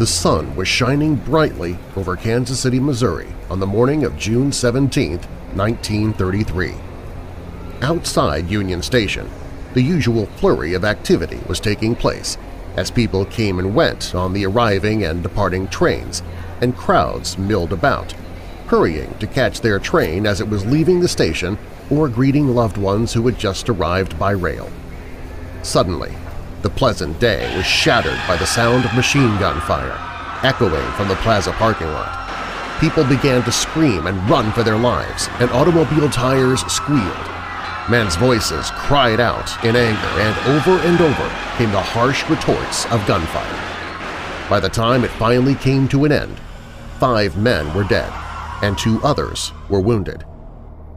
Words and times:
the 0.00 0.06
sun 0.06 0.56
was 0.56 0.66
shining 0.66 1.14
brightly 1.14 1.76
over 1.94 2.16
Kansas 2.16 2.60
City, 2.60 2.80
Missouri 2.80 3.28
on 3.50 3.60
the 3.60 3.66
morning 3.66 4.02
of 4.02 4.16
June 4.16 4.50
17, 4.50 5.18
1933. 5.18 6.74
Outside 7.82 8.50
Union 8.50 8.80
Station, 8.80 9.28
the 9.74 9.82
usual 9.82 10.24
flurry 10.24 10.72
of 10.72 10.86
activity 10.86 11.38
was 11.46 11.60
taking 11.60 11.94
place 11.94 12.38
as 12.78 12.90
people 12.90 13.26
came 13.26 13.58
and 13.58 13.74
went 13.74 14.14
on 14.14 14.32
the 14.32 14.46
arriving 14.46 15.04
and 15.04 15.22
departing 15.22 15.68
trains, 15.68 16.22
and 16.62 16.74
crowds 16.74 17.36
milled 17.36 17.70
about, 17.70 18.12
hurrying 18.68 19.12
to 19.18 19.26
catch 19.26 19.60
their 19.60 19.78
train 19.78 20.26
as 20.26 20.40
it 20.40 20.48
was 20.48 20.64
leaving 20.64 21.00
the 21.00 21.08
station 21.08 21.58
or 21.90 22.08
greeting 22.08 22.48
loved 22.48 22.78
ones 22.78 23.12
who 23.12 23.26
had 23.26 23.38
just 23.38 23.68
arrived 23.68 24.18
by 24.18 24.30
rail. 24.30 24.72
Suddenly, 25.62 26.14
the 26.62 26.70
pleasant 26.70 27.18
day 27.20 27.56
was 27.56 27.64
shattered 27.64 28.18
by 28.28 28.36
the 28.36 28.46
sound 28.46 28.84
of 28.84 28.94
machine 28.94 29.38
gun 29.38 29.60
fire, 29.62 29.98
echoing 30.42 30.92
from 30.92 31.08
the 31.08 31.16
plaza 31.16 31.52
parking 31.52 31.86
lot. 31.88 32.16
People 32.80 33.04
began 33.04 33.42
to 33.44 33.52
scream 33.52 34.06
and 34.06 34.30
run 34.30 34.52
for 34.52 34.62
their 34.62 34.78
lives, 34.78 35.28
and 35.38 35.50
automobile 35.50 36.08
tires 36.10 36.60
squealed. 36.72 37.30
Men's 37.90 38.16
voices 38.16 38.70
cried 38.72 39.20
out 39.20 39.52
in 39.64 39.74
anger, 39.74 40.20
and 40.20 40.48
over 40.48 40.78
and 40.86 41.00
over 41.00 41.28
came 41.56 41.70
the 41.72 41.80
harsh 41.80 42.28
retorts 42.28 42.84
of 42.86 43.06
gunfire. 43.06 44.48
By 44.48 44.60
the 44.60 44.68
time 44.68 45.04
it 45.04 45.10
finally 45.12 45.54
came 45.54 45.88
to 45.88 46.04
an 46.04 46.12
end, 46.12 46.40
five 46.98 47.36
men 47.36 47.72
were 47.74 47.84
dead, 47.84 48.12
and 48.62 48.76
two 48.76 49.00
others 49.02 49.52
were 49.68 49.80
wounded. 49.80 50.24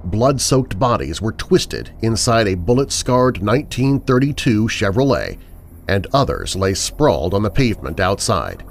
Blood-soaked 0.06 0.78
bodies 0.78 1.22
were 1.22 1.32
twisted 1.32 1.92
inside 2.02 2.48
a 2.48 2.56
bullet-scarred 2.56 3.38
1932 3.38 4.68
Chevrolet, 4.68 5.38
and 5.88 6.08
others 6.14 6.56
lay 6.56 6.74
sprawled 6.74 7.34
on 7.34 7.44
the 7.44 7.50
pavement 7.50 8.00
outside, 8.00 8.64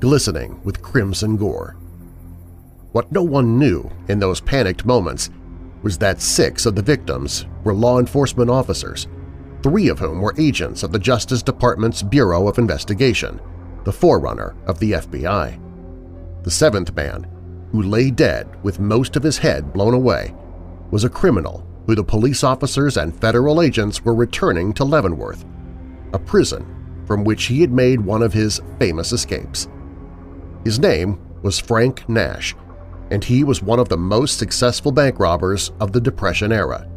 glistening 0.00 0.60
with 0.64 0.82
crimson 0.82 1.36
gore. 1.36 1.76
What 2.92 3.10
no 3.10 3.22
one 3.22 3.58
knew 3.58 3.90
in 4.08 4.18
those 4.18 4.40
panicked 4.40 4.84
moments 4.84 5.30
was 5.82 5.98
that 5.98 6.20
six 6.20 6.66
of 6.66 6.74
the 6.74 6.82
victims 6.82 7.46
were 7.64 7.74
law 7.74 7.98
enforcement 7.98 8.50
officers, 8.50 9.08
three 9.62 9.88
of 9.88 9.98
whom 9.98 10.20
were 10.20 10.34
agents 10.38 10.82
of 10.82 10.92
the 10.92 10.98
Justice 10.98 11.42
Department's 11.42 12.02
Bureau 12.02 12.48
of 12.48 12.58
Investigation, 12.58 13.40
the 13.84 13.92
forerunner 13.92 14.54
of 14.66 14.78
the 14.78 14.92
FBI. 14.92 15.58
The 16.44 16.50
seventh 16.50 16.94
man, 16.94 17.26
who 17.70 17.82
lay 17.82 18.10
dead 18.10 18.62
with 18.62 18.80
most 18.80 19.16
of 19.16 19.22
his 19.22 19.38
head 19.38 19.72
blown 19.72 19.94
away, 19.94 20.34
was 20.90 21.04
a 21.04 21.08
criminal 21.08 21.66
who 21.86 21.94
the 21.94 22.04
police 22.04 22.44
officers 22.44 22.96
and 22.96 23.18
federal 23.18 23.62
agents 23.62 24.04
were 24.04 24.14
returning 24.14 24.72
to 24.74 24.84
Leavenworth, 24.84 25.44
a 26.12 26.18
prison 26.18 26.66
from 27.06 27.24
which 27.24 27.44
he 27.44 27.60
had 27.60 27.72
made 27.72 28.00
one 28.00 28.22
of 28.22 28.32
his 28.32 28.60
famous 28.78 29.12
escapes. 29.12 29.68
His 30.64 30.78
name 30.78 31.18
was 31.42 31.58
Frank 31.58 32.08
Nash, 32.08 32.54
and 33.10 33.22
he 33.22 33.44
was 33.44 33.62
one 33.62 33.78
of 33.78 33.88
the 33.88 33.96
most 33.96 34.38
successful 34.38 34.92
bank 34.92 35.18
robbers 35.18 35.72
of 35.80 35.92
the 35.92 36.00
Depression 36.00 36.52
era. 36.52 36.88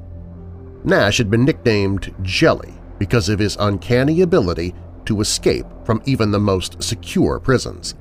Nash 0.84 1.18
had 1.18 1.32
been 1.32 1.44
nicknamed 1.44 2.14
Jelly 2.22 2.74
because 3.00 3.28
of 3.28 3.40
his 3.40 3.58
uncanny 3.60 4.22
ability 4.22 4.74
to 5.06 5.22
escape 5.22 5.66
from 5.84 6.02
even 6.06 6.32
the 6.32 6.40
most 6.40 6.82
secure 6.82 7.40
prisons. 7.40 7.96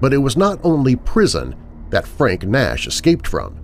But 0.00 0.12
it 0.12 0.18
was 0.18 0.36
not 0.36 0.60
only 0.62 0.94
prison 0.94 1.56
that 1.90 2.06
Frank 2.06 2.44
Nash 2.44 2.86
escaped 2.86 3.26
from. 3.26 3.58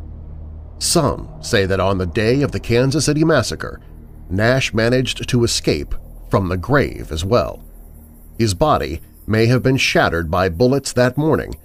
Some 0.79 1.29
say 1.41 1.67
that 1.67 1.81
on 1.81 1.99
the 1.99 2.07
day 2.07 2.43
of 2.43 2.53
the 2.53 2.61
Kansas 2.61 3.05
City 3.05 3.25
Massacre, 3.25 3.81
Nash 4.31 4.73
managed 4.73 5.29
to 5.29 5.45
escape 5.45 5.95
from 6.33 6.49
the 6.49 6.57
grave 6.57 7.13
as 7.13 7.27
well. 7.27 7.63
His 8.39 8.55
body 8.55 9.03
may 9.27 9.45
have 9.49 9.63
been 9.63 9.77
shattered 9.77 10.31
by 10.31 10.49
bullets 10.49 10.91
that 10.95 11.19
morning, 11.19 11.57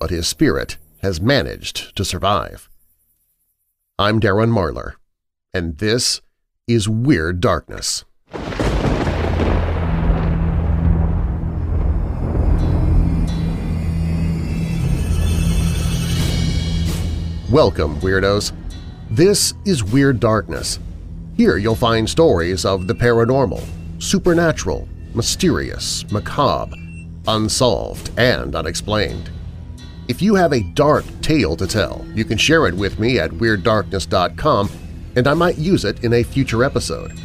but 0.00 0.10
his 0.10 0.26
spirit 0.26 0.76
has 1.02 1.20
managed 1.20 1.94
to 1.94 2.04
survive. 2.04 2.68
I'm 3.96 4.18
Darren 4.18 4.50
Marlar, 4.50 4.94
and 5.54 5.78
this 5.78 6.20
is 6.66 6.88
Weird 6.88 7.40
Darkness. 7.40 8.04
Welcome, 17.52 18.00
Weirdos! 18.00 18.50
This 19.12 19.54
is 19.64 19.84
Weird 19.84 20.18
Darkness. 20.18 20.80
Here 21.36 21.56
you'll 21.56 21.76
find 21.76 22.10
stories 22.10 22.64
of 22.64 22.88
the 22.88 22.96
paranormal, 22.96 23.64
supernatural, 23.98 24.88
mysterious, 25.14 26.10
macabre, 26.10 26.76
unsolved, 27.26 28.10
and 28.18 28.54
unexplained. 28.54 29.30
If 30.08 30.22
you 30.22 30.34
have 30.34 30.52
a 30.52 30.62
dark 30.62 31.04
tale 31.20 31.56
to 31.56 31.66
tell, 31.66 32.06
you 32.14 32.24
can 32.24 32.38
share 32.38 32.66
it 32.66 32.74
with 32.74 32.98
me 32.98 33.18
at 33.18 33.30
WeirdDarkness.com 33.30 34.70
and 35.16 35.26
I 35.26 35.34
might 35.34 35.58
use 35.58 35.84
it 35.84 36.04
in 36.04 36.14
a 36.14 36.22
future 36.22 36.64
episode. 36.64 37.18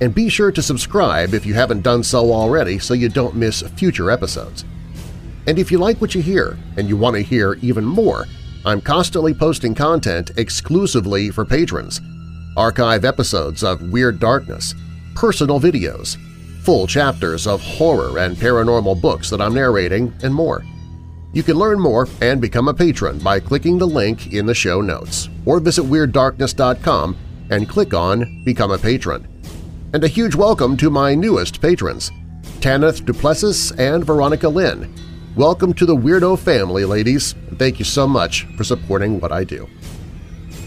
And 0.00 0.14
be 0.14 0.28
sure 0.28 0.50
to 0.52 0.62
subscribe 0.62 1.34
if 1.34 1.44
you 1.44 1.54
haven't 1.54 1.82
done 1.82 2.02
so 2.02 2.32
already 2.32 2.78
so 2.78 2.94
you 2.94 3.08
don't 3.08 3.36
miss 3.36 3.62
future 3.76 4.10
episodes. 4.10 4.64
And 5.46 5.58
if 5.58 5.70
you 5.70 5.78
like 5.78 6.00
what 6.00 6.14
you 6.14 6.22
hear 6.22 6.56
and 6.76 6.88
you 6.88 6.96
want 6.96 7.16
to 7.16 7.22
hear 7.22 7.54
even 7.62 7.84
more, 7.84 8.26
I'm 8.64 8.80
constantly 8.80 9.34
posting 9.34 9.74
content 9.74 10.30
exclusively 10.36 11.30
for 11.30 11.44
patrons, 11.44 12.00
archive 12.56 13.04
episodes 13.04 13.64
of 13.64 13.90
Weird 13.90 14.20
Darkness, 14.20 14.74
personal 15.14 15.60
videos, 15.60 16.16
full 16.62 16.86
chapters 16.86 17.46
of 17.46 17.60
horror 17.60 18.18
and 18.18 18.36
paranormal 18.36 19.00
books 19.00 19.30
that 19.30 19.40
I'm 19.40 19.54
narrating, 19.54 20.12
and 20.22 20.34
more. 20.34 20.64
You 21.32 21.42
can 21.42 21.56
learn 21.56 21.80
more 21.80 22.08
and 22.20 22.40
become 22.40 22.68
a 22.68 22.74
patron 22.74 23.18
by 23.18 23.40
clicking 23.40 23.78
the 23.78 23.86
link 23.86 24.32
in 24.32 24.44
the 24.44 24.54
show 24.54 24.80
notes, 24.80 25.28
or 25.46 25.60
visit 25.60 25.84
WeirdDarkness.com 25.84 27.16
and 27.50 27.68
click 27.68 27.94
on 27.94 28.42
Become 28.44 28.70
a 28.70 28.78
Patron. 28.78 29.26
And 29.94 30.04
a 30.04 30.08
huge 30.08 30.34
welcome 30.34 30.76
to 30.76 30.90
my 30.90 31.14
newest 31.14 31.60
patrons, 31.60 32.10
Tanith 32.60 33.04
Duplessis 33.04 33.72
and 33.72 34.04
Veronica 34.04 34.48
Lynn. 34.48 34.94
Welcome 35.34 35.72
to 35.74 35.86
the 35.86 35.96
Weirdo 35.96 36.38
family, 36.38 36.84
ladies, 36.84 37.34
thank 37.56 37.78
you 37.78 37.84
so 37.84 38.06
much 38.06 38.44
for 38.56 38.64
supporting 38.64 39.18
what 39.18 39.32
I 39.32 39.44
do. 39.44 39.68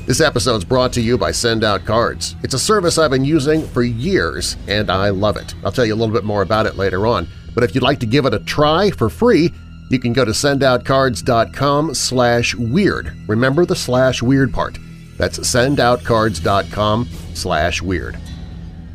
This 0.05 0.21
episode 0.21 0.57
is 0.57 0.65
brought 0.65 0.93
to 0.93 1.01
you 1.01 1.17
by 1.17 1.31
Send 1.31 1.63
Out 1.63 1.83
Cards. 1.83 2.35
It's 2.43 2.53
a 2.53 2.59
service 2.59 2.99
I've 2.99 3.09
been 3.09 3.25
using 3.25 3.67
for 3.67 3.81
years, 3.81 4.55
and 4.67 4.91
I 4.91 5.09
love 5.09 5.35
it. 5.35 5.55
I'll 5.63 5.71
tell 5.71 5.83
you 5.83 5.95
a 5.95 5.97
little 5.97 6.13
bit 6.13 6.23
more 6.23 6.43
about 6.43 6.67
it 6.67 6.75
later 6.75 7.07
on, 7.07 7.27
but 7.55 7.63
if 7.63 7.73
you'd 7.73 7.83
like 7.83 7.99
to 8.01 8.05
give 8.05 8.27
it 8.27 8.33
a 8.35 8.39
try 8.41 8.91
for 8.91 9.09
free, 9.09 9.51
you 9.89 9.97
can 9.97 10.13
go 10.13 10.23
to 10.23 10.29
sendoutcards.com 10.29 11.95
slash 11.95 12.53
weird. 12.53 13.17
Remember 13.27 13.65
the 13.65 13.75
slash 13.75 14.21
weird 14.21 14.53
part. 14.53 14.77
That's 15.17 15.39
sendoutcards.com 15.39 17.05
slash 17.33 17.81
weird. 17.81 18.19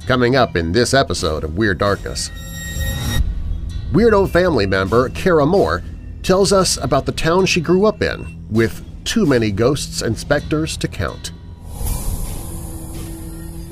Coming 0.06 0.37
up 0.37 0.54
in 0.54 0.70
this 0.70 0.94
episode 0.94 1.43
of 1.43 1.56
Weird 1.56 1.78
Darkness. 1.78 2.31
Weirdo 3.91 4.31
family 4.31 4.66
member 4.66 5.09
Kara 5.09 5.44
Moore 5.44 5.82
tells 6.22 6.53
us 6.53 6.76
about 6.76 7.06
the 7.06 7.12
town 7.12 7.47
she 7.47 7.60
grew 7.60 7.87
up 7.87 8.00
in, 8.00 8.47
with 8.49 8.84
too 9.05 9.27
many 9.27 9.50
ghosts 9.50 10.03
and 10.03 10.16
specters 10.16 10.77
to 10.78 10.88
count. 10.88 11.33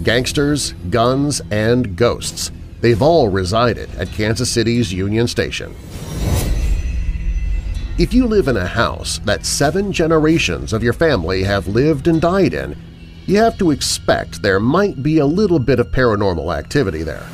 Gangsters, 0.02 0.72
guns, 0.90 1.42
and 1.50 1.96
ghosts. 1.96 2.52
They've 2.80 3.02
all 3.02 3.28
resided 3.28 3.90
at 3.96 4.08
Kansas 4.12 4.50
City's 4.50 4.92
Union 4.92 5.26
Station. 5.26 5.74
If 7.98 8.14
you 8.14 8.26
live 8.26 8.46
in 8.46 8.56
a 8.56 8.66
house 8.66 9.18
that 9.24 9.44
seven 9.44 9.92
generations 9.92 10.72
of 10.72 10.84
your 10.84 10.92
family 10.92 11.42
have 11.42 11.66
lived 11.66 12.06
and 12.06 12.20
died 12.20 12.54
in, 12.54 12.76
you 13.26 13.38
have 13.38 13.58
to 13.58 13.72
expect 13.72 14.40
there 14.40 14.60
might 14.60 15.02
be 15.02 15.18
a 15.18 15.26
little 15.26 15.58
bit 15.58 15.80
of 15.80 15.90
paranormal 15.90 16.56
activity 16.56 17.02
there. 17.02 17.26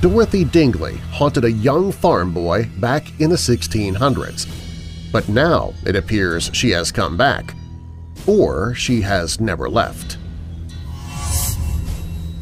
Dorothy 0.00 0.44
Dingley 0.44 0.98
haunted 1.10 1.44
a 1.44 1.50
young 1.50 1.90
farm 1.90 2.32
boy 2.32 2.70
back 2.76 3.18
in 3.20 3.30
the 3.30 3.36
1600s, 3.36 4.46
but 5.12 5.28
now 5.28 5.72
it 5.86 5.96
appears 5.96 6.50
she 6.52 6.70
has 6.70 6.92
come 6.92 7.16
back, 7.16 7.54
or 8.26 8.74
she 8.74 9.00
has 9.00 9.40
never 9.40 9.68
left. 9.68 10.18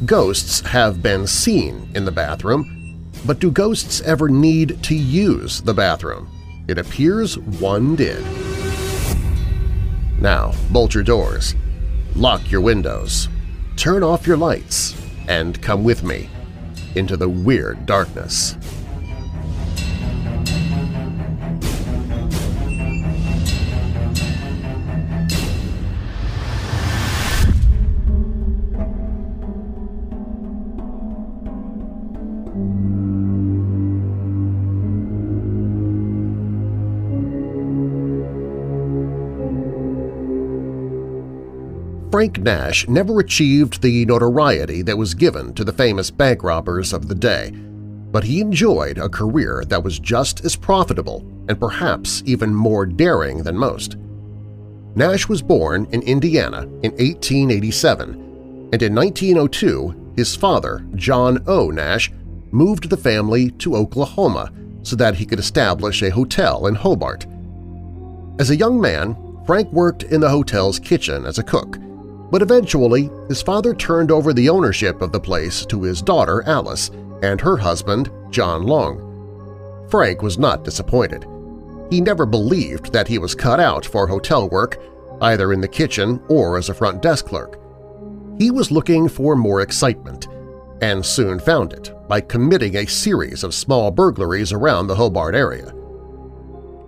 Ghosts 0.05 0.61
have 0.61 1.01
been 1.01 1.25
seen 1.25 1.89
in 1.95 2.05
the 2.05 2.11
bathroom, 2.11 3.11
but 3.25 3.39
do 3.39 3.49
ghosts 3.49 4.01
ever 4.01 4.29
need 4.29 4.83
to 4.83 4.95
use 4.95 5.61
the 5.61 5.73
bathroom? 5.73 6.29
It 6.67 6.77
appears 6.77 7.37
one 7.37 7.95
did. 7.95 8.23
Now, 10.19 10.53
bolt 10.71 10.93
your 10.93 11.03
doors, 11.03 11.55
lock 12.15 12.51
your 12.51 12.61
windows, 12.61 13.29
turn 13.75 14.03
off 14.03 14.27
your 14.27 14.37
lights, 14.37 14.95
and 15.27 15.61
come 15.61 15.83
with 15.83 16.03
me 16.03 16.29
into 16.95 17.15
the 17.17 17.29
weird 17.29 17.85
darkness. 17.85 18.55
Frank 42.17 42.39
Nash 42.39 42.87
never 42.87 43.19
achieved 43.19 43.79
the 43.83 44.03
notoriety 44.07 44.81
that 44.81 44.97
was 44.97 45.13
given 45.13 45.53
to 45.53 45.63
the 45.63 45.71
famous 45.71 46.09
bank 46.09 46.41
robbers 46.41 46.91
of 46.91 47.07
the 47.07 47.13
day, 47.13 47.51
but 48.11 48.23
he 48.23 48.41
enjoyed 48.41 48.97
a 48.97 49.07
career 49.07 49.63
that 49.67 49.83
was 49.83 49.99
just 49.99 50.43
as 50.43 50.55
profitable 50.55 51.19
and 51.47 51.59
perhaps 51.59 52.23
even 52.25 52.55
more 52.55 52.87
daring 52.87 53.43
than 53.43 53.55
most. 53.55 53.97
Nash 54.95 55.29
was 55.29 55.43
born 55.43 55.87
in 55.91 56.01
Indiana 56.01 56.63
in 56.81 56.89
1887, 56.93 58.09
and 58.73 58.81
in 58.81 58.95
1902 58.95 60.13
his 60.15 60.35
father, 60.35 60.83
John 60.95 61.43
O. 61.45 61.69
Nash, 61.69 62.11
moved 62.49 62.89
the 62.89 62.97
family 62.97 63.51
to 63.59 63.75
Oklahoma 63.75 64.51
so 64.81 64.95
that 64.95 65.13
he 65.13 65.25
could 65.27 65.37
establish 65.37 66.01
a 66.01 66.09
hotel 66.09 66.65
in 66.65 66.73
Hobart. 66.73 67.27
As 68.39 68.49
a 68.49 68.55
young 68.55 68.81
man, 68.81 69.15
Frank 69.45 69.71
worked 69.71 70.01
in 70.01 70.19
the 70.19 70.29
hotel's 70.29 70.79
kitchen 70.79 71.23
as 71.23 71.37
a 71.37 71.43
cook, 71.43 71.77
but 72.31 72.41
eventually 72.41 73.09
his 73.27 73.41
father 73.41 73.73
turned 73.73 74.11
over 74.11 74.33
the 74.33 74.49
ownership 74.49 75.01
of 75.01 75.11
the 75.11 75.19
place 75.19 75.65
to 75.65 75.81
his 75.83 76.01
daughter 76.01 76.43
Alice 76.45 76.89
and 77.23 77.39
her 77.41 77.57
husband 77.57 78.11
John 78.29 78.63
Long. 78.63 79.87
Frank 79.89 80.21
was 80.21 80.37
not 80.37 80.63
disappointed. 80.63 81.25
He 81.89 82.01
never 82.01 82.25
believed 82.25 82.91
that 82.91 83.07
he 83.07 83.17
was 83.17 83.33
cut 83.33 83.59
out 83.59 83.85
for 83.85 84.07
hotel 84.07 84.49
work, 84.49 84.77
either 85.21 85.53
in 85.53 85.61
the 85.61 85.67
kitchen 85.67 86.21
or 86.27 86.57
as 86.57 86.69
a 86.69 86.73
front 86.73 87.01
desk 87.01 87.25
clerk. 87.27 87.59
He 88.37 88.51
was 88.51 88.71
looking 88.71 89.07
for 89.07 89.35
more 89.35 89.61
excitement, 89.61 90.27
and 90.81 91.03
soon 91.05 91.39
found 91.39 91.73
it 91.73 91.93
by 92.07 92.21
committing 92.21 92.75
a 92.75 92.85
series 92.85 93.43
of 93.43 93.53
small 93.53 93.89
burglaries 93.89 94.51
around 94.51 94.87
the 94.87 94.95
Hobart 94.95 95.33
area. 95.33 95.69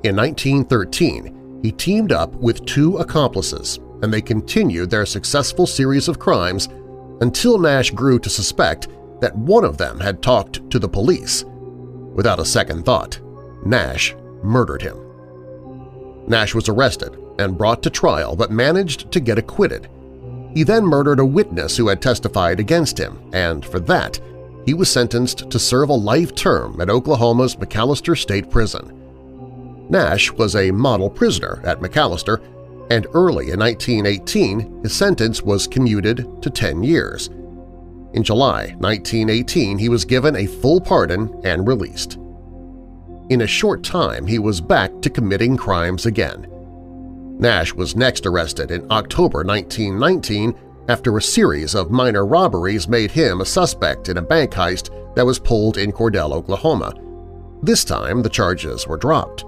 In 0.03 0.15
1913, 0.15 1.59
he 1.63 1.71
teamed 1.71 2.11
up 2.11 2.33
with 2.35 2.65
two 2.65 2.97
accomplices 2.97 3.79
and 4.01 4.13
they 4.13 4.21
continued 4.21 4.89
their 4.89 5.05
successful 5.05 5.67
series 5.67 6.07
of 6.07 6.19
crimes 6.19 6.69
until 7.21 7.57
Nash 7.57 7.91
grew 7.91 8.19
to 8.19 8.29
suspect 8.29 8.87
that 9.19 9.35
one 9.35 9.63
of 9.63 9.77
them 9.77 9.99
had 9.99 10.21
talked 10.21 10.69
to 10.71 10.79
the 10.79 10.87
police. 10.87 11.43
Without 12.13 12.39
a 12.39 12.45
second 12.45 12.85
thought, 12.85 13.19
Nash 13.65 14.15
murdered 14.43 14.81
him. 14.81 14.97
Nash 16.27 16.55
was 16.55 16.69
arrested 16.69 17.17
and 17.39 17.57
brought 17.57 17.83
to 17.83 17.89
trial 17.89 18.35
but 18.35 18.51
managed 18.51 19.11
to 19.11 19.19
get 19.19 19.37
acquitted. 19.37 19.89
He 20.53 20.63
then 20.63 20.85
murdered 20.85 21.19
a 21.19 21.25
witness 21.25 21.77
who 21.77 21.87
had 21.87 22.01
testified 22.01 22.59
against 22.59 22.97
him, 22.97 23.19
and 23.33 23.65
for 23.65 23.79
that, 23.81 24.19
he 24.65 24.73
was 24.73 24.89
sentenced 24.89 25.49
to 25.49 25.59
serve 25.59 25.89
a 25.89 25.93
life 25.93 26.35
term 26.35 26.79
at 26.81 26.89
Oklahoma's 26.89 27.55
McAlester 27.55 28.17
State 28.17 28.49
Prison. 28.49 28.95
Nash 29.89 30.31
was 30.31 30.55
a 30.55 30.71
model 30.71 31.09
prisoner 31.09 31.61
at 31.65 31.79
McAlester, 31.79 32.41
and 32.89 33.07
early 33.13 33.51
in 33.51 33.59
1918 33.59 34.83
his 34.83 34.93
sentence 34.93 35.41
was 35.41 35.67
commuted 35.67 36.41
to 36.41 36.49
10 36.49 36.83
years. 36.83 37.27
In 38.13 38.23
July 38.23 38.75
1918 38.79 39.77
he 39.77 39.89
was 39.89 40.05
given 40.05 40.35
a 40.35 40.47
full 40.47 40.81
pardon 40.81 41.39
and 41.43 41.67
released. 41.67 42.17
In 43.29 43.41
a 43.41 43.47
short 43.47 43.83
time 43.83 44.25
he 44.25 44.39
was 44.39 44.59
back 44.59 44.91
to 45.01 45.09
committing 45.09 45.55
crimes 45.55 46.05
again. 46.05 46.47
Nash 47.39 47.73
was 47.73 47.95
next 47.95 48.25
arrested 48.25 48.71
in 48.71 48.91
October 48.91 49.43
1919 49.43 50.53
after 50.89 51.15
a 51.15 51.21
series 51.21 51.75
of 51.75 51.91
minor 51.91 52.25
robberies 52.25 52.87
made 52.87 53.11
him 53.11 53.41
a 53.41 53.45
suspect 53.45 54.09
in 54.09 54.17
a 54.17 54.21
bank 54.21 54.51
heist 54.51 54.89
that 55.15 55.25
was 55.25 55.37
pulled 55.37 55.77
in 55.77 55.91
Cordell, 55.91 56.33
Oklahoma. 56.33 56.93
This 57.61 57.85
time 57.85 58.23
the 58.23 58.29
charges 58.29 58.87
were 58.87 58.97
dropped. 58.97 59.45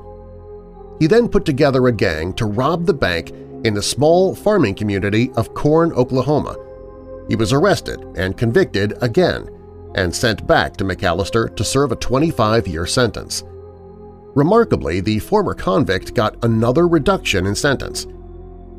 He 1.01 1.07
then 1.07 1.30
put 1.30 1.45
together 1.45 1.88
a 1.88 1.92
gang 1.92 2.31
to 2.33 2.45
rob 2.45 2.86
the 2.86 2.94
bank 2.94 3.31
in 3.65 3.74
the 3.74 3.81
small 3.81 4.36
farming 4.36 4.75
community 4.75 5.31
of 5.36 5.56
Corn, 5.56 5.92
Oklahoma. 5.94 6.56
He 7.27 7.36
was 7.36 7.51
arrested 7.51 8.00
and 8.15 8.38
convicted 8.38 8.94
again 9.01 9.50
and 9.95 10.15
sent 10.15 10.45
back 10.45 10.77
to 10.77 10.83
McAlester 10.83 11.56
to 11.56 11.63
serve 11.63 11.92
a 11.92 11.95
25-year 11.95 12.86
sentence. 12.86 13.44
Remarkably, 14.36 15.01
the 15.01 15.18
former 15.18 15.56
convict 15.56 16.13
got 16.13 16.45
another 16.45 16.88
reduction 16.88 17.47
in 17.47 17.56
sentence. 17.56 18.06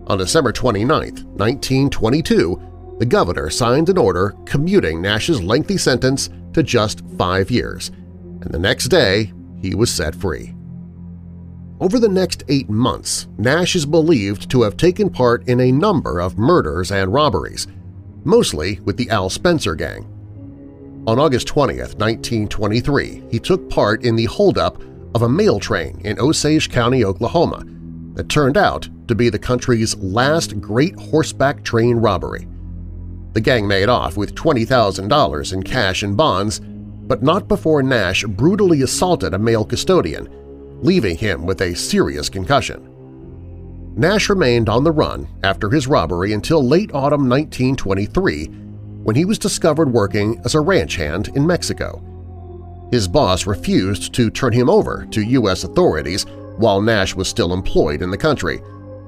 On 0.07 0.17
December 0.17 0.53
29, 0.53 1.01
1922, 1.01 2.97
the 3.01 3.07
governor 3.07 3.51
signed 3.51 3.89
an 3.89 3.99
order 3.99 4.37
commuting 4.45 5.03
Nash's 5.03 5.43
lengthy 5.43 5.77
sentence 5.77 6.31
to 6.53 6.63
just 6.63 7.03
five 7.19 7.51
years, 7.51 7.91
and 8.43 8.55
the 8.55 8.61
next 8.61 8.91
day 8.91 9.33
he 9.61 9.75
was 9.75 9.93
set 9.93 10.15
free. 10.15 10.55
Over 11.82 11.99
the 11.99 12.08
next 12.08 12.44
eight 12.46 12.70
months, 12.70 13.26
Nash 13.38 13.75
is 13.75 13.84
believed 13.84 14.49
to 14.52 14.62
have 14.62 14.76
taken 14.76 15.11
part 15.11 15.49
in 15.49 15.58
a 15.58 15.73
number 15.73 16.20
of 16.20 16.38
murders 16.38 16.93
and 16.93 17.12
robberies, 17.12 17.67
mostly 18.23 18.79
with 18.84 18.96
the 18.96 19.11
Al 19.11 19.29
Spencer 19.29 19.75
Gang. 19.75 20.05
On 21.08 21.19
August 21.19 21.49
20, 21.49 21.79
1923, 21.79 23.25
he 23.29 23.40
took 23.40 23.69
part 23.69 24.05
in 24.05 24.14
the 24.14 24.26
holdup 24.26 24.81
of 25.17 25.23
a 25.23 25.29
mail 25.29 25.58
train 25.58 26.00
in 26.05 26.20
Osage 26.20 26.70
County, 26.70 27.05
Oklahoma, 27.05 27.64
that 28.14 28.29
turned 28.29 28.56
out 28.56 28.88
to 29.08 29.17
be 29.17 29.29
the 29.29 29.37
country's 29.37 29.96
last 29.96 30.61
great 30.61 30.94
horseback 30.94 31.64
train 31.64 31.96
robbery. 31.96 32.46
The 33.32 33.40
gang 33.40 33.67
made 33.67 33.88
off 33.88 34.17
with 34.17 34.37
$20,000 34.37 35.52
in 35.52 35.62
cash 35.64 36.05
and 36.05 36.17
bonds, 36.17 36.61
but 36.61 37.25
not 37.25 37.49
before 37.49 37.82
Nash 37.82 38.23
brutally 38.23 38.82
assaulted 38.82 39.34
a 39.34 39.38
male 39.38 39.64
custodian 39.64 40.29
leaving 40.82 41.17
him 41.17 41.46
with 41.46 41.62
a 41.62 41.75
serious 41.75 42.29
concussion. 42.29 42.88
Nash 43.96 44.29
remained 44.29 44.69
on 44.69 44.84
the 44.84 44.93
run 44.93 45.29
after 45.43 45.70
his 45.70 45.87
robbery 45.87 46.32
until 46.32 46.67
late 46.67 46.90
autumn 46.93 47.29
1923 47.29 48.46
when 49.02 49.17
he 49.17 49.25
was 49.25 49.38
discovered 49.38 49.93
working 49.93 50.40
as 50.44 50.55
a 50.55 50.61
ranch 50.61 50.96
hand 50.96 51.29
in 51.34 51.46
Mexico. 51.46 52.02
His 52.90 53.08
boss 53.08 53.46
refused 53.46 54.14
to 54.14 54.31
turn 54.31 54.52
him 54.52 54.69
over 54.69 55.06
to 55.11 55.23
U.S. 55.23 55.64
authorities 55.64 56.26
while 56.56 56.81
Nash 56.81 57.14
was 57.14 57.29
still 57.29 57.52
employed 57.52 58.02
in 58.02 58.11
the 58.11 58.19
country, 58.19 58.61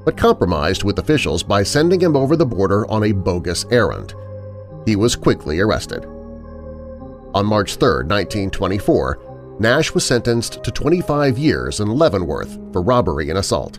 but 0.05 0.17
compromised 0.17 0.85
with 0.85 0.99
officials 0.99 1.43
by 1.43 1.63
sending 1.63 2.01
him 2.01 2.17
over 2.17 2.37
the 2.37 2.47
border 2.47 2.91
on 2.91 3.05
a 3.05 3.13
bogus 3.13 3.65
errand. 3.71 4.15
He 4.87 4.97
was 4.97 5.17
quickly 5.17 5.61
arrested. 5.61 6.05
On 7.35 7.47
March 7.47 7.77
3, 7.77 8.05
1924, 8.05 9.19
Nash 9.59 9.95
was 9.95 10.05
sentenced 10.05 10.65
to 10.65 10.71
25 10.71 11.39
years 11.39 11.81
in 11.81 11.89
Leavenworth 11.89 12.59
for 12.73 12.83
robbery 12.83 13.31
and 13.31 13.39
assault. 13.39 13.79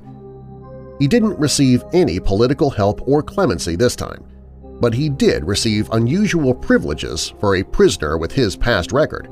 He 1.00 1.08
didn't 1.08 1.38
receive 1.38 1.84
any 1.91 2.20
political 2.20 2.70
help 2.70 3.05
or 3.08 3.22
clemency 3.22 3.75
this 3.75 3.96
time, 3.96 4.24
but 4.79 4.94
he 4.94 5.10
did 5.10 5.46
receive 5.46 5.89
unusual 5.91 6.53
privileges 6.53 7.34
for 7.39 7.55
a 7.55 7.63
prisoner 7.63 8.17
with 8.17 8.32
his 8.32 8.55
past 8.55 8.94
record. 8.94 9.27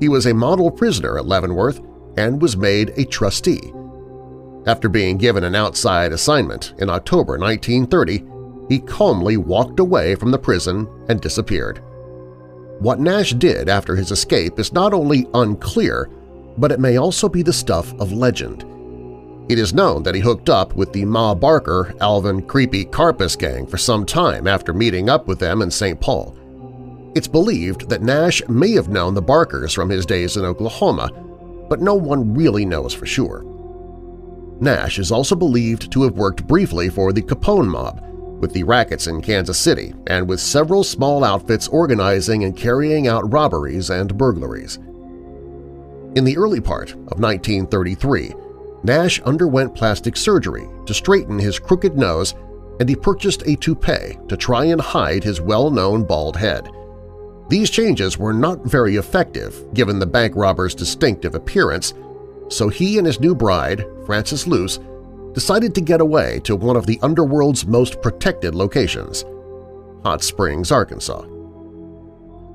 He 0.00 0.08
was 0.08 0.26
a 0.26 0.34
model 0.34 0.70
prisoner 0.70 1.18
at 1.18 1.26
Leavenworth 1.26 1.80
and 2.16 2.42
was 2.42 2.56
made 2.56 2.92
a 2.96 3.04
trustee. 3.04 3.72
After 4.66 4.88
being 4.88 5.16
given 5.18 5.44
an 5.44 5.54
outside 5.54 6.12
assignment 6.12 6.74
in 6.78 6.90
October 6.90 7.38
1930, 7.38 8.24
he 8.68 8.80
calmly 8.80 9.36
walked 9.36 9.78
away 9.78 10.16
from 10.16 10.30
the 10.30 10.38
prison 10.38 10.88
and 11.08 11.20
disappeared. 11.20 11.80
What 12.80 12.98
Nash 12.98 13.34
did 13.34 13.68
after 13.68 13.94
his 13.94 14.10
escape 14.10 14.58
is 14.58 14.72
not 14.72 14.94
only 14.94 15.28
unclear, 15.34 16.08
but 16.56 16.72
it 16.72 16.80
may 16.80 16.96
also 16.96 17.28
be 17.28 17.42
the 17.42 17.52
stuff 17.52 17.92
of 18.00 18.10
legend. 18.10 18.64
It 19.50 19.58
is 19.58 19.74
known 19.74 20.02
that 20.04 20.14
he 20.14 20.22
hooked 20.22 20.48
up 20.48 20.74
with 20.74 20.90
the 20.94 21.04
Ma 21.04 21.34
Barker 21.34 21.94
Alvin 22.00 22.40
Creepy 22.40 22.86
Karpis 22.86 23.38
gang 23.38 23.66
for 23.66 23.76
some 23.76 24.06
time 24.06 24.46
after 24.46 24.72
meeting 24.72 25.10
up 25.10 25.26
with 25.26 25.38
them 25.38 25.60
in 25.60 25.70
St. 25.70 26.00
Paul. 26.00 26.34
It's 27.14 27.28
believed 27.28 27.90
that 27.90 28.00
Nash 28.00 28.40
may 28.48 28.72
have 28.72 28.88
known 28.88 29.12
the 29.12 29.20
Barkers 29.20 29.74
from 29.74 29.90
his 29.90 30.06
days 30.06 30.38
in 30.38 30.46
Oklahoma, 30.46 31.10
but 31.68 31.82
no 31.82 31.94
one 31.94 32.32
really 32.32 32.64
knows 32.64 32.94
for 32.94 33.04
sure. 33.04 33.44
Nash 34.58 34.98
is 34.98 35.12
also 35.12 35.36
believed 35.36 35.92
to 35.92 36.04
have 36.04 36.16
worked 36.16 36.46
briefly 36.46 36.88
for 36.88 37.12
the 37.12 37.22
Capone 37.22 37.68
mob, 37.68 38.02
with 38.40 38.52
the 38.52 38.62
rackets 38.62 39.06
in 39.06 39.20
Kansas 39.20 39.58
City 39.58 39.94
and 40.06 40.28
with 40.28 40.40
several 40.40 40.82
small 40.82 41.22
outfits 41.24 41.68
organizing 41.68 42.44
and 42.44 42.56
carrying 42.56 43.06
out 43.06 43.32
robberies 43.32 43.90
and 43.90 44.16
burglaries. 44.16 44.76
In 46.16 46.24
the 46.24 46.36
early 46.36 46.60
part 46.60 46.90
of 46.92 47.20
1933, 47.20 48.34
Nash 48.82 49.20
underwent 49.22 49.74
plastic 49.74 50.16
surgery 50.16 50.66
to 50.86 50.94
straighten 50.94 51.38
his 51.38 51.58
crooked 51.58 51.96
nose 51.96 52.34
and 52.80 52.88
he 52.88 52.96
purchased 52.96 53.42
a 53.46 53.56
toupee 53.56 54.18
to 54.26 54.36
try 54.36 54.64
and 54.64 54.80
hide 54.80 55.22
his 55.22 55.40
well-known 55.40 56.02
bald 56.02 56.36
head. 56.36 56.68
These 57.50 57.68
changes 57.68 58.16
were 58.16 58.32
not 58.32 58.64
very 58.64 58.96
effective 58.96 59.66
given 59.74 59.98
the 59.98 60.06
bank 60.06 60.34
robber's 60.34 60.74
distinctive 60.74 61.34
appearance, 61.34 61.92
so 62.48 62.68
he 62.68 62.96
and 62.96 63.06
his 63.06 63.20
new 63.20 63.34
bride, 63.34 63.84
Frances 64.06 64.46
Luce, 64.46 64.78
decided 65.32 65.74
to 65.74 65.80
get 65.80 66.00
away 66.00 66.40
to 66.44 66.56
one 66.56 66.76
of 66.76 66.86
the 66.86 66.98
underworld's 67.02 67.66
most 67.66 68.00
protected 68.02 68.54
locations, 68.54 69.24
Hot 70.02 70.22
Springs, 70.22 70.72
Arkansas. 70.72 71.22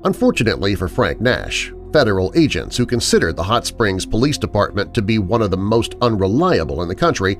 Unfortunately 0.04 0.74
for 0.74 0.88
Frank 0.88 1.20
Nash, 1.20 1.72
federal 1.92 2.32
agents 2.36 2.76
who 2.76 2.86
considered 2.86 3.36
the 3.36 3.42
Hot 3.42 3.66
Springs 3.66 4.04
Police 4.04 4.38
Department 4.38 4.92
to 4.94 5.02
be 5.02 5.18
one 5.18 5.42
of 5.42 5.50
the 5.50 5.56
most 5.56 5.94
unreliable 6.02 6.82
in 6.82 6.88
the 6.88 6.94
country 6.94 7.38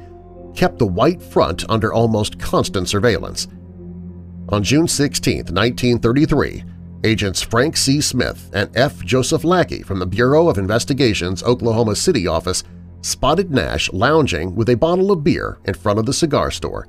kept 0.54 0.78
the 0.78 0.86
White 0.86 1.22
Front 1.22 1.64
under 1.68 1.92
almost 1.92 2.38
constant 2.38 2.88
surveillance. 2.88 3.46
On 4.48 4.62
June 4.62 4.88
16, 4.88 5.36
1933, 5.36 6.64
agents 7.04 7.42
Frank 7.42 7.76
C. 7.76 8.00
Smith 8.00 8.50
and 8.54 8.70
F. 8.74 9.04
Joseph 9.04 9.44
Lackey 9.44 9.82
from 9.82 9.98
the 9.98 10.06
Bureau 10.06 10.48
of 10.48 10.56
Investigation's 10.56 11.42
Oklahoma 11.42 11.94
City 11.94 12.26
office 12.26 12.64
spotted 13.06 13.52
Nash 13.52 13.92
lounging 13.92 14.54
with 14.56 14.68
a 14.68 14.74
bottle 14.74 15.12
of 15.12 15.22
beer 15.22 15.58
in 15.64 15.74
front 15.74 15.98
of 15.98 16.06
the 16.06 16.12
cigar 16.12 16.50
store. 16.50 16.88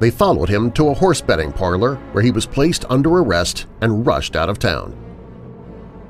They 0.00 0.10
followed 0.10 0.48
him 0.48 0.72
to 0.72 0.88
a 0.88 0.94
horse 0.94 1.20
betting 1.20 1.52
parlor 1.52 1.94
where 2.12 2.22
he 2.24 2.30
was 2.30 2.46
placed 2.46 2.84
under 2.90 3.10
arrest 3.10 3.66
and 3.80 4.04
rushed 4.06 4.36
out 4.36 4.48
of 4.48 4.58
town. 4.58 4.96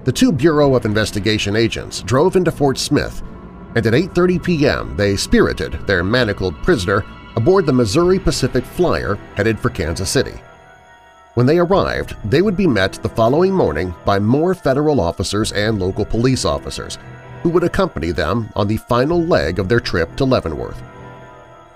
The 0.04 0.12
two 0.12 0.32
Bureau 0.32 0.74
of 0.74 0.86
Investigation 0.86 1.56
agents 1.56 2.02
drove 2.02 2.36
into 2.36 2.50
Fort 2.50 2.78
Smith, 2.78 3.22
and 3.76 3.86
at 3.86 3.92
8.30 3.92 4.42
p.m. 4.42 4.96
they 4.96 5.16
spirited 5.16 5.72
their 5.86 6.02
manacled 6.02 6.54
prisoner 6.62 7.04
aboard 7.36 7.66
the 7.66 7.72
Missouri 7.72 8.18
Pacific 8.18 8.64
Flyer 8.64 9.16
headed 9.36 9.60
for 9.60 9.68
Kansas 9.68 10.10
City. 10.10 10.40
When 11.34 11.46
they 11.46 11.58
arrived, 11.58 12.16
they 12.24 12.42
would 12.42 12.56
be 12.56 12.66
met 12.66 12.94
the 12.94 13.08
following 13.08 13.52
morning 13.52 13.94
by 14.04 14.18
more 14.18 14.54
federal 14.54 15.00
officers 15.00 15.52
and 15.52 15.78
local 15.78 16.04
police 16.04 16.44
officers, 16.44 16.98
who 17.42 17.50
would 17.50 17.64
accompany 17.64 18.10
them 18.10 18.48
on 18.56 18.68
the 18.68 18.76
final 18.76 19.22
leg 19.22 19.58
of 19.58 19.68
their 19.68 19.80
trip 19.80 20.14
to 20.16 20.24
Leavenworth. 20.24 20.82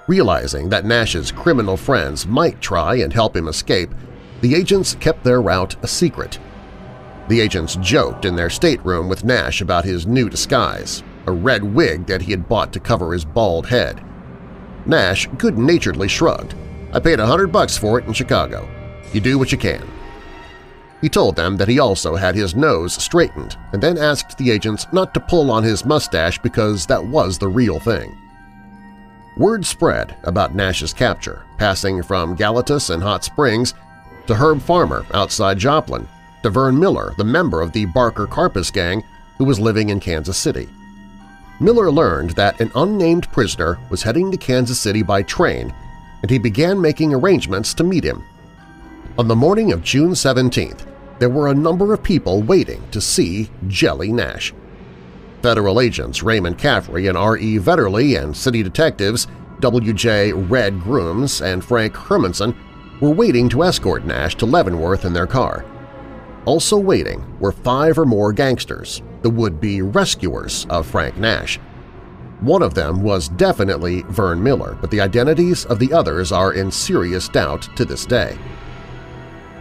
Realizing 0.08 0.68
that 0.68 0.84
Nash's 0.84 1.30
criminal 1.30 1.76
friends 1.76 2.26
might 2.26 2.60
try 2.60 2.96
and 2.96 3.12
help 3.12 3.36
him 3.36 3.48
escape, 3.48 3.90
the 4.40 4.54
agents 4.54 4.96
kept 4.96 5.22
their 5.22 5.40
route 5.40 5.76
a 5.84 5.88
secret. 5.88 6.38
The 7.28 7.40
agents 7.40 7.76
joked 7.76 8.24
in 8.24 8.34
their 8.34 8.50
stateroom 8.50 9.08
with 9.08 9.24
Nash 9.24 9.60
about 9.60 9.84
his 9.84 10.06
new 10.06 10.28
disguise, 10.28 11.04
a 11.26 11.32
red 11.32 11.62
wig 11.62 12.06
that 12.06 12.22
he 12.22 12.32
had 12.32 12.48
bought 12.48 12.72
to 12.72 12.80
cover 12.80 13.12
his 13.12 13.24
bald 13.24 13.66
head. 13.66 14.04
Nash 14.84 15.28
good-naturedly 15.38 16.08
shrugged. 16.08 16.54
I 16.92 16.98
paid 16.98 17.20
a 17.20 17.26
hundred 17.26 17.52
bucks 17.52 17.78
for 17.78 17.98
it 17.98 18.06
in 18.06 18.12
Chicago. 18.12 18.68
You 19.12 19.20
do 19.20 19.38
what 19.38 19.52
you 19.52 19.58
can. 19.58 19.88
He 21.02 21.08
told 21.08 21.34
them 21.34 21.56
that 21.56 21.68
he 21.68 21.80
also 21.80 22.14
had 22.14 22.36
his 22.36 22.54
nose 22.54 22.94
straightened 22.94 23.58
and 23.72 23.82
then 23.82 23.98
asked 23.98 24.38
the 24.38 24.52
agents 24.52 24.86
not 24.92 25.12
to 25.14 25.20
pull 25.20 25.50
on 25.50 25.64
his 25.64 25.84
mustache 25.84 26.38
because 26.38 26.86
that 26.86 27.04
was 27.04 27.36
the 27.36 27.48
real 27.48 27.80
thing. 27.80 28.16
Word 29.36 29.66
spread 29.66 30.16
about 30.22 30.54
Nash's 30.54 30.92
capture, 30.92 31.44
passing 31.58 32.04
from 32.04 32.36
Galatas 32.36 32.90
and 32.90 33.02
Hot 33.02 33.24
Springs 33.24 33.74
to 34.28 34.34
Herb 34.34 34.62
Farmer 34.62 35.04
outside 35.12 35.58
Joplin, 35.58 36.06
to 36.44 36.50
Vern 36.50 36.78
Miller, 36.78 37.14
the 37.16 37.24
member 37.24 37.60
of 37.62 37.72
the 37.72 37.86
Barker 37.86 38.28
Karpis 38.28 38.72
gang 38.72 39.02
who 39.38 39.44
was 39.44 39.58
living 39.58 39.88
in 39.88 39.98
Kansas 39.98 40.38
City. 40.38 40.68
Miller 41.58 41.90
learned 41.90 42.30
that 42.30 42.60
an 42.60 42.70
unnamed 42.76 43.30
prisoner 43.32 43.78
was 43.90 44.04
heading 44.04 44.30
to 44.30 44.36
Kansas 44.36 44.78
City 44.78 45.02
by 45.02 45.22
train, 45.22 45.74
and 46.22 46.30
he 46.30 46.38
began 46.38 46.80
making 46.80 47.12
arrangements 47.12 47.74
to 47.74 47.82
meet 47.82 48.04
him. 48.04 48.24
On 49.18 49.26
the 49.26 49.36
morning 49.36 49.72
of 49.72 49.82
June 49.82 50.10
17th, 50.12 50.91
there 51.18 51.28
were 51.28 51.48
a 51.48 51.54
number 51.54 51.92
of 51.92 52.02
people 52.02 52.42
waiting 52.42 52.82
to 52.90 53.00
see 53.00 53.50
Jelly 53.68 54.12
Nash. 54.12 54.52
Federal 55.42 55.80
agents 55.80 56.22
Raymond 56.22 56.58
Caffrey 56.58 57.08
and 57.08 57.18
R.E. 57.18 57.58
Vetterli 57.58 58.20
and 58.20 58.36
city 58.36 58.62
detectives 58.62 59.26
W.J. 59.60 60.32
Red 60.32 60.80
Grooms 60.80 61.40
and 61.40 61.64
Frank 61.64 61.94
Hermanson 61.94 62.54
were 63.00 63.10
waiting 63.10 63.48
to 63.48 63.64
escort 63.64 64.04
Nash 64.04 64.36
to 64.36 64.46
Leavenworth 64.46 65.04
in 65.04 65.12
their 65.12 65.26
car. 65.26 65.64
Also 66.44 66.76
waiting 66.76 67.24
were 67.38 67.52
five 67.52 67.98
or 67.98 68.04
more 68.04 68.32
gangsters, 68.32 69.02
the 69.22 69.30
would-be 69.30 69.82
rescuers 69.82 70.66
of 70.70 70.86
Frank 70.86 71.16
Nash. 71.16 71.58
One 72.40 72.62
of 72.62 72.74
them 72.74 73.02
was 73.02 73.28
definitely 73.28 74.02
Vern 74.08 74.42
Miller, 74.42 74.76
but 74.80 74.90
the 74.90 75.00
identities 75.00 75.64
of 75.66 75.78
the 75.78 75.92
others 75.92 76.32
are 76.32 76.52
in 76.52 76.72
serious 76.72 77.28
doubt 77.28 77.68
to 77.76 77.84
this 77.84 78.04
day. 78.04 78.36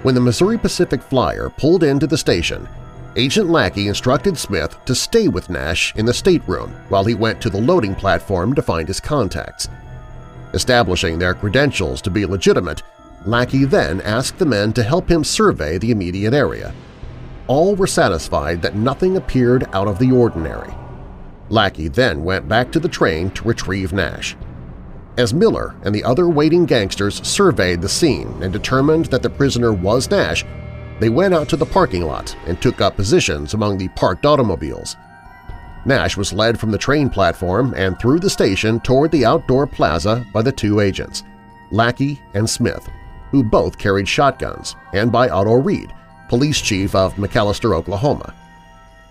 When 0.04 0.16
the 0.16 0.22
Missouri 0.22 0.58
Pacific 0.58 1.00
Flyer 1.00 1.50
pulled 1.50 1.84
into 1.84 2.08
the 2.08 2.18
station, 2.18 2.68
Agent 3.16 3.52
Lackey 3.52 3.88
instructed 3.88 4.36
Smith 4.36 4.76
to 4.86 4.96
stay 4.96 5.28
with 5.28 5.52
Nash 5.52 5.96
in 5.96 6.08
the 6.08 6.14
stateroom 6.14 6.72
while 6.90 7.04
he 7.04 7.14
went 7.14 7.40
to 7.42 7.52
the 7.52 7.62
loading 7.62 7.94
platform 7.94 8.56
to 8.56 8.64
find 8.64 8.88
his 8.88 9.00
contacts. 9.00 9.70
Establishing 10.54 11.20
their 11.20 11.36
credentials 11.36 12.02
to 12.02 12.10
be 12.10 12.26
legitimate, 12.26 12.82
Lackey 13.26 13.64
then 13.64 14.02
asked 14.02 14.40
the 14.40 14.46
men 14.46 14.74
to 14.74 14.82
help 14.82 15.08
him 15.08 15.24
survey 15.24 15.78
the 15.78 15.92
immediate 15.92 16.34
area. 16.34 16.74
All 17.46 17.76
were 17.76 17.86
satisfied 17.86 18.60
that 18.64 18.76
nothing 18.76 19.18
appeared 19.18 19.68
out 19.72 19.88
of 19.88 20.00
the 20.00 20.12
ordinary. 20.12 20.74
Lackey 21.50 21.90
then 21.90 22.24
went 22.24 22.48
back 22.48 22.72
to 22.72 22.80
the 22.80 22.90
train 22.90 23.30
to 23.32 23.44
retrieve 23.44 23.94
Nash. 23.94 24.36
As 25.18 25.34
Miller 25.34 25.76
and 25.84 25.94
the 25.94 26.04
other 26.04 26.30
waiting 26.30 26.66
gangsters 26.66 27.26
surveyed 27.28 27.82
the 27.82 27.90
scene 27.90 28.42
and 28.42 28.54
determined 28.54 29.06
that 29.08 29.22
the 29.22 29.30
prisoner 29.30 29.74
was 29.74 30.10
Nash, 30.10 30.46
they 31.00 31.10
went 31.10 31.34
out 31.34 31.50
to 31.50 31.58
the 31.58 31.66
parking 31.66 32.06
lot 32.06 32.36
and 32.46 32.62
took 32.62 32.80
up 32.80 32.96
positions 32.96 33.54
among 33.54 33.78
the 33.78 33.90
parked 33.90 34.26
automobiles. 34.26 34.96
Nash 35.86 36.16
was 36.16 36.32
led 36.32 36.60
from 36.60 36.72
the 36.72 36.78
train 36.78 37.10
platform 37.10 37.74
and 37.76 38.00
through 38.00 38.20
the 38.20 38.30
station 38.30 38.80
toward 38.80 39.12
the 39.12 39.26
outdoor 39.26 39.68
plaza 39.68 40.26
by 40.32 40.42
the 40.42 40.52
two 40.52 40.80
agents, 40.80 41.24
Lackey 41.72 42.22
and 42.34 42.50
Smith, 42.50 42.88
who 43.32 43.44
both 43.44 43.78
carried 43.78 44.08
shotguns, 44.08 44.76
and 44.94 45.12
by 45.12 45.28
Otto 45.28 45.56
Reed, 45.56 45.92
police 46.30 46.62
chief 46.62 46.96
of 46.96 47.16
McAlester, 47.16 47.76
Oklahoma. 47.76 48.34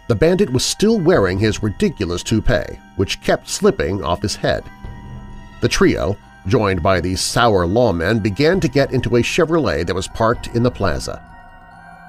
The 0.08 0.14
bandit 0.14 0.50
was 0.50 0.64
still 0.64 0.98
wearing 0.98 1.38
his 1.38 1.62
ridiculous 1.62 2.22
toupee, 2.22 2.78
which 2.96 3.20
kept 3.20 3.48
slipping 3.48 4.02
off 4.02 4.22
his 4.22 4.36
head. 4.36 4.64
The 5.60 5.68
trio, 5.68 6.16
joined 6.46 6.82
by 6.82 7.00
the 7.00 7.16
sour 7.16 7.66
lawmen, 7.66 8.22
began 8.22 8.60
to 8.60 8.68
get 8.68 8.92
into 8.92 9.16
a 9.16 9.22
Chevrolet 9.22 9.86
that 9.86 9.94
was 9.94 10.08
parked 10.08 10.48
in 10.48 10.62
the 10.62 10.70
plaza. 10.70 11.22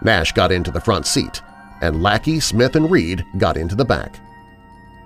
Nash 0.01 0.31
got 0.31 0.51
into 0.51 0.71
the 0.71 0.81
front 0.81 1.05
seat, 1.05 1.41
and 1.81 2.01
Lackey, 2.01 2.39
Smith, 2.39 2.75
and 2.75 2.89
Reed 2.89 3.25
got 3.37 3.57
into 3.57 3.75
the 3.75 3.85
back. 3.85 4.19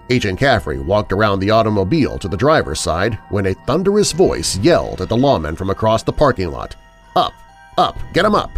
Agent 0.10 0.38
Caffrey 0.38 0.80
walked 0.80 1.12
around 1.12 1.40
the 1.40 1.50
automobile 1.50 2.20
to 2.20 2.28
the 2.28 2.38
driver's 2.38 2.80
side 2.80 3.16
when 3.30 3.48
a 3.48 3.56
thunderous 3.66 4.12
voice 4.12 4.56
yelled 4.58 5.02
at 5.02 5.10
the 5.10 5.18
lawmen 5.18 5.58
from 5.58 5.72
across 5.72 6.04
the 6.04 6.14
parking 6.14 6.52
lot, 6.52 6.76
Up! 7.16 7.34
Up! 7.78 7.98
Get 8.14 8.26
him 8.26 8.36
up! 8.36 8.52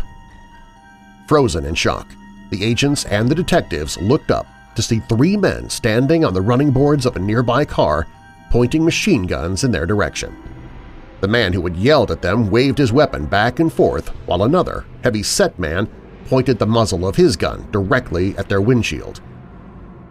Frozen 1.27 1.65
in 1.65 1.75
shock, 1.75 2.07
the 2.49 2.63
agents 2.63 3.05
and 3.05 3.29
the 3.29 3.35
detectives 3.35 3.97
looked 3.97 4.31
up 4.31 4.45
to 4.75 4.81
see 4.81 4.99
three 4.99 5.37
men 5.37 5.69
standing 5.69 6.23
on 6.23 6.33
the 6.33 6.41
running 6.41 6.71
boards 6.71 7.05
of 7.05 7.15
a 7.15 7.19
nearby 7.19 7.65
car 7.65 8.07
pointing 8.51 8.83
machine 8.83 9.23
guns 9.23 9.63
in 9.63 9.71
their 9.71 9.85
direction. 9.85 10.35
The 11.19 11.27
man 11.27 11.53
who 11.53 11.63
had 11.63 11.75
yelled 11.75 12.11
at 12.11 12.21
them 12.21 12.49
waved 12.49 12.77
his 12.77 12.93
weapon 12.93 13.25
back 13.25 13.59
and 13.59 13.71
forth 13.71 14.09
while 14.27 14.43
another, 14.43 14.85
heavy-set 15.03 15.57
man 15.57 15.87
pointed 16.27 16.59
the 16.59 16.67
muzzle 16.67 17.07
of 17.07 17.15
his 17.15 17.35
gun 17.35 17.67
directly 17.71 18.37
at 18.37 18.49
their 18.49 18.61
windshield. 18.61 19.21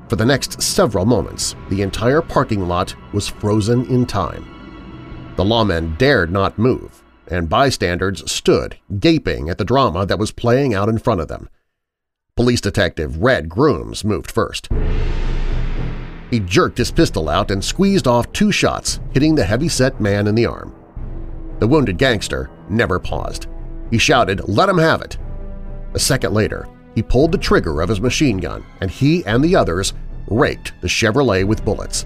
For 0.09 0.17
the 0.17 0.27
next 0.27 0.63
several 0.63 1.05
moments, 1.05 1.55
the 1.69 1.83
entire 1.83 2.23
parking 2.23 2.69
lot 2.69 2.95
was 3.13 3.29
frozen 3.29 3.87
in 3.87 4.07
time. 4.07 5.35
The 5.37 5.45
lawmen 5.45 5.99
dared 5.99 6.33
not 6.33 6.59
move, 6.59 7.03
and 7.29 7.49
bystanders 7.49 8.31
stood 8.31 8.77
gaping 8.99 9.51
at 9.51 9.59
the 9.59 9.65
drama 9.65 10.07
that 10.07 10.19
was 10.19 10.33
playing 10.33 10.75
out 10.75 10.89
in 10.89 10.99
front 10.99 11.21
of 11.21 11.29
them. 11.29 11.49
Police 12.37 12.61
Detective 12.61 13.19
Red 13.19 13.49
Grooms 13.49 14.05
moved 14.05 14.31
first. 14.31 14.69
He 16.31 16.41
jerked 16.41 16.79
his 16.79 16.91
pistol 16.91 17.29
out 17.29 17.51
and 17.51 17.65
squeezed 17.65 18.07
off 18.07 18.33
two 18.33 18.51
shots, 18.51 19.01
hitting 19.13 19.35
the 19.35 19.45
heavy-set 19.45 20.01
man 20.01 20.27
in 20.27 20.35
the 20.35 20.47
arm. 20.47 20.75
The 21.61 21.69
wounded 21.69 21.99
gangster 21.99 22.51
never 22.69 22.99
paused. 22.99 23.47
He 23.91 23.99
shouted, 23.99 24.49
let 24.49 24.69
him 24.69 24.79
have 24.79 25.03
it, 25.03 25.17
a 25.97 25.99
second 25.99 26.35
later, 26.35 26.69
he 26.95 27.03
pulled 27.03 27.33
the 27.33 27.39
trigger 27.39 27.81
of 27.81 27.89
his 27.89 28.03
machine 28.03 28.37
gun 28.37 28.63
and 28.83 28.91
he 28.91 29.25
and 29.25 29.43
the 29.43 29.57
others 29.57 29.95
raked 30.29 30.75
the 30.83 30.89
Chevrolet 30.89 31.43
with 31.43 31.65
bullets. 31.65 32.05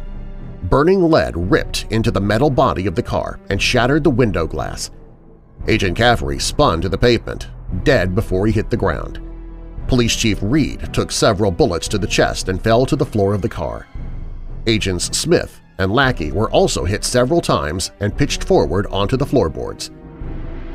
Burning 0.64 1.02
lead 1.02 1.36
ripped 1.36 1.86
into 1.90 2.12
the 2.12 2.20
metal 2.20 2.50
body 2.50 2.86
of 2.86 2.94
the 2.94 3.02
car 3.02 3.40
and 3.50 3.60
shattered 3.60 4.04
the 4.04 4.10
window 4.10 4.46
glass. 4.46 4.92
Agent 5.66 5.96
Caffrey 5.96 6.38
spun 6.38 6.80
to 6.80 6.88
the 6.88 6.96
pavement, 6.96 7.48
dead 7.82 8.14
before 8.14 8.46
he 8.46 8.52
hit 8.52 8.70
the 8.70 8.76
ground. 8.76 9.20
Police 9.90 10.14
Chief 10.14 10.38
Reed 10.40 10.94
took 10.94 11.11
several 11.11 11.50
bullets 11.50 11.88
to 11.88 11.99
the 11.99 12.06
chest 12.06 12.49
and 12.49 12.62
fell 12.62 12.87
to 12.87 12.94
the 12.94 13.04
floor 13.04 13.35
of 13.35 13.42
the 13.42 13.49
car. 13.49 13.88
Agents 14.68 15.18
Smith 15.18 15.61
and 15.78 15.90
Lackey 15.92 16.30
were 16.30 16.49
also 16.52 16.85
hit 16.85 17.02
several 17.02 17.40
times 17.40 17.90
and 17.99 18.16
pitched 18.16 18.44
forward 18.44 18.87
onto 18.87 19.16
the 19.16 19.26
floorboards. 19.26 19.90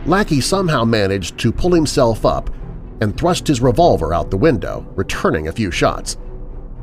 Lackey 0.06 0.42
somehow 0.42 0.84
managed 0.84 1.38
to 1.38 1.54
pull 1.54 1.72
himself 1.72 2.26
up 2.26 2.50
and 3.00 3.16
thrust 3.16 3.48
his 3.48 3.62
revolver 3.62 4.14
out 4.14 4.30
the 4.30 4.36
window, 4.36 4.86
returning 4.98 5.48
a 5.48 5.54
few 5.54 5.72
shots. 5.72 6.18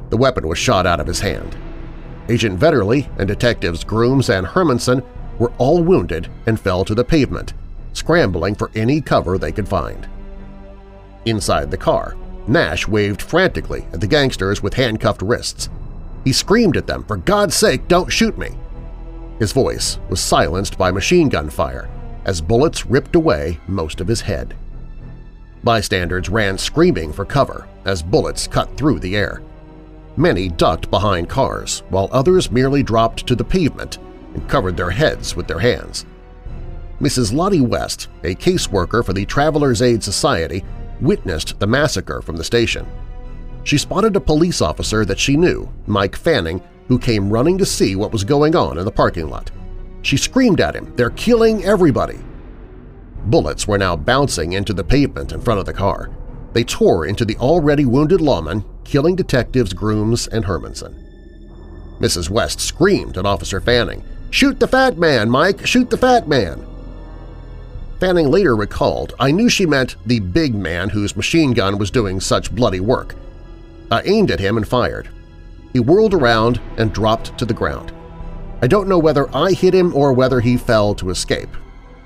The 0.08 0.16
weapon 0.16 0.48
was 0.48 0.56
shot 0.56 0.86
out 0.86 1.00
of 1.00 1.06
his 1.06 1.20
hand. 1.20 1.54
Agent 2.30 2.58
Vetterli 2.58 3.10
and 3.18 3.28
Detectives 3.28 3.84
Grooms 3.84 4.30
and 4.30 4.46
Hermanson 4.46 5.04
were 5.38 5.52
all 5.58 5.82
wounded 5.82 6.30
and 6.46 6.58
fell 6.58 6.82
to 6.86 6.94
the 6.94 7.04
pavement, 7.04 7.52
scrambling 7.92 8.54
for 8.54 8.70
any 8.74 9.02
cover 9.02 9.36
they 9.36 9.52
could 9.52 9.68
find. 9.68 10.08
Inside 11.24 11.70
the 11.70 11.76
car, 11.76 12.16
Nash 12.46 12.88
waved 12.88 13.22
frantically 13.22 13.86
at 13.92 14.00
the 14.00 14.06
gangsters 14.06 14.62
with 14.62 14.74
handcuffed 14.74 15.22
wrists. 15.22 15.68
He 16.24 16.32
screamed 16.32 16.76
at 16.76 16.86
them, 16.86 17.04
for 17.04 17.16
God's 17.16 17.54
sake, 17.54 17.88
don't 17.88 18.10
shoot 18.10 18.36
me! 18.38 18.50
His 19.38 19.52
voice 19.52 19.98
was 20.08 20.20
silenced 20.20 20.78
by 20.78 20.90
machine 20.90 21.28
gun 21.28 21.50
fire 21.50 21.88
as 22.24 22.40
bullets 22.40 22.86
ripped 22.86 23.16
away 23.16 23.58
most 23.66 24.00
of 24.00 24.06
his 24.06 24.20
head. 24.20 24.54
Bystanders 25.64 26.28
ran 26.28 26.58
screaming 26.58 27.12
for 27.12 27.24
cover 27.24 27.68
as 27.84 28.02
bullets 28.02 28.46
cut 28.46 28.76
through 28.76 29.00
the 29.00 29.16
air. 29.16 29.42
Many 30.16 30.48
ducked 30.48 30.90
behind 30.90 31.28
cars, 31.28 31.82
while 31.88 32.08
others 32.12 32.50
merely 32.50 32.82
dropped 32.82 33.26
to 33.26 33.34
the 33.34 33.44
pavement 33.44 33.98
and 34.34 34.48
covered 34.48 34.76
their 34.76 34.90
heads 34.90 35.34
with 35.34 35.46
their 35.46 35.58
hands. 35.58 36.04
Mrs. 37.00 37.32
Lottie 37.32 37.60
West, 37.60 38.08
a 38.22 38.34
caseworker 38.34 39.04
for 39.04 39.12
the 39.12 39.24
Travelers 39.24 39.82
Aid 39.82 40.02
Society, 40.04 40.64
witnessed 41.00 41.58
the 41.58 41.66
massacre 41.66 42.22
from 42.22 42.36
the 42.36 42.44
station. 42.44 42.86
She 43.64 43.78
spotted 43.78 44.16
a 44.16 44.20
police 44.20 44.60
officer 44.60 45.04
that 45.04 45.18
she 45.18 45.36
knew, 45.36 45.72
Mike 45.86 46.16
Fanning, 46.16 46.62
who 46.88 46.98
came 46.98 47.32
running 47.32 47.58
to 47.58 47.66
see 47.66 47.96
what 47.96 48.12
was 48.12 48.24
going 48.24 48.56
on 48.56 48.78
in 48.78 48.84
the 48.84 48.90
parking 48.90 49.28
lot. 49.28 49.50
She 50.02 50.16
screamed 50.16 50.60
at 50.60 50.74
him, 50.74 50.92
they're 50.96 51.10
killing 51.10 51.64
everybody! 51.64 52.18
Bullets 53.26 53.68
were 53.68 53.78
now 53.78 53.94
bouncing 53.94 54.52
into 54.52 54.72
the 54.72 54.82
pavement 54.82 55.32
in 55.32 55.40
front 55.40 55.60
of 55.60 55.66
the 55.66 55.72
car. 55.72 56.10
They 56.52 56.64
tore 56.64 57.06
into 57.06 57.24
the 57.24 57.36
already 57.36 57.84
wounded 57.84 58.20
lawman, 58.20 58.64
killing 58.84 59.14
detectives 59.14 59.72
Grooms 59.72 60.26
and 60.26 60.44
Hermanson. 60.44 60.98
Mrs. 62.00 62.28
West 62.28 62.60
screamed 62.60 63.16
at 63.16 63.26
Officer 63.26 63.60
Fanning, 63.60 64.02
"'Shoot 64.30 64.58
the 64.58 64.66
fat 64.66 64.98
man, 64.98 65.30
Mike! 65.30 65.64
Shoot 65.64 65.88
the 65.88 65.96
fat 65.96 66.26
man!' 66.26 66.66
Fanning 68.02 68.32
later 68.32 68.56
recalled, 68.56 69.14
I 69.20 69.30
knew 69.30 69.48
she 69.48 69.64
meant 69.64 69.94
the 70.04 70.18
big 70.18 70.56
man 70.56 70.88
whose 70.88 71.14
machine 71.14 71.52
gun 71.52 71.78
was 71.78 71.88
doing 71.88 72.18
such 72.18 72.52
bloody 72.52 72.80
work. 72.80 73.14
I 73.92 74.02
aimed 74.02 74.32
at 74.32 74.40
him 74.40 74.56
and 74.56 74.66
fired. 74.66 75.08
He 75.72 75.78
whirled 75.78 76.12
around 76.12 76.60
and 76.78 76.92
dropped 76.92 77.38
to 77.38 77.44
the 77.44 77.54
ground. 77.54 77.92
I 78.60 78.66
don't 78.66 78.88
know 78.88 78.98
whether 78.98 79.32
I 79.32 79.52
hit 79.52 79.72
him 79.72 79.94
or 79.94 80.12
whether 80.12 80.40
he 80.40 80.56
fell 80.56 80.96
to 80.96 81.10
escape. 81.10 81.50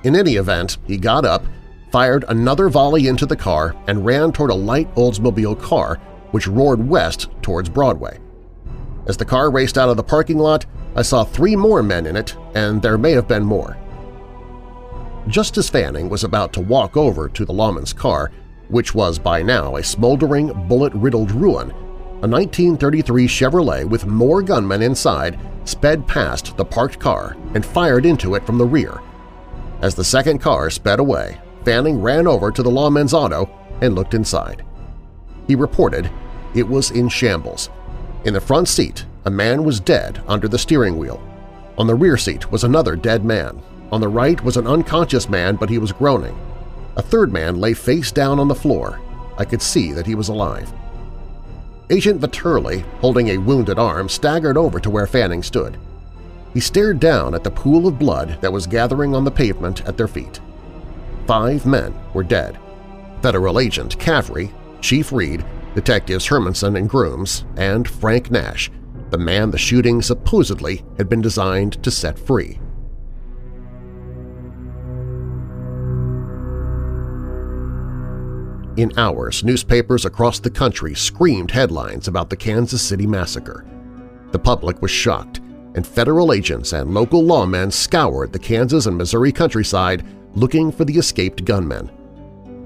In 0.05 0.15
any 0.15 0.35
event, 0.35 0.77
he 0.87 0.99
got 0.99 1.25
up, 1.25 1.47
fired 1.91 2.27
another 2.29 2.69
volley 2.69 3.09
into 3.09 3.25
the 3.25 3.35
car, 3.35 3.75
and 3.87 4.05
ran 4.05 4.33
toward 4.33 4.51
a 4.51 4.55
light 4.55 4.95
Oldsmobile 4.97 5.59
car 5.63 5.97
which 6.31 6.47
roared 6.47 6.87
west 6.87 7.31
towards 7.41 7.71
Broadway. 7.71 8.19
As 9.07 9.17
the 9.17 9.25
car 9.25 9.51
raced 9.51 9.79
out 9.79 9.89
of 9.89 9.97
the 9.97 10.05
parking 10.05 10.37
lot, 10.37 10.67
I 10.95 11.01
saw 11.01 11.25
three 11.25 11.57
more 11.57 11.83
men 11.83 12.05
in 12.05 12.17
it, 12.17 12.37
and 12.55 12.83
there 12.83 12.99
may 12.99 13.13
have 13.13 13.27
been 13.27 13.45
more. 13.45 13.79
Just 15.29 15.59
as 15.59 15.69
Fanning 15.69 16.09
was 16.09 16.25
about 16.25 16.53
to 16.53 16.61
walk 16.61 16.97
over 16.97 17.29
to 17.29 17.45
the 17.45 17.53
lawman's 17.53 17.93
car, 17.93 18.31
which 18.69 18.95
was 18.95 19.19
by 19.19 19.43
now 19.43 19.77
a 19.77 19.83
smoldering, 19.83 20.53
bullet-riddled 20.69 21.31
ruin, 21.33 21.71
a 21.71 22.29
1933 22.29 23.27
Chevrolet 23.27 23.85
with 23.89 24.07
more 24.07 24.43
gunmen 24.43 24.83
inside 24.83 25.39
sped 25.65 26.07
past 26.07 26.57
the 26.57 26.65
parked 26.65 26.99
car 26.99 27.37
and 27.55 27.67
fired 27.67 28.07
into 28.07 28.35
it 28.35 28.47
from 28.47 28.59
the 28.59 28.65
rear, 28.65 29.01
as 29.83 29.95
the 29.95 30.05
second 30.05 30.39
car 30.39 30.71
sped 30.71 30.99
away, 30.99 31.39
Fanning 31.65 32.01
ran 32.01 32.27
over 32.27 32.51
to 32.51 32.63
the 32.63 32.71
lawman's 32.71 33.13
auto 33.13 33.51
and 33.83 33.95
looked 33.95 34.15
inside. 34.15 34.65
He 35.47 35.55
reported 35.55 36.11
it 36.55 36.67
was 36.67 36.93
in 36.93 37.09
shambles. 37.09 37.69
In 38.25 38.33
the 38.33 38.41
front 38.41 38.69
seat, 38.69 39.05
a 39.27 39.31
man 39.31 39.65
was 39.65 39.81
dead 39.81 40.23
under 40.27 40.49
the 40.49 40.59
steering 40.59 40.97
wheel. 40.97 41.23
On 41.77 41.87
the 41.87 41.95
rear 41.95 42.17
seat 42.17 42.51
was 42.51 42.65
another 42.65 42.97
dead 42.97 43.25
man. 43.25 43.61
On 43.93 44.01
the 44.01 44.09
right 44.09 44.43
was 44.43 44.57
an 44.57 44.67
unconscious 44.67 45.29
man, 45.29 45.57
but 45.57 45.71
he 45.71 45.79
was 45.79 45.93
groaning. 45.93 46.39
A 46.97 47.03
third 47.03 47.33
man 47.33 47.57
lay 47.57 47.75
face 47.75 48.11
down 48.11 48.39
on 48.39 48.49
the 48.49 48.55
floor. 48.55 49.01
I 49.39 49.45
could 49.45 49.63
see 49.63 49.93
that 49.93 50.07
he 50.07 50.15
was 50.15 50.29
alive. 50.29 50.73
Agent 51.91 52.21
Vetterli, 52.21 52.83
holding 53.01 53.29
a 53.29 53.39
wounded 53.39 53.79
arm, 53.79 54.09
staggered 54.09 54.57
over 54.57 54.81
to 54.81 54.91
where 54.91 55.07
Fanning 55.07 55.43
stood. 55.43 55.79
He 56.53 56.61
stared 56.61 56.99
down 56.99 57.35
at 57.35 57.45
the 57.45 57.51
pool 57.51 57.87
of 57.87 57.99
blood 57.99 58.39
that 58.41 58.53
was 58.53 58.67
gathering 58.67 59.15
on 59.15 59.25
the 59.25 59.31
pavement 59.31 59.87
at 59.87 59.97
their 59.97 60.09
feet. 60.09 60.41
Five 61.27 61.67
men 61.67 61.95
were 62.15 62.25
dead. 62.25 62.59
Federal 63.23 63.61
Agent 63.61 63.99
Caffrey, 63.99 64.53
Chief 64.81 65.13
Reed, 65.13 65.45
Detectives 65.75 66.27
Hermanson 66.27 66.79
and 66.79 66.89
Grooms, 66.89 67.45
and 67.57 67.87
Frank 67.87 68.31
Nash, 68.31 68.71
the 69.11 69.19
man 69.19 69.51
the 69.51 69.59
shooting 69.59 70.03
supposedly 70.03 70.83
had 70.97 71.09
been 71.09 71.21
designed 71.21 71.83
to 71.85 71.91
set 71.91 72.19
free. 72.19 72.59
In 78.77 78.93
hours, 78.99 79.43
newspapers 79.43 80.05
across 80.05 80.39
the 80.39 80.51
country 80.51 80.95
screamed 80.95 81.51
headlines 81.51 82.09
about 82.09 82.29
the 82.29 82.37
Kansas 82.37 82.83
City 82.83 83.07
Massacre. 83.07 83.65
The 84.33 84.39
public 84.39 84.83
was 84.83 84.91
shocked 84.91 85.41
and 85.77 85.87
federal 85.87 86.33
agents 86.33 86.73
and 86.73 86.93
local 86.93 87.23
lawmen 87.23 87.73
scoured 87.73 88.33
the 88.33 88.39
Kansas 88.39 88.87
and 88.87 88.97
Missouri 88.97 89.31
countryside 89.31 90.05
looking 90.35 90.73
for 90.73 90.85
the 90.85 90.97
escaped 90.99 91.45
gunmen. 91.45 91.91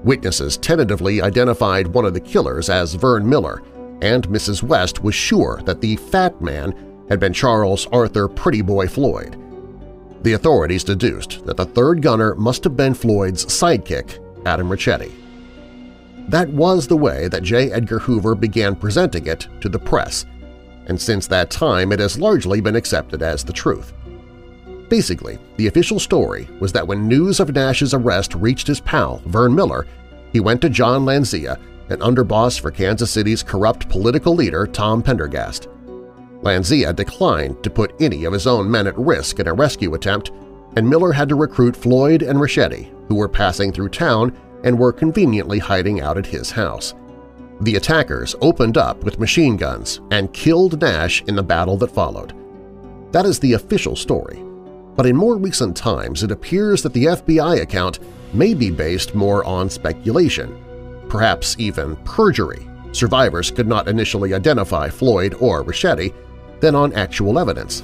Witnesses 0.03 0.57
tentatively 0.57 1.21
identified 1.21 1.87
one 1.87 2.05
of 2.05 2.13
the 2.13 2.19
killers 2.19 2.69
as 2.69 2.95
Vern 2.95 3.27
Miller, 3.27 3.61
and 4.01 4.27
Mrs. 4.29 4.63
West 4.63 5.03
was 5.03 5.13
sure 5.13 5.61
that 5.65 5.79
the 5.79 5.95
Fat 5.97 6.41
Man 6.41 6.73
had 7.07 7.19
been 7.19 7.33
Charles 7.33 7.85
Arthur 7.87 8.27
Pretty 8.27 8.61
Boy 8.61 8.87
Floyd. 8.87 9.37
The 10.23 10.33
authorities 10.33 10.83
deduced 10.83 11.45
that 11.45 11.57
the 11.57 11.65
third 11.65 12.01
gunner 12.01 12.33
must 12.35 12.63
have 12.63 12.75
been 12.75 12.93
Floyd's 12.93 13.45
sidekick, 13.45 14.19
Adam 14.45 14.69
Richetti. 14.69 15.20
That 16.29 16.49
was 16.49 16.87
the 16.87 16.97
way 16.97 17.27
that 17.27 17.43
J. 17.43 17.71
Edgar 17.71 17.99
Hoover 17.99 18.35
began 18.35 18.75
presenting 18.75 19.27
it 19.27 19.47
to 19.59 19.69
the 19.69 19.79
press, 19.79 20.25
and 20.87 20.99
since 20.99 21.27
that 21.27 21.49
time 21.49 21.91
it 21.91 21.99
has 21.99 22.19
largely 22.19 22.61
been 22.61 22.75
accepted 22.75 23.21
as 23.21 23.43
the 23.43 23.53
truth. 23.53 23.93
Basically, 24.89 25.39
the 25.57 25.67
official 25.67 25.99
story 25.99 26.47
was 26.59 26.73
that 26.73 26.87
when 26.87 27.07
news 27.07 27.39
of 27.39 27.53
Nash's 27.53 27.93
arrest 27.93 28.35
reached 28.35 28.67
his 28.67 28.81
pal, 28.81 29.21
Vern 29.25 29.55
Miller, 29.55 29.87
he 30.33 30.39
went 30.39 30.61
to 30.61 30.69
John 30.69 31.05
Lanzia, 31.05 31.57
an 31.89 31.99
underboss 31.99 32.59
for 32.59 32.71
Kansas 32.71 33.11
City's 33.11 33.43
corrupt 33.43 33.89
political 33.89 34.33
leader 34.33 34.65
Tom 34.65 35.01
Pendergast. 35.01 35.67
Lanzia 36.41 36.95
declined 36.95 37.63
to 37.63 37.69
put 37.69 37.93
any 37.99 38.25
of 38.25 38.33
his 38.33 38.47
own 38.47 38.69
men 38.69 38.87
at 38.87 38.97
risk 38.97 39.39
in 39.39 39.47
a 39.47 39.53
rescue 39.53 39.93
attempt, 39.93 40.31
and 40.75 40.89
Miller 40.89 41.11
had 41.11 41.29
to 41.29 41.35
recruit 41.35 41.75
Floyd 41.75 42.21
and 42.21 42.39
Richetti, 42.39 42.91
who 43.07 43.15
were 43.15 43.29
passing 43.29 43.71
through 43.71 43.89
town 43.89 44.35
and 44.63 44.77
were 44.77 44.93
conveniently 44.93 45.59
hiding 45.59 46.01
out 46.01 46.17
at 46.17 46.25
his 46.25 46.51
house. 46.51 46.93
The 47.61 47.75
attackers 47.75 48.35
opened 48.41 48.77
up 48.77 49.03
with 49.03 49.19
machine 49.19 49.55
guns 49.57 50.01
and 50.11 50.33
killed 50.33 50.81
Nash 50.81 51.23
in 51.23 51.35
the 51.35 51.43
battle 51.43 51.77
that 51.77 51.91
followed. 51.91 52.33
That 53.11 53.25
is 53.25 53.39
the 53.39 53.53
official 53.53 53.95
story, 53.95 54.41
but 54.95 55.05
in 55.05 55.15
more 55.15 55.37
recent 55.37 55.75
times 55.75 56.23
it 56.23 56.31
appears 56.31 56.81
that 56.81 56.93
the 56.93 57.05
FBI 57.05 57.61
account 57.61 57.99
may 58.33 58.53
be 58.53 58.71
based 58.71 59.13
more 59.13 59.43
on 59.45 59.69
speculation, 59.69 60.57
perhaps 61.09 61.55
even 61.59 61.95
perjury. 61.97 62.67
Survivors 62.93 63.51
could 63.51 63.67
not 63.67 63.87
initially 63.87 64.33
identify 64.33 64.89
Floyd 64.89 65.35
or 65.39 65.63
Richetti, 65.63 66.13
than 66.61 66.75
on 66.75 66.93
actual 66.93 67.37
evidence. 67.37 67.83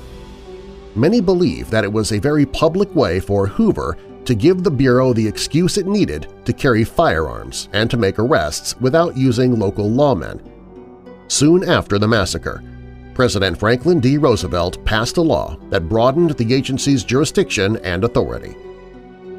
Many 0.95 1.19
believe 1.19 1.69
that 1.69 1.83
it 1.83 1.91
was 1.91 2.11
a 2.11 2.19
very 2.19 2.45
public 2.45 2.93
way 2.95 3.19
for 3.19 3.47
Hoover 3.47 3.97
to 4.27 4.35
give 4.35 4.61
the 4.61 4.69
Bureau 4.69 5.13
the 5.13 5.25
excuse 5.25 5.77
it 5.77 5.87
needed 5.87 6.27
to 6.43 6.51
carry 6.51 6.83
firearms 6.83 7.69
and 7.71 7.89
to 7.89 7.95
make 7.95 8.19
arrests 8.19 8.77
without 8.81 9.15
using 9.15 9.57
local 9.57 9.89
lawmen. 9.89 10.41
Soon 11.29 11.63
after 11.63 11.97
the 11.97 12.09
massacre, 12.09 12.61
President 13.13 13.57
Franklin 13.57 14.01
D. 14.01 14.17
Roosevelt 14.17 14.83
passed 14.83 15.15
a 15.15 15.21
law 15.21 15.55
that 15.69 15.87
broadened 15.87 16.31
the 16.31 16.53
agency's 16.53 17.05
jurisdiction 17.05 17.77
and 17.77 18.03
authority. 18.03 18.53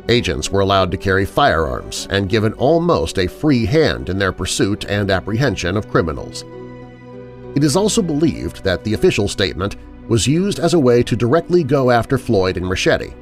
Agents 0.09 0.51
were 0.51 0.61
allowed 0.61 0.91
to 0.91 0.97
carry 0.97 1.27
firearms 1.27 2.09
and 2.09 2.31
given 2.31 2.55
almost 2.55 3.19
a 3.19 3.27
free 3.27 3.67
hand 3.67 4.09
in 4.09 4.19
their 4.19 4.33
pursuit 4.33 4.87
and 4.87 5.11
apprehension 5.11 5.77
of 5.77 5.91
criminals. 5.91 6.47
It 7.55 7.63
is 7.63 7.77
also 7.77 8.01
believed 8.01 8.65
that 8.65 8.85
the 8.85 8.95
official 8.95 9.29
statement 9.29 9.77
was 10.09 10.27
used 10.27 10.59
as 10.59 10.73
a 10.73 10.79
way 10.79 11.03
to 11.03 11.15
directly 11.15 11.63
go 11.63 11.91
after 11.91 12.17
Floyd 12.17 12.57
and 12.57 12.67
Richetti, 12.67 13.13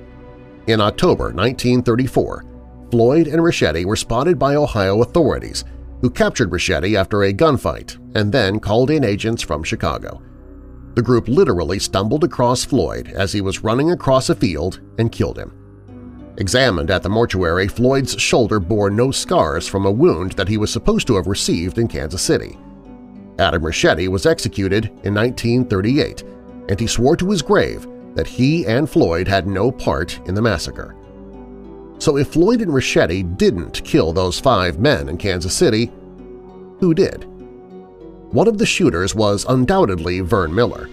in 0.66 0.80
October 0.80 1.24
1934, 1.24 2.44
Floyd 2.90 3.26
and 3.26 3.40
Richetti 3.40 3.84
were 3.84 3.96
spotted 3.96 4.38
by 4.38 4.56
Ohio 4.56 5.02
authorities, 5.02 5.64
who 6.00 6.10
captured 6.10 6.50
Richetti 6.50 6.96
after 6.96 7.24
a 7.24 7.32
gunfight 7.32 7.96
and 8.16 8.32
then 8.32 8.60
called 8.60 8.90
in 8.90 9.04
agents 9.04 9.42
from 9.42 9.62
Chicago. 9.62 10.22
The 10.94 11.02
group 11.02 11.28
literally 11.28 11.78
stumbled 11.78 12.24
across 12.24 12.64
Floyd 12.64 13.08
as 13.08 13.32
he 13.32 13.40
was 13.40 13.62
running 13.62 13.90
across 13.90 14.28
a 14.28 14.34
field 14.34 14.80
and 14.98 15.12
killed 15.12 15.38
him. 15.38 15.52
Examined 16.38 16.90
at 16.90 17.02
the 17.02 17.08
mortuary, 17.08 17.68
Floyd's 17.68 18.20
shoulder 18.20 18.60
bore 18.60 18.90
no 18.90 19.10
scars 19.10 19.66
from 19.66 19.86
a 19.86 19.90
wound 19.90 20.32
that 20.32 20.48
he 20.48 20.58
was 20.58 20.72
supposed 20.72 21.06
to 21.06 21.16
have 21.16 21.26
received 21.26 21.78
in 21.78 21.88
Kansas 21.88 22.22
City. 22.22 22.58
Adam 23.38 23.62
Richetti 23.62 24.08
was 24.08 24.26
executed 24.26 24.86
in 25.04 25.14
1938, 25.14 26.22
and 26.68 26.80
he 26.80 26.86
swore 26.86 27.16
to 27.16 27.30
his 27.30 27.42
grave 27.42 27.86
that 28.16 28.26
he 28.26 28.66
and 28.66 28.90
Floyd 28.90 29.28
had 29.28 29.46
no 29.46 29.70
part 29.70 30.18
in 30.26 30.34
the 30.34 30.42
massacre. 30.42 30.96
So 31.98 32.16
if 32.16 32.28
Floyd 32.28 32.60
and 32.60 32.72
Richetti 32.72 33.22
didn't 33.36 33.84
kill 33.84 34.12
those 34.12 34.40
five 34.40 34.78
men 34.78 35.08
in 35.08 35.16
Kansas 35.16 35.54
City, 35.54 35.90
who 36.80 36.92
did? 36.92 37.24
One 38.32 38.48
of 38.48 38.58
the 38.58 38.66
shooters 38.66 39.14
was 39.14 39.46
undoubtedly 39.48 40.20
Vern 40.20 40.54
Miller. 40.54 40.90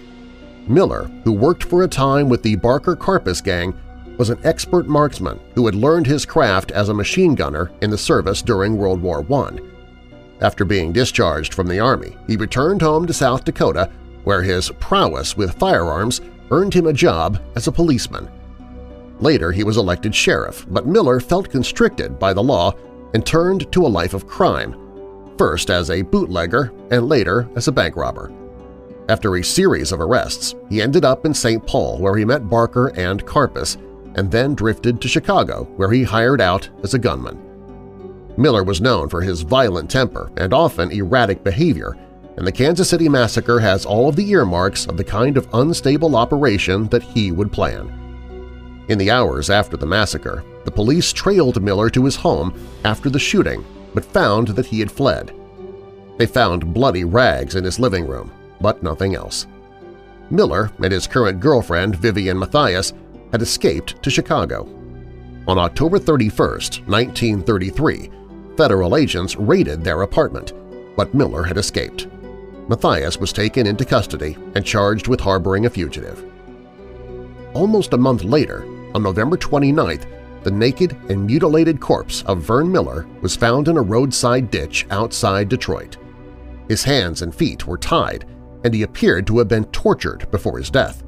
Miller, 0.66 1.04
who 1.24 1.32
worked 1.32 1.64
for 1.64 1.82
a 1.82 1.88
time 1.88 2.28
with 2.28 2.42
the 2.42 2.56
Barker 2.56 2.96
Karpis 2.96 3.42
gang, 3.42 3.78
was 4.16 4.30
an 4.30 4.38
expert 4.44 4.86
marksman 4.86 5.40
who 5.54 5.66
had 5.66 5.74
learned 5.74 6.06
his 6.06 6.24
craft 6.24 6.70
as 6.70 6.88
a 6.88 6.94
machine 6.94 7.34
gunner 7.34 7.70
in 7.82 7.90
the 7.90 7.98
service 7.98 8.40
during 8.40 8.76
World 8.76 9.02
War 9.02 9.26
I. 9.30 9.58
After 10.40 10.64
being 10.64 10.92
discharged 10.92 11.52
from 11.52 11.66
the 11.66 11.80
Army, 11.80 12.16
he 12.26 12.36
returned 12.36 12.80
home 12.80 13.06
to 13.06 13.12
South 13.12 13.44
Dakota 13.44 13.90
where 14.24 14.42
his 14.42 14.70
prowess 14.80 15.36
with 15.36 15.58
firearms 15.58 16.20
earned 16.50 16.74
him 16.74 16.86
a 16.86 16.92
job 16.92 17.40
as 17.56 17.66
a 17.66 17.72
policeman. 17.72 18.30
Later 19.20 19.52
he 19.52 19.64
was 19.64 19.76
elected 19.76 20.14
sheriff, 20.14 20.66
but 20.68 20.86
Miller 20.86 21.20
felt 21.20 21.50
constricted 21.50 22.18
by 22.18 22.32
the 22.32 22.42
law 22.42 22.72
and 23.14 23.24
turned 23.24 23.70
to 23.72 23.86
a 23.86 23.88
life 23.88 24.14
of 24.14 24.26
crime, 24.26 24.74
first 25.38 25.70
as 25.70 25.90
a 25.90 26.02
bootlegger 26.02 26.72
and 26.90 27.08
later 27.08 27.48
as 27.56 27.68
a 27.68 27.72
bank 27.72 27.96
robber. 27.96 28.32
After 29.08 29.36
a 29.36 29.44
series 29.44 29.92
of 29.92 30.00
arrests, 30.00 30.54
he 30.70 30.80
ended 30.80 31.04
up 31.04 31.26
in 31.26 31.34
St. 31.34 31.64
Paul 31.66 31.98
where 31.98 32.16
he 32.16 32.24
met 32.24 32.48
Barker 32.48 32.88
and 32.96 33.24
Karpis 33.24 33.76
and 34.16 34.30
then 34.30 34.54
drifted 34.54 35.00
to 35.00 35.08
Chicago 35.08 35.64
where 35.76 35.90
he 35.90 36.02
hired 36.02 36.40
out 36.40 36.68
as 36.82 36.94
a 36.94 36.98
gunman. 36.98 37.40
Miller 38.36 38.64
was 38.64 38.80
known 38.80 39.08
for 39.08 39.20
his 39.20 39.42
violent 39.42 39.90
temper 39.90 40.30
and 40.36 40.52
often 40.52 40.90
erratic 40.90 41.44
behavior, 41.44 41.96
and 42.36 42.46
the 42.46 42.52
Kansas 42.52 42.88
City 42.88 43.08
Massacre 43.08 43.60
has 43.60 43.86
all 43.86 44.08
of 44.08 44.16
the 44.16 44.30
earmarks 44.30 44.86
of 44.86 44.96
the 44.96 45.04
kind 45.04 45.36
of 45.36 45.48
unstable 45.52 46.16
operation 46.16 46.88
that 46.88 47.02
he 47.02 47.32
would 47.32 47.52
plan. 47.52 47.92
In 48.88 48.98
the 48.98 49.10
hours 49.10 49.50
after 49.50 49.76
the 49.76 49.86
massacre, 49.86 50.44
the 50.64 50.70
police 50.70 51.12
trailed 51.12 51.62
Miller 51.62 51.88
to 51.90 52.04
his 52.04 52.16
home 52.16 52.54
after 52.84 53.08
the 53.08 53.18
shooting 53.18 53.64
but 53.94 54.04
found 54.04 54.48
that 54.48 54.66
he 54.66 54.80
had 54.80 54.92
fled. 54.92 55.32
They 56.18 56.26
found 56.26 56.74
bloody 56.74 57.04
rags 57.04 57.54
in 57.54 57.64
his 57.64 57.78
living 57.78 58.06
room, 58.06 58.30
but 58.60 58.82
nothing 58.82 59.14
else. 59.14 59.46
Miller 60.30 60.70
and 60.82 60.92
his 60.92 61.06
current 61.06 61.40
girlfriend, 61.40 61.96
Vivian 61.96 62.38
Mathias, 62.38 62.92
had 63.32 63.42
escaped 63.42 64.02
to 64.02 64.10
Chicago. 64.10 64.68
On 65.46 65.58
October 65.58 65.98
31, 65.98 66.48
1933, 66.86 68.10
federal 68.56 68.96
agents 68.96 69.36
raided 69.36 69.82
their 69.82 70.02
apartment, 70.02 70.52
but 70.96 71.14
Miller 71.14 71.42
had 71.42 71.58
escaped. 71.58 72.08
Mathias 72.68 73.18
was 73.18 73.32
taken 73.32 73.66
into 73.66 73.84
custody 73.84 74.36
and 74.54 74.64
charged 74.64 75.08
with 75.08 75.20
harboring 75.20 75.66
a 75.66 75.70
fugitive. 75.70 76.24
Almost 77.54 77.92
a 77.92 77.98
month 77.98 78.24
later, 78.24 78.64
on 78.94 79.02
November 79.02 79.36
29th, 79.36 80.06
the 80.44 80.50
naked 80.50 80.96
and 81.08 81.26
mutilated 81.26 81.80
corpse 81.80 82.22
of 82.22 82.42
Vern 82.42 82.70
Miller 82.70 83.06
was 83.22 83.36
found 83.36 83.68
in 83.68 83.76
a 83.76 83.82
roadside 83.82 84.50
ditch 84.50 84.86
outside 84.90 85.48
Detroit. 85.48 85.96
His 86.68 86.84
hands 86.84 87.22
and 87.22 87.34
feet 87.34 87.66
were 87.66 87.78
tied, 87.78 88.26
and 88.64 88.74
he 88.74 88.82
appeared 88.82 89.26
to 89.26 89.38
have 89.38 89.48
been 89.48 89.64
tortured 89.66 90.30
before 90.30 90.58
his 90.58 90.70
death. 90.70 91.02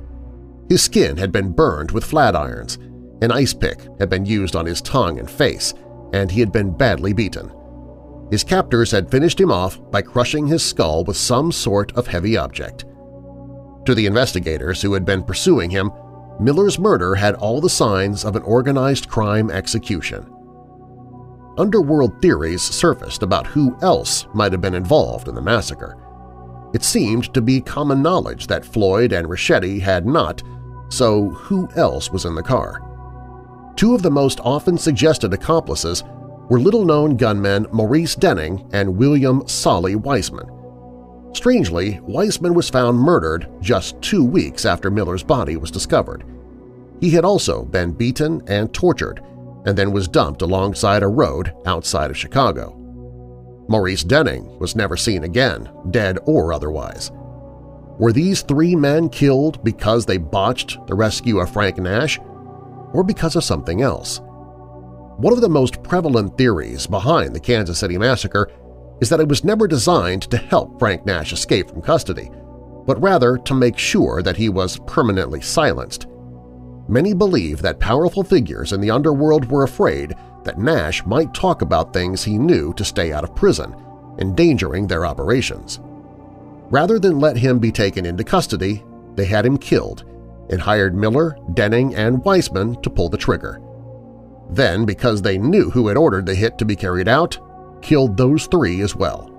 His 0.68 0.82
skin 0.82 1.16
had 1.16 1.32
been 1.32 1.52
burned 1.52 1.90
with 1.90 2.04
flat 2.04 2.34
irons, 2.34 2.78
an 3.22 3.32
ice 3.32 3.54
pick 3.54 3.80
had 3.98 4.10
been 4.10 4.26
used 4.26 4.56
on 4.56 4.66
his 4.66 4.82
tongue 4.82 5.18
and 5.18 5.30
face, 5.30 5.72
and 6.12 6.30
he 6.30 6.40
had 6.40 6.52
been 6.52 6.76
badly 6.76 7.12
beaten. 7.12 7.50
His 8.30 8.44
captors 8.44 8.90
had 8.90 9.10
finished 9.10 9.40
him 9.40 9.52
off 9.52 9.78
by 9.90 10.02
crushing 10.02 10.46
his 10.46 10.64
skull 10.64 11.04
with 11.04 11.16
some 11.16 11.52
sort 11.52 11.92
of 11.96 12.06
heavy 12.06 12.36
object. 12.36 12.84
To 13.84 13.94
the 13.94 14.06
investigators 14.06 14.82
who 14.82 14.94
had 14.94 15.04
been 15.04 15.22
pursuing 15.22 15.70
him, 15.70 15.92
Miller's 16.40 16.78
murder 16.78 17.14
had 17.14 17.36
all 17.36 17.60
the 17.60 17.70
signs 17.70 18.24
of 18.24 18.34
an 18.36 18.42
organized 18.42 19.08
crime 19.08 19.50
execution. 19.50 20.26
Underworld 21.56 22.20
theories 22.20 22.62
surfaced 22.62 23.22
about 23.22 23.46
who 23.46 23.76
else 23.80 24.26
might 24.34 24.52
have 24.52 24.60
been 24.60 24.74
involved 24.74 25.28
in 25.28 25.34
the 25.34 25.40
massacre. 25.40 25.96
It 26.74 26.82
seemed 26.82 27.32
to 27.32 27.40
be 27.40 27.60
common 27.60 28.02
knowledge 28.02 28.48
that 28.48 28.66
Floyd 28.66 29.12
and 29.12 29.28
Richetti 29.28 29.80
had 29.80 30.04
not, 30.04 30.42
so 30.90 31.30
who 31.30 31.68
else 31.76 32.10
was 32.10 32.24
in 32.24 32.34
the 32.34 32.42
car? 32.42 32.82
Two 33.76 33.94
of 33.94 34.02
the 34.02 34.10
most 34.10 34.40
often 34.40 34.76
suggested 34.76 35.32
accomplices 35.32 36.02
were 36.48 36.60
little-known 36.60 37.16
gunmen 37.16 37.66
Maurice 37.72 38.14
Denning 38.14 38.68
and 38.72 38.96
William 38.96 39.46
Solly 39.48 39.96
Weissman. 39.96 40.50
Strangely, 41.32 42.00
Weissman 42.02 42.54
was 42.54 42.70
found 42.70 42.98
murdered 42.98 43.48
just 43.60 44.00
two 44.00 44.24
weeks 44.24 44.64
after 44.64 44.90
Miller's 44.90 45.22
body 45.22 45.56
was 45.56 45.70
discovered. 45.70 46.24
He 47.00 47.10
had 47.10 47.24
also 47.24 47.64
been 47.64 47.92
beaten 47.92 48.42
and 48.46 48.72
tortured 48.72 49.22
and 49.66 49.76
then 49.76 49.92
was 49.92 50.08
dumped 50.08 50.42
alongside 50.42 51.02
a 51.02 51.08
road 51.08 51.52
outside 51.66 52.10
of 52.10 52.16
Chicago. 52.16 52.74
Maurice 53.68 54.04
Denning 54.04 54.58
was 54.58 54.76
never 54.76 54.96
seen 54.96 55.24
again, 55.24 55.68
dead 55.90 56.18
or 56.24 56.52
otherwise. 56.52 57.10
Were 57.98 58.12
these 58.12 58.42
three 58.42 58.76
men 58.76 59.08
killed 59.08 59.62
because 59.64 60.06
they 60.06 60.18
botched 60.18 60.78
the 60.86 60.94
rescue 60.94 61.40
of 61.40 61.52
Frank 61.52 61.78
Nash 61.78 62.20
or 62.92 63.02
because 63.02 63.34
of 63.36 63.44
something 63.44 63.82
else? 63.82 64.20
One 65.18 65.32
of 65.32 65.40
the 65.40 65.48
most 65.48 65.82
prevalent 65.82 66.36
theories 66.36 66.86
behind 66.86 67.34
the 67.34 67.40
Kansas 67.40 67.78
City 67.78 67.96
Massacre 67.96 68.50
is 69.00 69.08
that 69.08 69.20
it 69.20 69.28
was 69.28 69.44
never 69.44 69.66
designed 69.66 70.22
to 70.24 70.36
help 70.36 70.78
Frank 70.78 71.06
Nash 71.06 71.32
escape 71.32 71.70
from 71.70 71.80
custody, 71.80 72.30
but 72.86 73.00
rather 73.00 73.38
to 73.38 73.54
make 73.54 73.78
sure 73.78 74.22
that 74.22 74.36
he 74.36 74.50
was 74.50 74.78
permanently 74.86 75.40
silenced. 75.40 76.06
Many 76.86 77.14
believe 77.14 77.62
that 77.62 77.80
powerful 77.80 78.24
figures 78.24 78.74
in 78.74 78.80
the 78.82 78.90
underworld 78.90 79.50
were 79.50 79.64
afraid 79.64 80.14
that 80.44 80.58
Nash 80.58 81.04
might 81.06 81.32
talk 81.32 81.62
about 81.62 81.94
things 81.94 82.22
he 82.22 82.36
knew 82.36 82.74
to 82.74 82.84
stay 82.84 83.10
out 83.10 83.24
of 83.24 83.34
prison, 83.34 83.74
endangering 84.18 84.86
their 84.86 85.06
operations. 85.06 85.80
Rather 86.68 86.98
than 86.98 87.20
let 87.20 87.38
him 87.38 87.58
be 87.58 87.72
taken 87.72 88.04
into 88.04 88.22
custody, 88.22 88.84
they 89.14 89.24
had 89.24 89.46
him 89.46 89.56
killed 89.56 90.04
and 90.50 90.60
hired 90.60 90.94
Miller, 90.94 91.38
Denning, 91.54 91.94
and 91.94 92.22
Weissman 92.22 92.80
to 92.82 92.90
pull 92.90 93.08
the 93.08 93.16
trigger. 93.16 93.62
Then, 94.48 94.84
because 94.84 95.22
they 95.22 95.38
knew 95.38 95.70
who 95.70 95.88
had 95.88 95.96
ordered 95.96 96.26
the 96.26 96.34
hit 96.34 96.58
to 96.58 96.64
be 96.64 96.76
carried 96.76 97.08
out, 97.08 97.38
killed 97.82 98.16
those 98.16 98.46
three 98.46 98.80
as 98.80 98.94
well. 98.94 99.32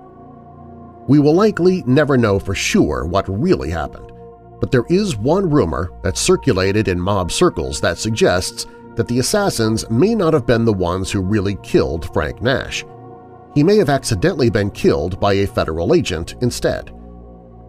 We 1.08 1.18
will 1.18 1.34
likely 1.34 1.82
never 1.86 2.18
know 2.18 2.38
for 2.38 2.54
sure 2.54 3.06
what 3.06 3.28
really 3.28 3.70
happened, 3.70 4.12
but 4.60 4.70
there 4.70 4.84
is 4.90 5.16
one 5.16 5.48
rumor 5.48 5.90
that 6.02 6.18
circulated 6.18 6.88
in 6.88 7.00
mob 7.00 7.32
circles 7.32 7.80
that 7.80 7.98
suggests 7.98 8.66
that 8.96 9.08
the 9.08 9.20
assassins 9.20 9.88
may 9.90 10.14
not 10.14 10.34
have 10.34 10.46
been 10.46 10.64
the 10.64 10.72
ones 10.72 11.10
who 11.10 11.20
really 11.20 11.56
killed 11.62 12.12
Frank 12.12 12.42
Nash. 12.42 12.84
He 13.54 13.62
may 13.62 13.76
have 13.76 13.88
accidentally 13.88 14.50
been 14.50 14.70
killed 14.70 15.18
by 15.18 15.34
a 15.34 15.46
federal 15.46 15.94
agent 15.94 16.34
instead. 16.42 16.94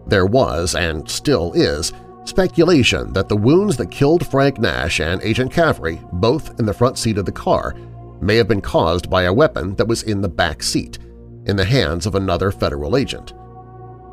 There 0.06 0.26
was, 0.26 0.74
and 0.74 1.08
still 1.08 1.52
is, 1.54 1.92
speculation 2.30 3.12
that 3.12 3.28
the 3.28 3.36
wounds 3.36 3.76
that 3.76 3.90
killed 3.90 4.26
Frank 4.26 4.58
Nash 4.58 5.00
and 5.00 5.20
Agent 5.22 5.52
Caffrey, 5.52 6.00
both 6.14 6.58
in 6.58 6.64
the 6.64 6.72
front 6.72 6.96
seat 6.96 7.18
of 7.18 7.26
the 7.26 7.32
car, 7.32 7.74
may 8.22 8.36
have 8.36 8.48
been 8.48 8.60
caused 8.60 9.10
by 9.10 9.24
a 9.24 9.32
weapon 9.32 9.74
that 9.74 9.88
was 9.88 10.04
in 10.04 10.20
the 10.20 10.28
back 10.28 10.62
seat, 10.62 10.98
in 11.46 11.56
the 11.56 11.64
hands 11.64 12.06
of 12.06 12.14
another 12.14 12.50
federal 12.50 12.96
agent. 12.96 13.34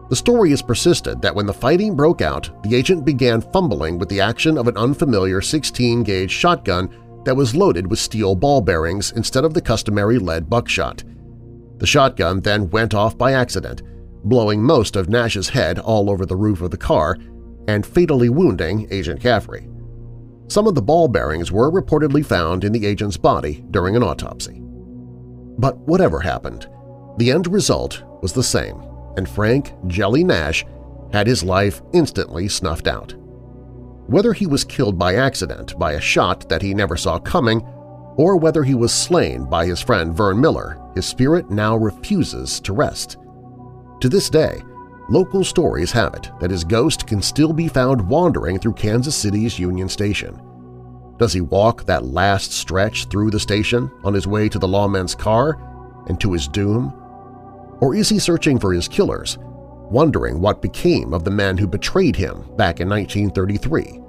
The 0.09 0.15
story 0.15 0.49
has 0.49 0.61
persisted 0.61 1.21
that 1.21 1.35
when 1.35 1.45
the 1.45 1.53
fighting 1.53 1.95
broke 1.95 2.21
out, 2.21 2.49
the 2.63 2.75
agent 2.75 3.05
began 3.05 3.39
fumbling 3.39 3.99
with 3.99 4.09
the 4.09 4.21
action 4.21 4.57
of 4.57 4.67
an 4.67 4.77
unfamiliar 4.77 5.39
16-gauge 5.39 6.31
shotgun 6.31 6.89
that 7.25 7.35
was 7.35 7.55
loaded 7.55 7.87
with 7.87 7.99
steel 7.99 8.33
ball 8.33 8.61
bearings 8.61 9.11
instead 9.11 9.43
of 9.43 9.53
the 9.53 9.61
customary 9.61 10.17
lead 10.17 10.49
buckshot. 10.49 11.03
The 11.77 11.87
shotgun 11.87 12.39
then 12.39 12.69
went 12.69 12.93
off 12.93 13.17
by 13.17 13.33
accident, 13.33 13.83
blowing 14.23 14.63
most 14.63 14.95
of 14.95 15.09
Nash's 15.09 15.49
head 15.49 15.77
all 15.77 16.09
over 16.09 16.25
the 16.25 16.35
roof 16.35 16.61
of 16.61 16.71
the 16.71 16.77
car 16.77 17.17
and 17.67 17.85
fatally 17.85 18.29
wounding 18.29 18.87
Agent 18.91 19.21
Caffrey. 19.21 19.67
Some 20.47 20.67
of 20.67 20.75
the 20.75 20.81
ball 20.81 21.07
bearings 21.07 21.51
were 21.51 21.71
reportedly 21.71 22.25
found 22.25 22.63
in 22.63 22.71
the 22.71 22.85
agent's 22.85 23.17
body 23.17 23.65
during 23.71 23.95
an 23.95 24.03
autopsy. 24.03 24.61
But 25.57 25.77
whatever 25.79 26.19
happened, 26.19 26.67
the 27.17 27.31
end 27.31 27.47
result 27.47 28.03
was 28.21 28.31
the 28.31 28.43
same, 28.43 28.81
and 29.17 29.27
Frank 29.27 29.73
Jelly 29.87 30.23
Nash 30.23 30.65
had 31.11 31.27
his 31.27 31.43
life 31.43 31.81
instantly 31.93 32.47
snuffed 32.47 32.87
out. 32.87 33.13
Whether 34.07 34.31
he 34.31 34.45
was 34.45 34.63
killed 34.63 34.97
by 34.97 35.15
accident 35.15 35.77
by 35.77 35.93
a 35.93 36.01
shot 36.01 36.47
that 36.47 36.61
he 36.61 36.73
never 36.73 36.95
saw 36.95 37.19
coming 37.19 37.61
or 38.15 38.37
whether 38.37 38.63
he 38.63 38.73
was 38.73 38.93
slain 38.93 39.45
by 39.45 39.65
his 39.65 39.81
friend 39.81 40.15
Vern 40.15 40.39
Miller, 40.39 40.79
his 40.95 41.05
spirit 41.05 41.51
now 41.51 41.75
refuses 41.75 42.59
to 42.61 42.73
rest. 42.73 43.17
To 44.01 44.09
this 44.09 44.29
day, 44.29 44.61
Local 45.09 45.45
stories 45.45 45.91
have 45.93 46.13
it 46.15 46.31
that 46.41 46.51
his 46.51 46.65
ghost 46.65 47.07
can 47.07 47.21
still 47.21 47.53
be 47.53 47.69
found 47.69 48.09
wandering 48.09 48.59
through 48.59 48.73
Kansas 48.73 49.15
City's 49.15 49.57
Union 49.57 49.87
Station. 49.87 50.41
Does 51.17 51.31
he 51.31 51.39
walk 51.39 51.85
that 51.85 52.05
last 52.05 52.51
stretch 52.51 53.05
through 53.05 53.31
the 53.31 53.39
station 53.39 53.89
on 54.03 54.13
his 54.13 54.27
way 54.27 54.49
to 54.49 54.59
the 54.59 54.67
lawman's 54.67 55.15
car 55.15 55.57
and 56.07 56.19
to 56.19 56.33
his 56.33 56.47
doom? 56.49 56.93
Or 57.79 57.95
is 57.95 58.09
he 58.09 58.19
searching 58.19 58.59
for 58.59 58.73
his 58.73 58.89
killers, 58.89 59.37
wondering 59.89 60.41
what 60.41 60.61
became 60.61 61.13
of 61.13 61.23
the 61.23 61.31
men 61.31 61.57
who 61.57 61.67
betrayed 61.67 62.17
him 62.17 62.43
back 62.57 62.81
in 62.81 62.89
1933? 62.89 64.01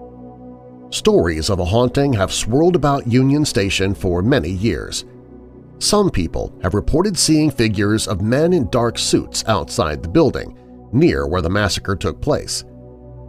Stories 0.90 1.48
of 1.48 1.60
a 1.60 1.64
haunting 1.64 2.12
have 2.14 2.32
swirled 2.32 2.74
about 2.74 3.06
Union 3.06 3.44
Station 3.44 3.94
for 3.94 4.20
many 4.20 4.50
years. 4.50 5.04
Some 5.78 6.10
people 6.10 6.52
have 6.62 6.74
reported 6.74 7.16
seeing 7.16 7.52
figures 7.52 8.08
of 8.08 8.20
men 8.20 8.52
in 8.52 8.68
dark 8.70 8.98
suits 8.98 9.44
outside 9.46 10.02
the 10.02 10.08
building, 10.08 10.58
near 10.92 11.26
where 11.26 11.42
the 11.42 11.50
massacre 11.50 11.96
took 11.96 12.20
place. 12.20 12.64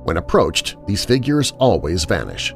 When 0.04 0.18
approached, 0.18 0.78
these 0.88 1.06
figures 1.06 1.52
always 1.60 2.06
vanish. 2.06 2.56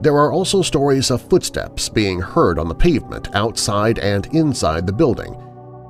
There 0.00 0.16
are 0.16 0.32
also 0.32 0.62
stories 0.62 1.10
of 1.10 1.28
footsteps 1.28 1.88
being 1.88 2.20
heard 2.20 2.58
on 2.58 2.68
the 2.68 2.74
pavement 2.74 3.34
outside 3.34 3.98
and 3.98 4.26
inside 4.34 4.86
the 4.86 4.92
building, 4.92 5.36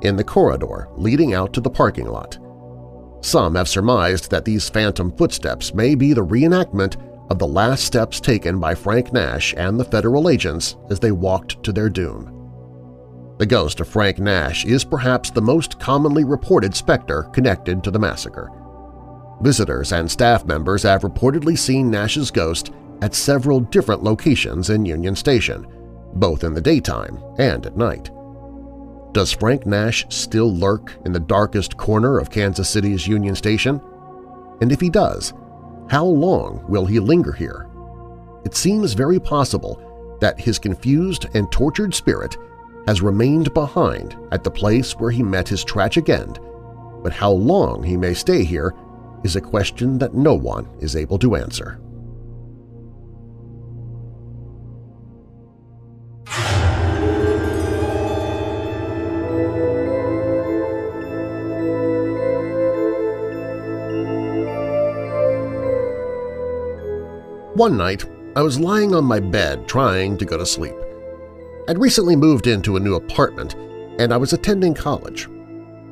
in 0.03 0.17
the 0.17 0.25
corridor 0.25 0.89
leading 0.97 1.35
out 1.35 1.53
to 1.53 1.61
the 1.61 1.71
parking 1.71 2.07
lot. 2.07 2.39
Some 3.21 3.55
have 3.57 3.69
surmised 3.69 4.31
that 4.31 4.45
these 4.45 4.69
phantom 4.69 5.13
footsteps 5.13 5.75
may 5.75 5.95
be 5.95 6.13
the 6.13 6.25
reenactment 6.25 6.97
of 7.31 7.39
the 7.39 7.47
last 7.47 7.85
steps 7.85 8.21
taken 8.21 8.59
by 8.59 8.75
Frank 8.75 9.13
Nash 9.13 9.55
and 9.57 9.79
the 9.79 9.85
federal 9.85 10.29
agents 10.29 10.77
as 10.89 10.99
they 11.01 11.13
walked 11.13 11.63
to 11.65 11.73
their 11.73 11.91
doom. 11.91 12.38
The 13.39 13.47
ghost 13.47 13.79
of 13.79 13.89
Frank 13.89 14.19
Nash 14.19 14.65
is 14.65 14.85
perhaps 14.85 15.31
the 15.31 15.41
most 15.41 15.79
commonly 15.79 16.25
reported 16.25 16.75
specter 16.75 17.23
connected 17.33 17.85
to 17.85 17.91
the 17.93 17.99
massacre. 17.99 18.51
Visitors 19.41 19.93
and 19.93 20.11
staff 20.11 20.45
members 20.45 20.83
have 20.83 21.03
reportedly 21.03 21.57
seen 21.57 21.89
Nash's 21.89 22.33
ghost 22.33 22.73
at 23.01 23.15
several 23.15 23.61
different 23.61 24.03
locations 24.03 24.71
in 24.71 24.85
Union 24.85 25.15
Station, 25.15 25.65
both 26.15 26.43
in 26.43 26.53
the 26.53 26.61
daytime 26.61 27.23
and 27.39 27.65
at 27.65 27.77
night. 27.77 28.11
Does 29.13 29.31
Frank 29.31 29.67
Nash 29.67 30.05
still 30.09 30.53
lurk 30.53 30.97
in 31.05 31.13
the 31.13 31.21
darkest 31.21 31.77
corner 31.77 32.19
of 32.19 32.33
Kansas 32.33 32.69
City's 32.69 33.07
Union 33.07 33.37
Station? 33.37 33.81
And 34.61 34.73
if 34.73 34.81
he 34.81 34.91
does, 34.91 35.33
how 35.89 36.05
long 36.05 36.65
will 36.69 36.87
he 36.87 36.99
linger 36.99 37.33
here? 37.33 37.69
It 38.45 38.57
seems 38.57 38.95
very 38.95 39.21
possible 39.21 40.17
that 40.21 40.41
his 40.41 40.59
confused 40.59 41.27
and 41.35 41.51
tortured 41.53 41.95
spirit 41.95 42.37
has 42.89 43.03
remained 43.03 43.53
behind 43.53 44.17
at 44.33 44.43
the 44.43 44.51
place 44.51 44.93
where 44.93 45.11
he 45.11 45.23
met 45.23 45.47
his 45.47 45.63
tragic 45.63 46.09
end, 46.09 46.39
but 47.03 47.13
how 47.13 47.31
long 47.31 47.83
he 47.83 47.99
may 47.99 48.15
stay 48.15 48.43
here 48.43 48.73
is 49.23 49.37
a 49.37 49.41
question 49.43 49.99
that 49.99 50.15
no 50.15 50.33
one 50.33 50.67
is 50.81 50.97
able 50.97 51.19
to 51.19 51.37
answer. 51.37 51.79
One 67.53 67.77
night, 67.77 68.07
I 68.35 68.41
was 68.41 68.59
lying 68.59 68.95
on 68.95 69.05
my 69.05 69.21
bed 69.21 69.69
trying 69.69 70.17
to 70.17 70.25
go 70.25 70.39
to 70.39 70.47
sleep. 70.47 70.88
I'd 71.69 71.77
recently 71.77 72.17
moved 72.17 72.47
into 72.47 72.77
a 72.77 72.81
new 72.81 72.95
apartment, 72.95 73.55
and 73.99 74.11
I 74.11 74.17
was 74.17 74.33
attending 74.33 74.73
college. 74.73 75.29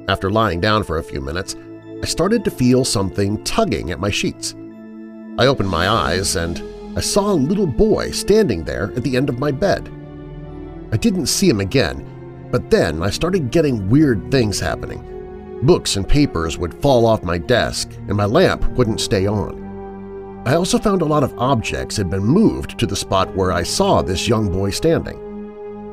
After 0.08 0.30
lying 0.30 0.58
down 0.58 0.84
for 0.84 0.96
a 0.96 1.02
few 1.02 1.20
minutes, 1.20 1.54
I 2.02 2.06
started 2.06 2.44
to 2.44 2.50
feel 2.50 2.82
something 2.82 3.44
tugging 3.44 3.90
at 3.90 4.00
my 4.00 4.08
sheets. 4.08 4.54
I 5.36 5.44
opened 5.44 5.68
my 5.68 5.86
eyes 5.86 6.36
and 6.36 6.62
I 6.96 7.02
saw 7.02 7.30
a 7.30 7.34
little 7.34 7.66
boy 7.66 8.10
standing 8.12 8.64
there 8.64 8.90
at 8.96 9.02
the 9.02 9.18
end 9.18 9.28
of 9.28 9.38
my 9.38 9.50
bed. 9.50 9.92
I 10.92 10.96
didn't 10.96 11.26
see 11.26 11.50
him 11.50 11.60
again, 11.60 12.48
but 12.50 12.70
then 12.70 13.02
I 13.02 13.10
started 13.10 13.50
getting 13.50 13.90
weird 13.90 14.30
things 14.30 14.58
happening. 14.58 15.60
Books 15.62 15.96
and 15.96 16.08
papers 16.08 16.56
would 16.56 16.80
fall 16.80 17.04
off 17.04 17.22
my 17.22 17.36
desk 17.36 17.92
and 18.08 18.16
my 18.16 18.24
lamp 18.24 18.66
wouldn't 18.78 19.00
stay 19.00 19.26
on. 19.26 20.42
I 20.46 20.54
also 20.54 20.78
found 20.78 21.02
a 21.02 21.06
lot 21.06 21.22
of 21.22 21.38
objects 21.38 21.98
had 21.98 22.08
been 22.08 22.24
moved 22.24 22.78
to 22.78 22.86
the 22.86 22.96
spot 22.96 23.36
where 23.36 23.52
I 23.52 23.62
saw 23.62 24.00
this 24.00 24.26
young 24.26 24.50
boy 24.50 24.70
standing. 24.70 25.25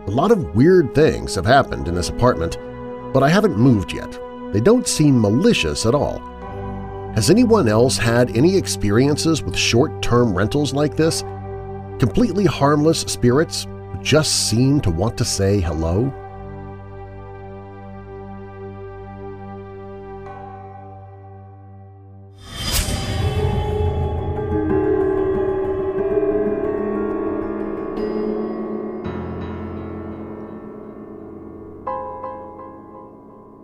A 0.06 0.12
lot 0.12 0.32
of 0.32 0.54
weird 0.54 0.94
things 0.94 1.34
have 1.36 1.46
happened 1.46 1.88
in 1.88 1.96
this 1.96 2.10
apartment, 2.10 2.58
but 3.14 3.24
I 3.24 3.30
haven't 3.30 3.58
moved 3.58 3.94
yet. 3.94 4.20
They 4.52 4.60
don't 4.60 4.86
seem 4.86 5.22
malicious 5.22 5.86
at 5.86 5.96
all. 5.96 6.20
Has 7.16 7.30
anyone 7.30 7.70
else 7.70 7.98
had 7.98 8.36
any 8.36 8.58
experiences 8.58 9.42
with 9.42 9.56
short-term 9.56 10.36
rentals 10.36 10.74
like 10.74 10.98
this? 10.98 11.22
Completely 12.00 12.44
harmless 12.44 13.00
spirits 13.02 13.66
just 14.02 14.50
seem 14.50 14.82
to 14.82 14.92
want 14.92 15.18
to 15.20 15.24
say 15.24 15.62
hello? 15.62 16.14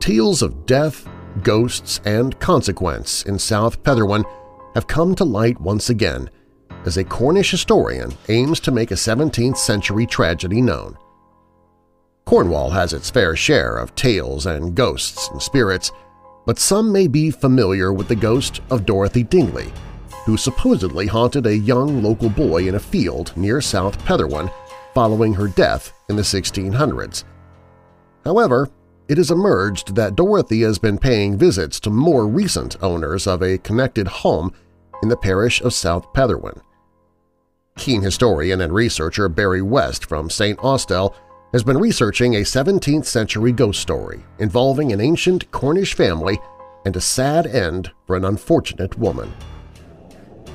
Tales 0.10 0.41
of 0.41 0.65
death, 0.65 1.08
ghosts, 1.43 2.02
and 2.04 2.39
consequence 2.39 3.22
in 3.26 3.38
South 3.38 3.84
Petherwin 3.84 4.24
have 4.74 4.88
come 4.88 5.13
to 5.13 5.24
light 5.24 5.62
once 5.62 5.91
again 5.91 6.28
as 6.84 6.98
a 6.98 7.04
Cornish 7.04 7.52
historian 7.52 8.12
aims 8.28 8.60
to 8.60 8.72
make 8.72 8.89
a 8.89 8.95
17th-century 8.95 10.08
tragedy 10.08 10.63
known. 10.63 10.98
Cornwall 12.26 12.72
has 12.72 12.91
its 12.91 13.12
fair 13.12 13.36
share 13.36 13.78
of 13.78 13.93
tales 13.93 14.48
and 14.48 14.74
ghosts 14.74 15.30
and 15.30 15.39
spirits, 15.39 15.91
but 16.43 16.58
some 16.58 16.91
may 16.91 17.06
be 17.06 17.30
familiar 17.30 17.93
with 17.93 18.08
the 18.08 18.15
ghost 18.15 18.62
of 18.72 18.88
Dorothy 18.88 19.22
Dingley, 19.22 19.72
who 20.26 20.38
supposedly 20.38 21.06
haunted 21.06 21.45
a 21.45 21.56
young 21.56 22.02
local 22.02 22.32
boy 22.32 22.67
in 22.67 22.74
a 22.74 22.80
field 22.80 23.32
near 23.38 23.62
South 23.62 24.04
Petherwin 24.06 24.50
following 24.95 25.36
her 25.36 25.50
death 25.50 25.93
in 26.10 26.15
the 26.15 26.24
1600s. 26.24 27.26
However, 28.26 28.72
it 29.10 29.17
has 29.17 29.32
emerged 29.32 29.95
that 29.95 30.15
Dorothy 30.15 30.62
has 30.62 30.78
been 30.78 31.00
paying 31.00 31.36
visits 31.36 31.80
to 31.82 31.89
more 31.89 32.28
recent 32.28 32.82
owners 32.82 33.26
of 33.26 33.41
a 33.41 33.58
connected 33.58 34.08
home 34.08 34.54
in 35.02 35.10
the 35.10 35.17
parish 35.17 35.62
of 35.62 35.74
South 35.74 36.13
Petherwin. 36.13 36.62
Keen 37.76 38.04
historian 38.04 38.62
and 38.62 38.72
researcher 38.72 39.28
Barry 39.28 39.63
West 39.63 40.06
from 40.06 40.30
St. 40.30 40.60
Austell 40.60 41.15
has 41.54 41.63
been 41.63 41.78
researching 41.78 42.36
a 42.36 42.41
17th-century 42.41 43.52
ghost 43.52 43.82
story 43.82 44.24
involving 44.38 44.91
an 44.91 45.02
ancient 45.02 45.50
Cornish 45.50 45.95
family 45.95 46.38
and 46.86 46.95
a 46.95 47.02
sad 47.02 47.48
end 47.48 47.91
for 48.06 48.15
an 48.15 48.26
unfortunate 48.26 49.00
woman. 49.00 49.34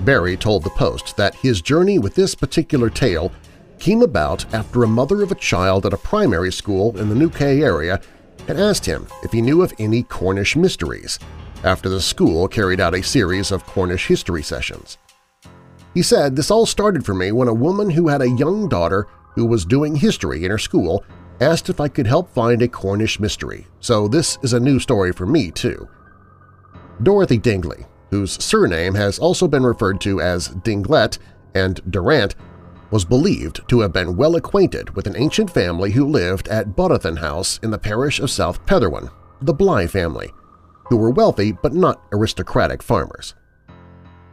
Barry 0.03 0.37
told 0.37 0.62
the 0.62 0.71
Post 0.71 1.17
that 1.17 1.35
his 1.35 1.61
journey 1.61 1.99
with 1.99 2.14
this 2.14 2.37
particular 2.37 2.88
tale 2.88 3.33
came 3.81 4.03
about 4.03 4.45
after 4.55 4.85
a 4.85 4.88
mother 4.88 5.23
of 5.23 5.33
a 5.33 5.37
child 5.37 5.85
at 5.87 5.93
a 5.93 5.99
primary 5.99 6.53
school 6.53 6.97
in 6.99 7.09
the 7.09 7.14
Newquay 7.14 7.61
area 7.61 8.01
and 8.49 8.59
asked 8.59 8.87
him 8.87 9.07
if 9.23 9.33
he 9.33 9.42
knew 9.42 9.62
of 9.62 9.73
any 9.79 10.03
Cornish 10.03 10.57
mysteries 10.57 11.18
after 11.62 11.88
the 11.88 12.01
school 12.01 12.47
carried 12.47 12.81
out 12.81 12.94
a 12.94 13.03
series 13.03 13.51
of 13.51 13.64
Cornish 13.66 14.07
history 14.07 14.42
sessions. 14.42 14.99
He 15.94 16.03
said, 16.03 16.37
this 16.37 16.51
all 16.51 16.66
started 16.66 17.07
for 17.07 17.14
me 17.14 17.33
when 17.33 17.49
a 17.49 17.55
woman 17.55 17.90
who 17.90 18.09
had 18.09 18.20
a 18.20 18.29
young 18.29 18.68
daughter 18.68 19.07
who 19.35 19.47
was 19.47 19.64
doing 19.64 19.97
history 19.97 20.44
in 20.44 20.51
her 20.51 20.59
school 20.59 21.05
asked 21.40 21.68
if 21.68 21.81
I 21.81 21.88
could 21.88 22.07
help 22.07 22.31
find 22.31 22.62
a 22.62 22.68
Cornish 22.68 23.18
mystery, 23.18 23.66
so 23.81 24.07
this 24.09 24.38
is 24.42 24.53
a 24.53 24.61
new 24.61 24.79
story 24.79 25.12
for 25.12 25.27
me, 25.27 25.51
too. 25.51 25.88
Dorothy 27.03 27.38
Dingley, 27.38 27.87
whose 28.11 28.42
surname 28.42 28.94
has 28.94 29.18
also 29.18 29.49
been 29.49 29.64
referred 29.64 30.01
to 30.03 30.20
as 30.20 30.49
Dinglet 30.49 31.18
and 31.55 31.81
Durant, 31.90 32.37
was 32.94 33.04
believed 33.04 33.61
to 33.66 33.80
have 33.80 33.92
been 33.92 34.14
well 34.14 34.37
acquainted 34.37 34.94
with 34.94 35.09
an 35.09 35.16
ancient 35.16 35.50
family 35.50 35.90
who 35.90 36.07
lived 36.07 36.46
at 36.46 36.76
Botathan 36.76 37.18
House 37.18 37.59
in 37.61 37.72
the 37.72 37.76
parish 37.76 38.20
of 38.20 38.30
South 38.30 38.64
Petherwin, 38.66 39.11
the 39.42 39.52
Bligh 39.52 39.88
family, 39.88 40.30
who 40.88 40.96
were 40.96 41.11
wealthy 41.11 41.50
but 41.50 41.74
not 41.74 42.00
aristocratic 42.12 42.85
farmers. 42.85 43.35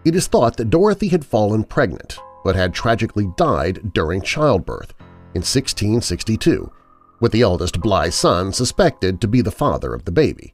It 0.06 0.16
is 0.16 0.28
thought 0.28 0.58
that 0.58 0.70
Dorothy 0.70 1.08
had 1.08 1.26
fallen 1.26 1.64
pregnant 1.64 2.20
but 2.44 2.56
had 2.56 2.72
tragically 2.72 3.30
died 3.36 3.94
during 3.96 4.22
childbirth 4.22 4.94
in 5.34 5.42
1662, 5.42 6.72
with 7.20 7.32
the 7.32 7.42
eldest 7.42 7.82
Bligh 7.82 8.10
son 8.10 8.54
suspected 8.54 9.20
to 9.22 9.28
be 9.28 9.42
the 9.42 9.50
father 9.50 9.92
of 9.92 10.06
the 10.06 10.12
baby. 10.12 10.54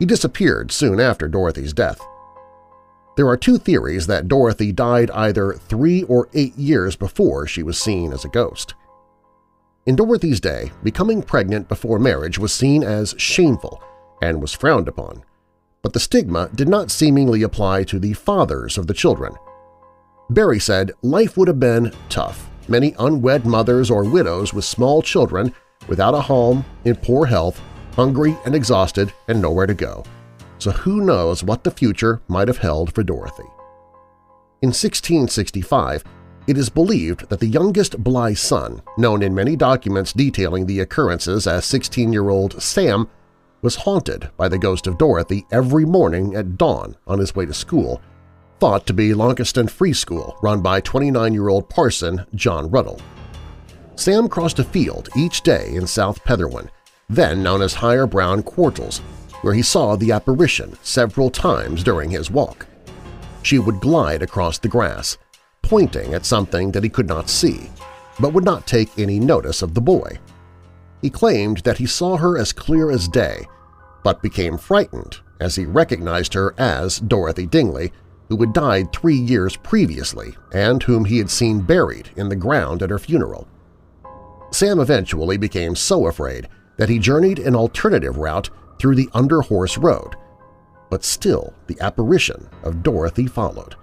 He 0.00 0.04
disappeared 0.04 0.72
soon 0.72 0.98
after 0.98 1.28
Dorothy's 1.28 1.72
death. 1.72 2.04
There 3.16 3.28
are 3.28 3.36
two 3.36 3.58
theories 3.58 4.08
that 4.08 4.26
Dorothy 4.26 4.72
died 4.72 5.10
either 5.12 5.52
three 5.52 6.02
or 6.04 6.28
eight 6.34 6.56
years 6.56 6.96
before 6.96 7.46
she 7.46 7.62
was 7.62 7.78
seen 7.78 8.12
as 8.12 8.24
a 8.24 8.28
ghost. 8.28 8.74
In 9.86 9.94
Dorothy's 9.94 10.40
day, 10.40 10.72
becoming 10.82 11.22
pregnant 11.22 11.68
before 11.68 11.98
marriage 11.98 12.38
was 12.38 12.52
seen 12.52 12.82
as 12.82 13.14
shameful 13.16 13.80
and 14.20 14.40
was 14.40 14.52
frowned 14.52 14.88
upon, 14.88 15.22
but 15.82 15.92
the 15.92 16.00
stigma 16.00 16.48
did 16.54 16.68
not 16.68 16.90
seemingly 16.90 17.42
apply 17.42 17.84
to 17.84 18.00
the 18.00 18.14
fathers 18.14 18.78
of 18.78 18.88
the 18.88 18.94
children. 18.94 19.34
Barry 20.30 20.58
said 20.58 20.90
life 21.02 21.36
would 21.36 21.48
have 21.48 21.60
been 21.60 21.92
tough. 22.08 22.50
Many 22.66 22.94
unwed 22.98 23.44
mothers 23.44 23.90
or 23.90 24.04
widows 24.04 24.54
with 24.54 24.64
small 24.64 25.02
children, 25.02 25.54
without 25.86 26.14
a 26.14 26.20
home, 26.20 26.64
in 26.84 26.96
poor 26.96 27.26
health, 27.26 27.60
hungry 27.94 28.36
and 28.44 28.54
exhausted, 28.54 29.12
and 29.28 29.40
nowhere 29.40 29.66
to 29.66 29.74
go 29.74 30.02
so 30.64 30.70
who 30.70 31.02
knows 31.02 31.44
what 31.44 31.62
the 31.62 31.70
future 31.70 32.22
might 32.26 32.48
have 32.48 32.56
held 32.56 32.94
for 32.94 33.02
Dorothy. 33.02 33.44
In 34.62 34.68
1665, 34.68 36.02
it 36.46 36.56
is 36.56 36.70
believed 36.70 37.28
that 37.28 37.38
the 37.38 37.46
youngest 37.46 38.02
Bligh 38.02 38.32
son, 38.32 38.80
known 38.96 39.22
in 39.22 39.34
many 39.34 39.56
documents 39.56 40.14
detailing 40.14 40.64
the 40.64 40.80
occurrences 40.80 41.46
as 41.46 41.66
16-year-old 41.66 42.62
Sam, 42.62 43.10
was 43.60 43.76
haunted 43.76 44.30
by 44.38 44.48
the 44.48 44.56
ghost 44.56 44.86
of 44.86 44.96
Dorothy 44.96 45.44
every 45.52 45.84
morning 45.84 46.34
at 46.34 46.56
dawn 46.56 46.96
on 47.06 47.18
his 47.18 47.34
way 47.34 47.44
to 47.44 47.52
school, 47.52 48.00
thought 48.58 48.86
to 48.86 48.94
be 48.94 49.12
Launceston 49.12 49.68
Free 49.68 49.92
School 49.92 50.38
run 50.42 50.62
by 50.62 50.80
29-year-old 50.80 51.68
parson 51.68 52.24
John 52.34 52.70
Ruddle. 52.70 53.02
Sam 53.96 54.28
crossed 54.28 54.58
a 54.60 54.64
field 54.64 55.10
each 55.14 55.42
day 55.42 55.74
in 55.74 55.86
South 55.86 56.24
Petherwin, 56.24 56.70
then 57.10 57.42
known 57.42 57.60
as 57.60 57.74
Higher 57.74 58.06
Broom 58.06 58.42
Quartils, 58.42 59.02
where 59.44 59.52
he 59.52 59.60
saw 59.60 59.94
the 59.94 60.10
apparition 60.10 60.74
several 60.82 61.28
times 61.28 61.84
during 61.84 62.08
his 62.08 62.30
walk. 62.30 62.66
She 63.42 63.58
would 63.58 63.78
glide 63.78 64.22
across 64.22 64.56
the 64.56 64.68
grass, 64.68 65.18
pointing 65.60 66.14
at 66.14 66.24
something 66.24 66.72
that 66.72 66.82
he 66.82 66.88
could 66.88 67.06
not 67.06 67.28
see, 67.28 67.68
but 68.18 68.32
would 68.32 68.46
not 68.46 68.66
take 68.66 68.98
any 68.98 69.20
notice 69.20 69.60
of 69.60 69.74
the 69.74 69.82
boy. 69.82 70.18
He 71.02 71.10
claimed 71.10 71.58
that 71.58 71.76
he 71.76 71.84
saw 71.84 72.16
her 72.16 72.38
as 72.38 72.54
clear 72.54 72.90
as 72.90 73.06
day, 73.06 73.46
but 74.02 74.22
became 74.22 74.56
frightened 74.56 75.18
as 75.40 75.56
he 75.56 75.66
recognized 75.66 76.32
her 76.32 76.54
as 76.56 76.98
Dorothy 76.98 77.44
Dingley, 77.44 77.92
who 78.30 78.38
had 78.38 78.54
died 78.54 78.94
three 78.94 79.14
years 79.14 79.56
previously 79.56 80.34
and 80.54 80.82
whom 80.82 81.04
he 81.04 81.18
had 81.18 81.28
seen 81.28 81.60
buried 81.60 82.08
in 82.16 82.30
the 82.30 82.36
ground 82.36 82.82
at 82.82 82.88
her 82.88 82.98
funeral. 82.98 83.46
Sam 84.52 84.80
eventually 84.80 85.36
became 85.36 85.76
so 85.76 86.06
afraid 86.06 86.48
that 86.78 86.88
he 86.88 86.98
journeyed 86.98 87.38
an 87.38 87.54
alternative 87.54 88.16
route 88.16 88.48
through 88.78 88.94
the 88.94 89.08
Underhorse 89.14 89.78
Road, 89.78 90.16
but 90.90 91.04
still 91.04 91.52
the 91.66 91.80
apparition 91.80 92.48
of 92.62 92.82
Dorothy 92.82 93.26
followed. 93.26 93.76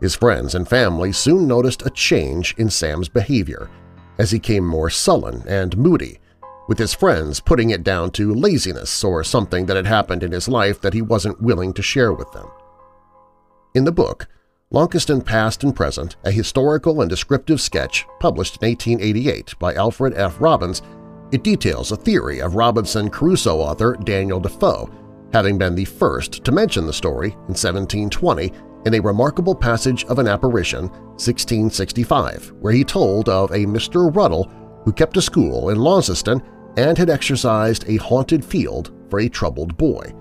His 0.00 0.14
friends 0.14 0.54
and 0.54 0.68
family 0.68 1.12
soon 1.12 1.48
noticed 1.48 1.84
a 1.84 1.90
change 1.90 2.54
in 2.56 2.70
Sam's 2.70 3.08
behavior 3.08 3.68
as 4.18 4.30
he 4.30 4.38
came 4.38 4.64
more 4.64 4.90
sullen 4.90 5.42
and 5.48 5.76
moody, 5.76 6.20
with 6.68 6.78
his 6.78 6.94
friends 6.94 7.40
putting 7.40 7.70
it 7.70 7.82
down 7.82 8.10
to 8.12 8.34
laziness 8.34 9.02
or 9.02 9.24
something 9.24 9.66
that 9.66 9.76
had 9.76 9.86
happened 9.86 10.22
in 10.22 10.32
his 10.32 10.48
life 10.48 10.80
that 10.80 10.94
he 10.94 11.02
wasn't 11.02 11.40
willing 11.40 11.72
to 11.72 11.82
share 11.82 12.12
with 12.12 12.30
them. 12.32 12.48
In 13.74 13.84
the 13.84 13.92
book, 13.92 14.28
Launceston 14.70 15.22
Past 15.22 15.64
and 15.64 15.74
Present, 15.74 16.16
a 16.24 16.30
historical 16.30 17.00
and 17.00 17.08
descriptive 17.08 17.60
sketch 17.60 18.04
published 18.20 18.62
in 18.62 18.68
1888 18.68 19.58
by 19.58 19.74
Alfred 19.74 20.12
F. 20.14 20.38
Robbins, 20.40 20.82
it 21.32 21.42
details 21.42 21.92
a 21.92 21.96
theory 21.96 22.40
of 22.40 22.54
Robinson 22.54 23.10
Crusoe 23.10 23.58
author 23.58 23.96
Daniel 24.04 24.40
Defoe 24.40 24.90
having 25.32 25.58
been 25.58 25.74
the 25.74 25.84
first 25.84 26.44
to 26.44 26.52
mention 26.52 26.86
the 26.86 26.92
story 26.92 27.28
in 27.32 27.54
1720 27.54 28.52
in 28.86 28.94
a 28.94 29.00
remarkable 29.00 29.54
passage 29.54 30.04
of 30.04 30.18
an 30.18 30.28
apparition, 30.28 30.88
1665, 31.18 32.52
where 32.60 32.72
he 32.72 32.84
told 32.84 33.28
of 33.28 33.50
a 33.50 33.66
Mr. 33.66 34.14
Ruddle 34.14 34.50
who 34.84 34.92
kept 34.92 35.16
a 35.16 35.22
school 35.22 35.70
in 35.70 35.78
Launceston 35.78 36.42
and 36.76 36.96
had 36.96 37.10
exercised 37.10 37.84
a 37.88 37.96
haunted 37.96 38.44
field 38.44 38.92
for 39.10 39.20
a 39.20 39.28
troubled 39.28 39.76
boy. 39.76 40.12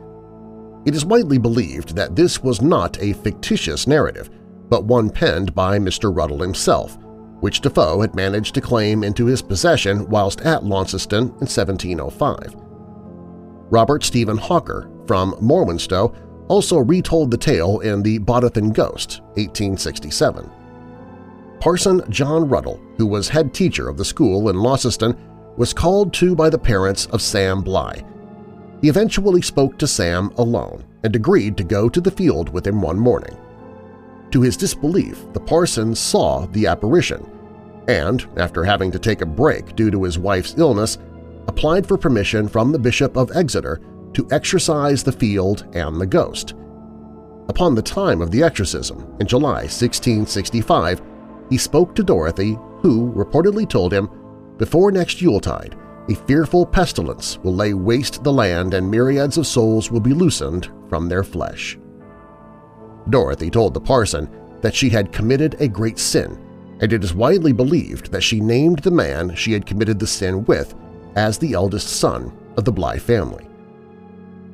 It 0.86 0.96
is 0.96 1.06
widely 1.06 1.38
believed 1.38 1.96
that 1.96 2.16
this 2.16 2.42
was 2.42 2.62
not 2.62 3.02
a 3.02 3.14
fictitious 3.14 3.88
narrative, 3.88 4.30
but 4.70 4.86
one 4.86 5.10
penned 5.10 5.54
by 5.54 5.78
Mr. 5.78 6.14
Ruddle 6.16 6.42
himself, 6.42 6.98
which 7.40 7.62
Defoe 7.62 8.02
had 8.02 8.16
managed 8.16 8.56
to 8.56 8.62
claim 8.62 9.04
into 9.04 9.26
his 9.26 9.42
possession 9.42 10.08
whilst 10.10 10.42
at 10.42 10.64
Launceston 10.64 11.24
in 11.24 11.48
1705. 11.48 12.56
Robert 13.70 14.04
Stephen 14.04 14.38
Hawker 14.38 14.90
from 15.06 15.34
Morwenstow 15.42 16.14
also 16.48 16.80
retold 16.80 17.32
the 17.32 17.38
tale 17.38 17.80
in 17.80 18.02
The 18.02 18.20
Botathan 18.20 18.74
Ghost, 18.74 19.22
1867. 19.36 20.50
Parson 21.60 22.02
John 22.10 22.48
Ruddle, 22.48 22.80
who 22.98 23.06
was 23.06 23.30
head 23.30 23.54
teacher 23.54 23.90
of 23.90 23.98
the 23.98 24.06
school 24.06 24.50
in 24.50 24.58
Launceston, 24.58 25.18
was 25.58 25.74
called 25.74 26.14
to 26.14 26.36
by 26.36 26.50
the 26.50 26.58
parents 26.58 27.08
of 27.08 27.22
Sam 27.22 27.62
Bligh. 27.62 28.04
He 28.82 28.90
eventually 28.90 29.42
spoke 29.42 29.78
to 29.80 29.88
Sam 29.88 30.32
alone 30.38 30.86
and 31.04 31.16
agreed 31.16 31.58
to 31.58 31.64
go 31.64 31.90
to 31.90 32.00
the 32.00 32.12
field 32.12 32.50
with 32.50 32.66
him 32.66 32.82
one 32.82 33.00
morning. 33.00 33.36
To 34.32 34.42
his 34.42 34.58
disbelief, 34.58 35.26
the 35.34 35.40
parson 35.40 35.96
saw 35.96 36.46
the 36.48 36.68
apparition 36.68 37.26
and, 37.88 38.28
after 38.38 38.64
having 38.64 38.92
to 38.92 39.00
take 39.00 39.22
a 39.22 39.26
break 39.26 39.76
due 39.76 39.90
to 39.92 40.04
his 40.04 40.20
wife's 40.20 40.56
illness, 40.58 40.98
applied 41.48 41.88
for 41.88 41.98
permission 41.98 42.48
from 42.48 42.72
the 42.72 42.80
Bishop 42.80 43.16
of 43.16 43.32
Exeter 43.36 43.80
to 44.14 44.28
exorcise 44.32 45.04
the 45.04 45.12
field 45.12 45.68
and 45.74 46.00
the 46.00 46.06
ghost. 46.06 46.54
Upon 47.48 47.76
the 47.76 47.82
time 47.82 48.22
of 48.22 48.30
the 48.30 48.44
exorcism, 48.44 49.16
in 49.20 49.28
July 49.28 49.64
1665, 49.64 51.02
he 51.50 51.58
spoke 51.58 51.96
to 51.96 52.04
Dorothy, 52.04 52.58
who 52.82 53.14
reportedly 53.14 53.68
told 53.68 53.94
him, 53.94 54.10
Before 54.58 54.92
next 54.92 55.22
Yuletide, 55.22 55.78
a 56.10 56.16
fearful 56.16 56.66
pestilence 56.66 57.38
will 57.40 57.56
lay 57.56 57.74
waste 57.74 58.24
the 58.24 58.34
land 58.34 58.74
and 58.74 58.90
myriads 58.90 59.38
of 59.38 59.48
souls 59.48 59.92
will 59.92 60.00
be 60.00 60.14
loosened 60.14 60.70
from 60.90 61.08
their 61.08 61.24
flesh. 61.24 61.78
Dorothy 63.10 63.50
told 63.50 63.74
the 63.74 63.80
parson 63.80 64.30
that 64.62 64.76
she 64.76 64.90
had 64.90 65.12
committed 65.12 65.56
a 65.60 65.68
great 65.68 66.00
sin, 66.00 66.38
and 66.80 66.92
it 66.92 67.04
is 67.04 67.14
widely 67.14 67.52
believed 67.52 68.12
that 68.12 68.24
she 68.24 68.40
named 68.40 68.80
the 68.80 68.92
man 68.92 69.34
she 69.36 69.54
had 69.54 69.66
committed 69.66 70.00
the 70.00 70.08
sin 70.08 70.46
with 70.46 70.76
as 71.16 71.38
the 71.38 71.54
eldest 71.54 71.88
son 71.88 72.32
of 72.58 72.66
the 72.66 72.72
Bligh 72.72 73.00
family. 73.00 73.48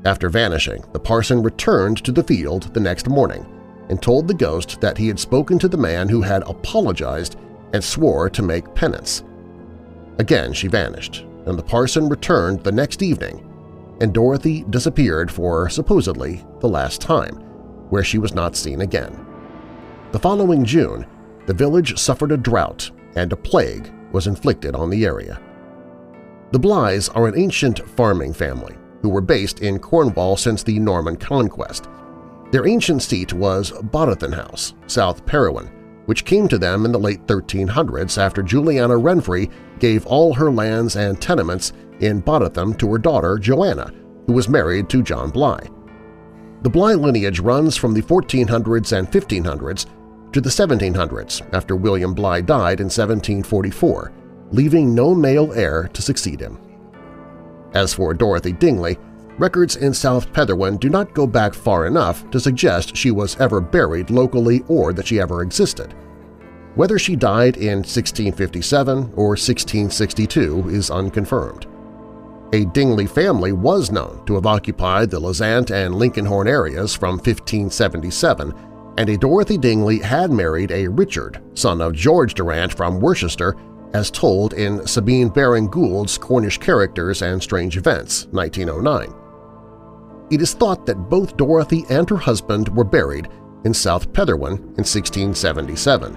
After 0.06 0.30
vanishing, 0.30 0.84
the 0.92 1.00
parson 1.00 1.42
returned 1.42 2.04
to 2.04 2.12
the 2.12 2.24
field 2.24 2.74
the 2.74 2.80
next 2.80 3.10
morning 3.10 3.46
and 3.90 4.02
told 4.02 4.28
the 4.28 4.34
ghost 4.34 4.80
that 4.82 4.98
he 4.98 5.08
had 5.08 5.20
spoken 5.20 5.60
to 5.60 5.68
the 5.68 5.78
man 5.78 6.08
who 6.10 6.22
had 6.22 6.44
apologized 6.44 7.38
and 7.74 7.84
swore 7.84 8.30
to 8.30 8.42
make 8.42 8.76
penance. 8.76 9.24
Again 10.20 10.54
she 10.54 10.68
vanished, 10.68 11.26
and 11.46 11.58
the 11.58 11.64
parson 11.64 12.08
returned 12.08 12.64
the 12.64 12.72
next 12.72 13.02
evening, 13.02 13.50
and 14.00 14.14
Dorothy 14.14 14.64
disappeared 14.70 15.32
for, 15.32 15.70
supposedly, 15.70 16.44
the 16.60 16.70
last 16.70 17.02
time, 17.02 17.43
where 17.94 18.04
she 18.04 18.18
was 18.18 18.34
not 18.34 18.56
seen 18.56 18.82
again. 18.82 19.24
The 20.14 20.20
following 20.20 20.66
June, 20.66 21.06
the 21.46 21.54
village 21.54 21.96
suffered 22.00 22.32
a 22.32 22.38
drought 22.38 22.90
and 23.16 23.32
a 23.32 23.36
plague 23.36 23.94
was 24.12 24.26
inflicted 24.26 24.74
on 24.74 24.90
the 24.90 25.06
area. 25.06 25.40
The 26.52 26.58
Blighs 26.58 27.10
are 27.10 27.28
an 27.28 27.38
ancient 27.38 27.88
farming 27.90 28.34
family 28.34 28.76
who 29.04 29.10
were 29.10 29.22
based 29.22 29.60
in 29.60 29.78
Cornwall 29.78 30.38
since 30.38 30.64
the 30.64 30.80
Norman 30.80 31.18
conquest. 31.18 31.88
Their 32.52 32.66
ancient 32.66 33.04
seat 33.04 33.32
was 33.32 33.72
Botathan 33.72 34.34
House, 34.34 34.74
South 34.88 35.24
Petherwin, 35.28 35.70
which 36.08 36.26
came 36.26 36.48
to 36.48 36.58
them 36.58 36.86
in 36.86 36.92
the 36.92 36.98
late 36.98 37.24
1300s 37.28 38.18
after 38.18 38.42
Juliana 38.42 38.98
Renfrew 38.98 39.46
gave 39.78 40.08
all 40.08 40.34
her 40.34 40.52
lands 40.52 40.96
and 40.96 41.22
tenements 41.22 41.74
in 42.00 42.24
Botathan 42.24 42.76
to 42.80 42.92
her 42.92 42.98
daughter 42.98 43.38
Joanna, 43.38 43.94
who 44.26 44.34
was 44.34 44.50
married 44.50 44.90
to 44.90 45.04
John 45.04 45.30
Bligh. 45.30 45.70
The 46.64 46.70
Bligh 46.70 46.94
lineage 46.94 47.42
runs 47.42 47.76
from 47.76 47.94
the 47.94 48.02
1400s 48.02 48.98
and 48.98 49.12
1500s 49.12 49.86
to 50.32 50.40
the 50.40 50.50
1700s 50.50 51.54
after 51.54 51.76
William 51.76 52.14
Bligh 52.14 52.40
died 52.40 52.80
in 52.80 52.86
1744, 52.86 54.14
leaving 54.52 54.96
no 54.96 55.14
male 55.14 55.52
heir 55.52 55.90
to 55.92 56.02
succeed 56.02 56.40
him. 56.40 56.58
As 57.74 57.94
for 57.94 58.14
Dorothy 58.14 58.54
Dingley, 58.54 58.98
records 59.38 59.76
in 59.76 59.94
South 59.94 60.32
Petherwin 60.32 60.78
do 60.78 60.88
not 60.88 61.14
go 61.14 61.28
back 61.28 61.54
far 61.54 61.86
enough 61.86 62.30
to 62.32 62.40
suggest 62.40 62.96
she 62.96 63.12
was 63.12 63.38
ever 63.42 63.60
buried 63.60 64.10
locally 64.10 64.64
or 64.70 64.94
that 64.94 65.08
she 65.08 65.20
ever 65.20 65.42
existed. 65.42 65.94
Whether 66.76 66.98
she 66.98 67.18
died 67.18 67.58
in 67.58 67.80
1657 67.80 68.98
or 69.18 69.32
1662 69.32 70.70
is 70.70 70.90
unconfirmed. 70.90 71.68
A 72.54 72.66
Dingley 72.66 73.08
family 73.08 73.52
was 73.52 73.92
known 73.92 74.24
to 74.28 74.36
have 74.36 74.46
occupied 74.46 75.10
the 75.10 75.20
Lezant 75.20 75.72
and 75.72 75.96
Linkinhorne 75.96 76.48
areas 76.48 76.94
from 76.94 77.16
1577 77.16 78.54
and 79.00 79.10
a 79.10 79.18
Dorothy 79.18 79.58
Dingley 79.58 79.98
had 79.98 80.32
married 80.32 80.70
a 80.72 80.88
Richard, 80.88 81.42
son 81.56 81.82
of 81.82 81.94
George 81.94 82.36
Durant 82.36 82.72
from 82.72 83.00
Worcester, 83.00 83.56
as 83.96 84.12
told 84.12 84.54
in 84.54 84.86
Sabine 84.86 85.30
Baring 85.30 85.68
Gould's 85.68 86.16
Cornish 86.16 86.60
Characters 86.60 87.24
and 87.24 87.42
Strange 87.42 87.76
Events, 87.76 88.28
1909. 88.28 89.12
It 90.30 90.40
is 90.40 90.54
thought 90.54 90.86
that 90.86 91.10
both 91.10 91.38
Dorothy 91.38 91.86
and 91.90 92.08
her 92.08 92.18
husband 92.18 92.70
were 92.70 92.84
buried 92.84 93.30
in 93.66 93.74
South 93.74 94.14
Petherwin 94.14 94.54
in 94.54 94.86
1677, 94.86 96.16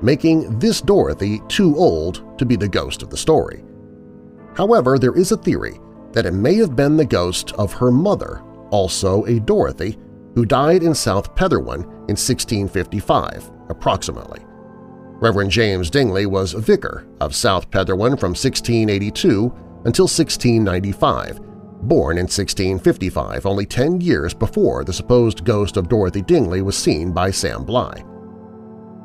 making 0.00 0.60
this 0.60 0.80
Dorothy 0.80 1.42
too 1.48 1.76
old 1.76 2.38
to 2.38 2.44
be 2.44 2.54
the 2.54 2.68
ghost 2.68 3.02
of 3.02 3.10
the 3.10 3.16
story. 3.16 3.64
However, 4.54 4.98
there 4.98 5.16
is 5.16 5.32
a 5.32 5.36
theory 5.36 5.80
that 6.12 6.26
it 6.26 6.34
may 6.34 6.56
have 6.56 6.76
been 6.76 6.96
the 6.96 7.04
ghost 7.04 7.52
of 7.52 7.72
her 7.72 7.90
mother, 7.90 8.42
also 8.70 9.24
a 9.24 9.40
Dorothy, 9.40 9.98
who 10.34 10.46
died 10.46 10.82
in 10.82 10.94
South 10.94 11.34
Petherwin 11.34 11.82
in 11.82 12.16
1655, 12.16 13.50
approximately. 13.68 14.40
Reverend 15.22 15.50
James 15.50 15.88
Dingley 15.88 16.26
was 16.26 16.52
vicar 16.52 17.06
of 17.20 17.34
South 17.34 17.70
Petherwin 17.70 18.18
from 18.18 18.30
1682 18.30 19.44
until 19.84 20.04
1695, 20.04 21.40
born 21.82 22.18
in 22.18 22.24
1655, 22.24 23.46
only 23.46 23.66
10 23.66 24.00
years 24.00 24.34
before 24.34 24.84
the 24.84 24.92
supposed 24.92 25.44
ghost 25.44 25.76
of 25.76 25.88
Dorothy 25.88 26.22
Dingley 26.22 26.62
was 26.62 26.76
seen 26.76 27.12
by 27.12 27.30
Sam 27.30 27.64
Bligh. 27.64 28.04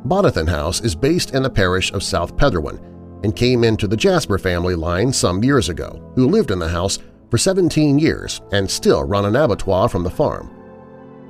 Botathan 0.06 0.48
House 0.48 0.82
is 0.82 0.96
based 0.96 1.34
in 1.34 1.44
the 1.44 1.50
parish 1.50 1.92
of 1.92 2.04
South 2.04 2.38
Petherwin 2.38 2.80
and 3.24 3.36
came 3.36 3.64
into 3.64 3.88
the 3.88 3.98
Jasper 3.98 4.38
family 4.38 4.76
line 4.76 5.12
some 5.12 5.44
years 5.44 5.70
ago, 5.70 6.12
who 6.16 6.28
lived 6.28 6.52
in 6.52 6.60
the 6.60 6.68
house 6.68 7.00
for 7.30 7.38
17 7.38 8.00
years 8.00 8.42
and 8.52 8.70
still 8.70 9.04
run 9.04 9.26
an 9.26 9.36
abattoir 9.36 9.90
from 9.90 10.04
the 10.04 10.10
farm. 10.10 10.50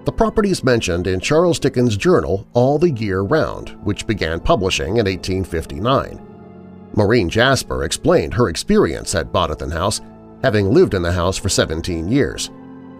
The 0.05 0.11
property 0.11 0.51
is 0.51 0.63
mentioned 0.63 1.07
in 1.07 1.19
Charles 1.19 1.59
Dickens' 1.59 1.97
journal 1.97 2.47
All 2.53 2.77
the 2.77 2.91
Year 2.91 3.21
Round, 3.21 3.69
which 3.83 4.07
began 4.07 4.39
publishing 4.39 4.97
in 4.97 5.05
1859. 5.05 6.25
Maureen 6.95 7.29
Jasper 7.29 7.83
explained 7.83 8.33
her 8.33 8.49
experience 8.49 9.15
at 9.15 9.33
Boddington 9.33 9.71
House, 9.71 10.01
having 10.43 10.71
lived 10.71 10.93
in 10.93 11.01
the 11.01 11.11
house 11.11 11.37
for 11.37 11.49
17 11.49 12.07
years. 12.09 12.51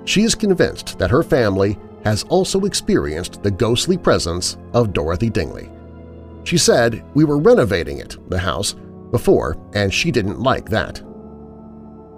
She 0.03 0.23
is 0.23 0.35
convinced 0.35 0.99
that 0.99 1.11
her 1.11 1.23
family 1.23 1.77
has 2.03 2.23
also 2.23 2.65
experienced 2.65 3.41
the 3.41 3.51
ghostly 3.51 3.97
presence 3.97 4.57
of 4.73 4.93
Dorothy 4.93 5.29
Dingley. 5.29 5.69
She 6.47 6.57
said, 6.57 7.03
we 7.13 7.25
were 7.25 7.39
renovating 7.39 7.97
it, 7.97 8.15
the 8.29 8.39
house, 8.39 8.73
before, 9.11 9.57
and 9.73 9.93
she 9.93 10.11
didn't 10.11 10.39
like 10.39 10.69
that. 10.69 11.01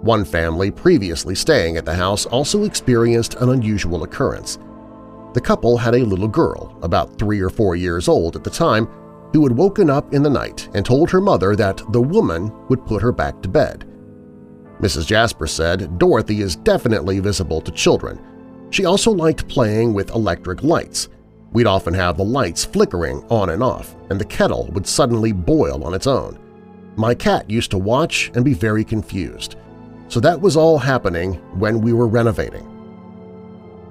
One 0.02 0.24
family 0.24 0.70
previously 0.70 1.34
staying 1.34 1.76
at 1.76 1.84
the 1.84 1.96
house 1.96 2.26
also 2.26 2.62
experienced 2.62 3.34
an 3.34 3.48
unusual 3.48 4.04
occurrence. 4.04 4.60
The 5.34 5.40
couple 5.40 5.76
had 5.76 5.96
a 5.96 6.04
little 6.04 6.28
girl, 6.28 6.78
about 6.82 7.18
three 7.18 7.40
or 7.40 7.50
four 7.50 7.74
years 7.74 8.06
old 8.06 8.36
at 8.36 8.44
the 8.44 8.50
time, 8.50 8.86
who 9.32 9.42
had 9.42 9.56
woken 9.56 9.90
up 9.90 10.14
in 10.14 10.22
the 10.22 10.30
night 10.30 10.68
and 10.74 10.86
told 10.86 11.10
her 11.10 11.20
mother 11.20 11.56
that 11.56 11.82
the 11.90 12.00
woman 12.00 12.52
would 12.68 12.86
put 12.86 13.02
her 13.02 13.10
back 13.10 13.42
to 13.42 13.48
bed. 13.48 13.84
Mrs. 14.80 15.08
Jasper 15.08 15.48
said 15.48 15.98
Dorothy 15.98 16.40
is 16.40 16.54
definitely 16.54 17.18
visible 17.18 17.60
to 17.62 17.72
children. 17.72 18.24
She 18.70 18.84
also 18.84 19.10
liked 19.10 19.48
playing 19.48 19.92
with 19.92 20.14
electric 20.14 20.62
lights. 20.62 21.08
We'd 21.52 21.66
often 21.66 21.94
have 21.94 22.16
the 22.16 22.24
lights 22.24 22.64
flickering 22.64 23.24
on 23.28 23.50
and 23.50 23.62
off, 23.62 23.96
and 24.08 24.20
the 24.20 24.24
kettle 24.24 24.68
would 24.72 24.86
suddenly 24.86 25.32
boil 25.32 25.82
on 25.84 25.94
its 25.94 26.06
own. 26.06 26.38
My 26.96 27.14
cat 27.14 27.48
used 27.50 27.70
to 27.72 27.78
watch 27.78 28.30
and 28.34 28.44
be 28.44 28.54
very 28.54 28.84
confused. 28.84 29.56
So 30.08 30.20
that 30.20 30.40
was 30.40 30.56
all 30.56 30.78
happening 30.78 31.34
when 31.58 31.80
we 31.80 31.92
were 31.92 32.08
renovating. 32.08 32.66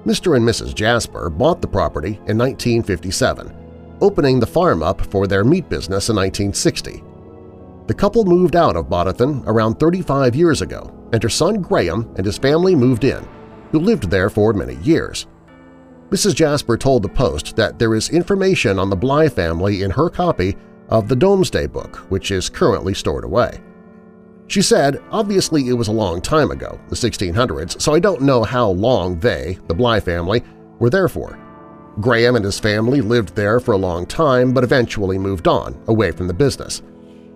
Mr. 0.06 0.36
and 0.36 0.46
Mrs. 0.46 0.74
Jasper 0.74 1.28
bought 1.28 1.60
the 1.60 1.68
property 1.68 2.12
in 2.26 2.38
1957, 2.38 3.54
opening 4.00 4.40
the 4.40 4.46
farm 4.46 4.82
up 4.82 5.00
for 5.06 5.26
their 5.26 5.44
meat 5.44 5.68
business 5.68 6.08
in 6.08 6.16
1960. 6.16 7.02
The 7.86 7.94
couple 7.94 8.24
moved 8.24 8.56
out 8.56 8.76
of 8.76 8.88
Boddington 8.88 9.42
around 9.46 9.78
35 9.78 10.34
years 10.34 10.62
ago, 10.62 10.94
and 11.12 11.22
her 11.22 11.28
son 11.28 11.60
Graham 11.60 12.08
and 12.16 12.24
his 12.24 12.38
family 12.38 12.74
moved 12.74 13.04
in, 13.04 13.26
who 13.72 13.80
lived 13.80 14.10
there 14.10 14.30
for 14.30 14.52
many 14.52 14.76
years. 14.76 15.26
Mrs. 16.10 16.34
Jasper 16.34 16.76
told 16.76 17.04
the 17.04 17.08
Post 17.08 17.54
that 17.54 17.78
there 17.78 17.94
is 17.94 18.10
information 18.10 18.80
on 18.80 18.90
the 18.90 18.96
Bligh 18.96 19.28
family 19.28 19.82
in 19.82 19.92
her 19.92 20.10
copy 20.10 20.56
of 20.88 21.08
the 21.08 21.14
Domesday 21.14 21.68
Book, 21.68 21.98
which 22.10 22.32
is 22.32 22.48
currently 22.48 22.94
stored 22.94 23.22
away. 23.22 23.60
She 24.48 24.60
said, 24.60 25.00
obviously 25.12 25.68
it 25.68 25.74
was 25.74 25.86
a 25.86 25.92
long 25.92 26.20
time 26.20 26.50
ago, 26.50 26.80
the 26.88 26.96
1600s, 26.96 27.80
so 27.80 27.94
I 27.94 28.00
don't 28.00 28.22
know 28.22 28.42
how 28.42 28.70
long 28.70 29.20
they, 29.20 29.58
the 29.68 29.74
Bligh 29.74 30.00
family, 30.00 30.42
were 30.80 30.90
there 30.90 31.06
for. 31.06 31.38
Graham 32.00 32.34
and 32.34 32.44
his 32.44 32.58
family 32.58 33.00
lived 33.00 33.36
there 33.36 33.60
for 33.60 33.72
a 33.72 33.78
long 33.78 34.04
time 34.04 34.52
but 34.52 34.64
eventually 34.64 35.16
moved 35.16 35.46
on, 35.46 35.80
away 35.86 36.10
from 36.10 36.26
the 36.26 36.34
business. 36.34 36.82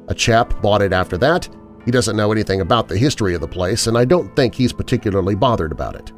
A 0.09 0.15
chap 0.15 0.61
bought 0.61 0.83
it 0.83 0.93
after 0.93 1.17
that, 1.19 1.49
he 1.85 1.93
doesn't 1.93 2.17
know 2.17 2.33
anything 2.33 2.61
about 2.61 2.89
the 2.89 2.99
history 2.99 3.35
of 3.35 3.41
the 3.41 3.47
place 3.47 3.87
and 3.87 3.97
I 3.97 4.05
don't 4.05 4.35
think 4.35 4.53
he's 4.53 4.73
particularly 4.73 5.37
bothered 5.37 5.71
about 5.71 5.95
it. 5.95 6.11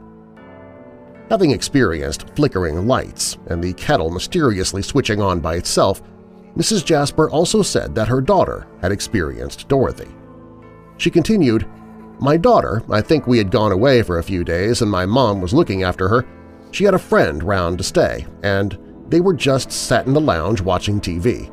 Having 1.31 1.51
experienced 1.51 2.31
flickering 2.37 2.87
lights 2.87 3.37
and 3.47 3.63
the 3.63 3.73
kettle 3.73 4.11
mysteriously 4.11 4.83
switching 4.83 5.21
on 5.21 5.41
by 5.41 5.57
itself, 5.57 6.01
Mrs. 6.57 6.85
Jasper 6.85 7.29
also 7.31 7.63
said 7.63 7.95
that 7.95 8.09
her 8.09 8.21
daughter 8.21 8.67
had 8.81 8.93
experienced 8.93 9.69
Dorothy. 9.69 10.09
She 10.99 11.11
continued, 11.11 11.67
My 12.21 12.37
daughter, 12.37 12.83
I 12.91 13.01
think 13.01 13.27
we 13.27 13.39
had 13.39 13.51
gone 13.51 13.73
away 13.73 14.03
for 14.03 14.19
a 14.19 14.23
few 14.23 14.45
days 14.45 14.83
and 14.83 14.91
my 14.91 15.05
mom 15.05 15.41
was 15.41 15.53
looking 15.53 15.83
after 15.83 16.09
her. 16.09 16.25
She 16.71 16.85
had 16.85 16.95
a 16.95 16.99
friend 16.99 17.43
round 17.43 17.79
to 17.79 17.85
stay, 17.85 18.27
and 18.43 18.79
they 19.09 19.21
were 19.21 19.35
just 19.35 19.73
sat 19.73 20.07
in 20.07 20.15
the 20.15 20.21
lounge 20.21 20.61
watching 20.61 21.01
TV. 21.01 21.53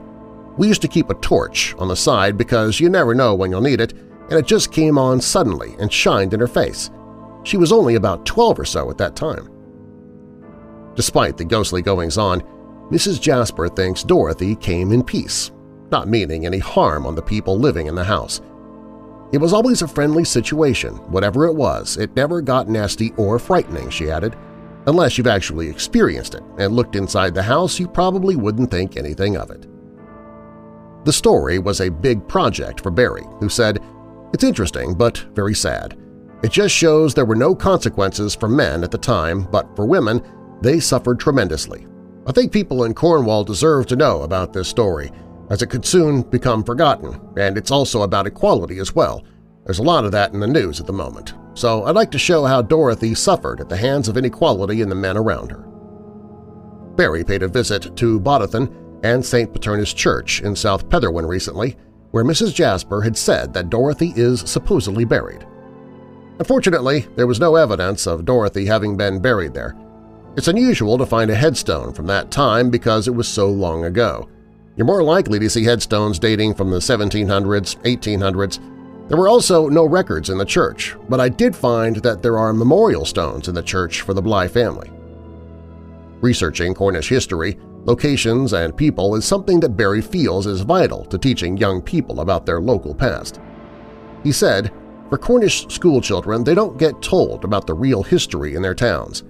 We 0.57 0.67
used 0.67 0.81
to 0.83 0.87
keep 0.87 1.09
a 1.09 1.15
torch 1.15 1.73
on 1.79 1.87
the 1.87 1.95
side 1.95 2.37
because 2.37 2.79
you 2.79 2.89
never 2.89 3.15
know 3.15 3.33
when 3.33 3.49
you'll 3.49 3.61
need 3.61 3.81
it, 3.81 3.93
and 3.93 4.33
it 4.33 4.45
just 4.45 4.71
came 4.71 4.97
on 4.97 5.19
suddenly 5.19 5.75
and 5.79 5.91
shined 5.91 6.33
in 6.33 6.39
her 6.39 6.47
face. 6.47 6.91
She 7.43 7.57
was 7.57 7.71
only 7.71 7.95
about 7.95 8.25
12 8.25 8.59
or 8.59 8.65
so 8.65 8.89
at 8.89 8.97
that 8.99 9.15
time. 9.15 9.52
Despite 10.95 11.37
the 11.37 11.45
ghostly 11.45 11.81
goings-on, 11.81 12.41
Mrs. 12.91 13.19
Jasper 13.19 13.69
thinks 13.69 14.03
Dorothy 14.03 14.55
came 14.55 14.91
in 14.91 15.03
peace, 15.03 15.51
not 15.91 16.07
meaning 16.07 16.45
any 16.45 16.59
harm 16.59 17.07
on 17.07 17.15
the 17.15 17.21
people 17.21 17.57
living 17.57 17.87
in 17.87 17.95
the 17.95 18.03
house. 18.03 18.41
It 19.31 19.41
was 19.41 19.53
always 19.53 19.81
a 19.81 19.87
friendly 19.87 20.23
situation, 20.23 20.93
whatever 21.11 21.45
it 21.45 21.55
was, 21.55 21.97
it 21.97 22.15
never 22.15 22.41
got 22.41 22.69
nasty 22.69 23.11
or 23.17 23.39
frightening, 23.39 23.89
she 23.89 24.11
added. 24.11 24.35
Unless 24.85 25.17
you've 25.17 25.27
actually 25.27 25.69
experienced 25.69 26.35
it 26.35 26.43
and 26.59 26.75
looked 26.75 26.95
inside 26.95 27.33
the 27.33 27.41
house, 27.41 27.79
you 27.79 27.87
probably 27.87 28.35
wouldn't 28.35 28.69
think 28.69 28.95
anything 28.95 29.37
of 29.37 29.49
it. 29.49 29.65
The 31.05 31.13
story 31.13 31.57
was 31.57 31.81
a 31.81 31.89
big 31.89 32.27
project 32.27 32.81
for 32.81 32.91
Barry, 32.91 33.23
who 33.39 33.49
said, 33.49 33.79
It's 34.33 34.43
interesting, 34.43 34.93
but 34.93 35.17
very 35.33 35.55
sad. 35.55 35.97
It 36.43 36.51
just 36.51 36.75
shows 36.75 37.13
there 37.13 37.25
were 37.25 37.35
no 37.35 37.55
consequences 37.55 38.35
for 38.35 38.49
men 38.49 38.83
at 38.83 38.91
the 38.91 38.97
time, 38.97 39.43
but 39.43 39.73
for 39.75 39.85
women, 39.85 40.21
they 40.63 40.79
suffered 40.79 41.19
tremendously. 41.19 41.85
I 42.25 42.31
think 42.31 42.51
people 42.51 42.85
in 42.85 42.93
Cornwall 42.93 43.43
deserve 43.43 43.85
to 43.87 43.97
know 43.97 44.21
about 44.21 44.53
this 44.53 44.69
story, 44.69 45.11
as 45.49 45.61
it 45.61 45.69
could 45.69 45.85
soon 45.85 46.21
become 46.21 46.63
forgotten, 46.63 47.19
and 47.37 47.57
it's 47.57 47.71
also 47.71 48.03
about 48.03 48.27
equality 48.27 48.79
as 48.79 48.95
well. 48.95 49.23
There's 49.65 49.79
a 49.79 49.83
lot 49.83 50.05
of 50.05 50.13
that 50.13 50.33
in 50.33 50.39
the 50.39 50.47
news 50.47 50.79
at 50.79 50.87
the 50.87 50.93
moment, 50.93 51.33
so 51.53 51.83
I'd 51.83 51.95
like 51.95 52.11
to 52.11 52.17
show 52.17 52.45
how 52.45 52.61
Dorothy 52.61 53.13
suffered 53.13 53.59
at 53.59 53.67
the 53.67 53.77
hands 53.77 54.07
of 54.07 54.17
inequality 54.17 54.81
in 54.81 54.89
the 54.89 54.95
men 54.95 55.17
around 55.17 55.51
her. 55.51 55.67
Barry 56.95 57.23
paid 57.23 57.43
a 57.43 57.47
visit 57.47 57.95
to 57.97 58.19
Boddington 58.19 58.73
and 59.03 59.23
St. 59.23 59.51
Paternus 59.53 59.93
Church 59.93 60.41
in 60.41 60.55
South 60.55 60.87
Petherwin 60.89 61.25
recently, 61.25 61.75
where 62.11 62.23
Mrs. 62.23 62.53
Jasper 62.53 63.01
had 63.01 63.17
said 63.17 63.53
that 63.53 63.69
Dorothy 63.69 64.13
is 64.15 64.41
supposedly 64.41 65.03
buried. 65.03 65.45
Unfortunately, 66.39 67.07
there 67.15 67.27
was 67.27 67.39
no 67.39 67.55
evidence 67.55 68.07
of 68.07 68.25
Dorothy 68.25 68.65
having 68.65 68.95
been 68.95 69.19
buried 69.19 69.53
there. 69.53 69.75
It's 70.35 70.47
unusual 70.47 70.97
to 70.97 71.05
find 71.05 71.29
a 71.29 71.35
headstone 71.35 71.93
from 71.93 72.07
that 72.07 72.31
time 72.31 72.71
because 72.71 73.07
it 73.07 73.13
was 73.13 73.27
so 73.27 73.49
long 73.49 73.85
ago, 73.85 74.27
you're 74.75 74.87
more 74.87 75.03
likely 75.03 75.37
to 75.37 75.49
see 75.49 75.63
headstones 75.63 76.17
dating 76.17 76.55
from 76.55 76.71
the 76.71 76.79
1700s, 76.79 77.77
1800s. 77.83 78.59
There 79.07 79.17
were 79.17 79.27
also 79.27 79.69
no 79.69 79.85
records 79.85 80.31
in 80.31 80.39
the 80.39 80.45
church, 80.45 80.95
but 81.07 81.19
I 81.19 81.29
did 81.29 81.55
find 81.55 81.97
that 81.97 82.23
there 82.23 82.39
are 82.39 82.51
memorial 82.51 83.05
stones 83.05 83.47
in 83.47 83.53
the 83.53 83.61
church 83.61 84.01
for 84.01 84.15
the 84.15 84.21
Bligh 84.23 84.47
family. 84.47 84.89
Researching 86.21 86.73
Cornish 86.73 87.09
history, 87.09 87.59
locations, 87.85 88.53
and 88.53 88.75
people 88.75 89.13
is 89.13 89.25
something 89.25 89.59
that 89.59 89.77
Barry 89.77 90.01
feels 90.01 90.47
is 90.47 90.61
vital 90.61 91.05
to 91.05 91.19
teaching 91.19 91.57
young 91.57 91.79
people 91.79 92.21
about 92.21 92.47
their 92.47 92.59
local 92.59 92.95
past. 92.95 93.39
He 94.23 94.31
said, 94.31 94.71
for 95.09 95.19
Cornish 95.19 95.67
schoolchildren, 95.67 96.43
they 96.43 96.55
don't 96.55 96.79
get 96.79 97.03
told 97.03 97.43
about 97.43 97.67
the 97.67 97.75
real 97.75 98.01
history 98.01 98.55
in 98.55 98.63
their 98.63 98.73
towns. 98.73 99.23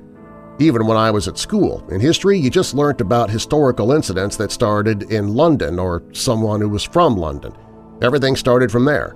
Even 0.59 0.85
when 0.85 0.97
I 0.97 1.09
was 1.09 1.27
at 1.27 1.37
school, 1.37 1.83
in 1.89 1.99
history 1.99 2.37
you 2.37 2.49
just 2.49 2.75
learnt 2.75 3.01
about 3.01 3.29
historical 3.29 3.91
incidents 3.91 4.37
that 4.37 4.51
started 4.51 5.11
in 5.11 5.33
London 5.33 5.79
or 5.79 6.03
someone 6.11 6.61
who 6.61 6.69
was 6.69 6.83
from 6.83 7.17
London. 7.17 7.53
Everything 8.01 8.35
started 8.35 8.71
from 8.71 8.85
there. 8.85 9.15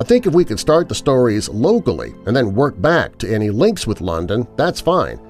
I 0.00 0.04
think 0.04 0.26
if 0.26 0.34
we 0.34 0.44
could 0.44 0.58
start 0.58 0.88
the 0.88 0.94
stories 0.94 1.48
locally 1.48 2.14
and 2.26 2.34
then 2.34 2.54
work 2.54 2.80
back 2.80 3.16
to 3.18 3.32
any 3.32 3.50
links 3.50 3.86
with 3.86 4.00
London, 4.00 4.48
that's 4.56 4.80
fine. 4.80 5.20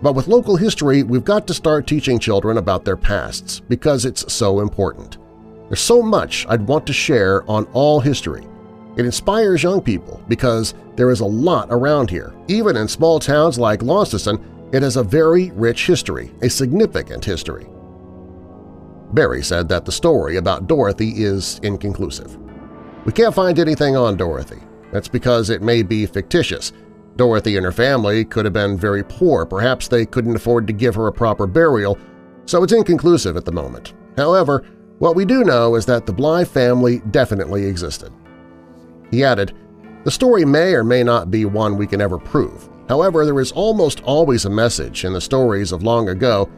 But 0.00 0.14
with 0.14 0.28
local 0.28 0.56
history, 0.56 1.02
we've 1.02 1.24
got 1.24 1.46
to 1.46 1.54
start 1.54 1.86
teaching 1.86 2.18
children 2.18 2.56
about 2.56 2.84
their 2.84 2.96
pasts 2.96 3.60
because 3.60 4.06
it's 4.06 4.32
so 4.32 4.60
important. 4.60 5.18
There's 5.68 5.80
so 5.80 6.00
much 6.00 6.46
I'd 6.48 6.66
want 6.66 6.86
to 6.86 6.92
share 6.94 7.48
on 7.50 7.64
all 7.74 8.00
history. 8.00 8.46
It 8.96 9.04
inspires 9.04 9.62
young 9.62 9.82
people 9.82 10.22
because 10.28 10.72
there 10.94 11.10
is 11.10 11.20
a 11.20 11.26
lot 11.26 11.68
around 11.70 12.08
here, 12.08 12.32
even 12.48 12.76
in 12.76 12.88
small 12.88 13.20
towns 13.20 13.58
like 13.58 13.82
Launceston 13.82 14.38
it 14.72 14.82
has 14.82 14.96
a 14.96 15.02
very 15.02 15.50
rich 15.52 15.86
history, 15.86 16.32
a 16.42 16.50
significant 16.50 17.24
history. 17.24 17.66
Barry 19.12 19.42
said 19.42 19.68
that 19.68 19.84
the 19.84 19.92
story 19.92 20.36
about 20.36 20.66
Dorothy 20.66 21.22
is 21.22 21.60
inconclusive. 21.62 22.36
We 23.04 23.12
can't 23.12 23.34
find 23.34 23.58
anything 23.58 23.96
on 23.96 24.16
Dorothy. 24.16 24.58
That's 24.92 25.08
because 25.08 25.50
it 25.50 25.62
may 25.62 25.82
be 25.82 26.06
fictitious. 26.06 26.72
Dorothy 27.16 27.56
and 27.56 27.64
her 27.64 27.72
family 27.72 28.24
could 28.24 28.44
have 28.44 28.54
been 28.54 28.76
very 28.76 29.02
poor, 29.04 29.46
perhaps 29.46 29.88
they 29.88 30.04
couldn't 30.04 30.36
afford 30.36 30.66
to 30.66 30.72
give 30.72 30.94
her 30.96 31.06
a 31.06 31.12
proper 31.12 31.46
burial, 31.46 31.98
so 32.44 32.62
it's 32.62 32.72
inconclusive 32.72 33.36
at 33.36 33.44
the 33.44 33.52
moment. 33.52 33.94
However, 34.16 34.66
what 34.98 35.16
we 35.16 35.24
do 35.24 35.44
know 35.44 35.76
is 35.76 35.86
that 35.86 36.06
the 36.06 36.12
Bligh 36.12 36.44
family 36.44 37.00
definitely 37.10 37.64
existed. 37.64 38.12
He 39.10 39.24
added, 39.24 39.54
the 40.04 40.10
story 40.10 40.44
may 40.44 40.74
or 40.74 40.84
may 40.84 41.02
not 41.02 41.30
be 41.30 41.44
one 41.44 41.76
we 41.76 41.86
can 41.86 42.00
ever 42.00 42.18
prove. 42.18 42.68
However, 42.88 43.24
there 43.24 43.40
is 43.40 43.52
almost 43.52 44.02
always 44.04 44.44
a 44.44 44.50
message 44.50 45.04
in 45.04 45.12
the 45.12 45.20
stories 45.20 45.72
of 45.72 45.82
long 45.82 46.08
ago, 46.08 46.48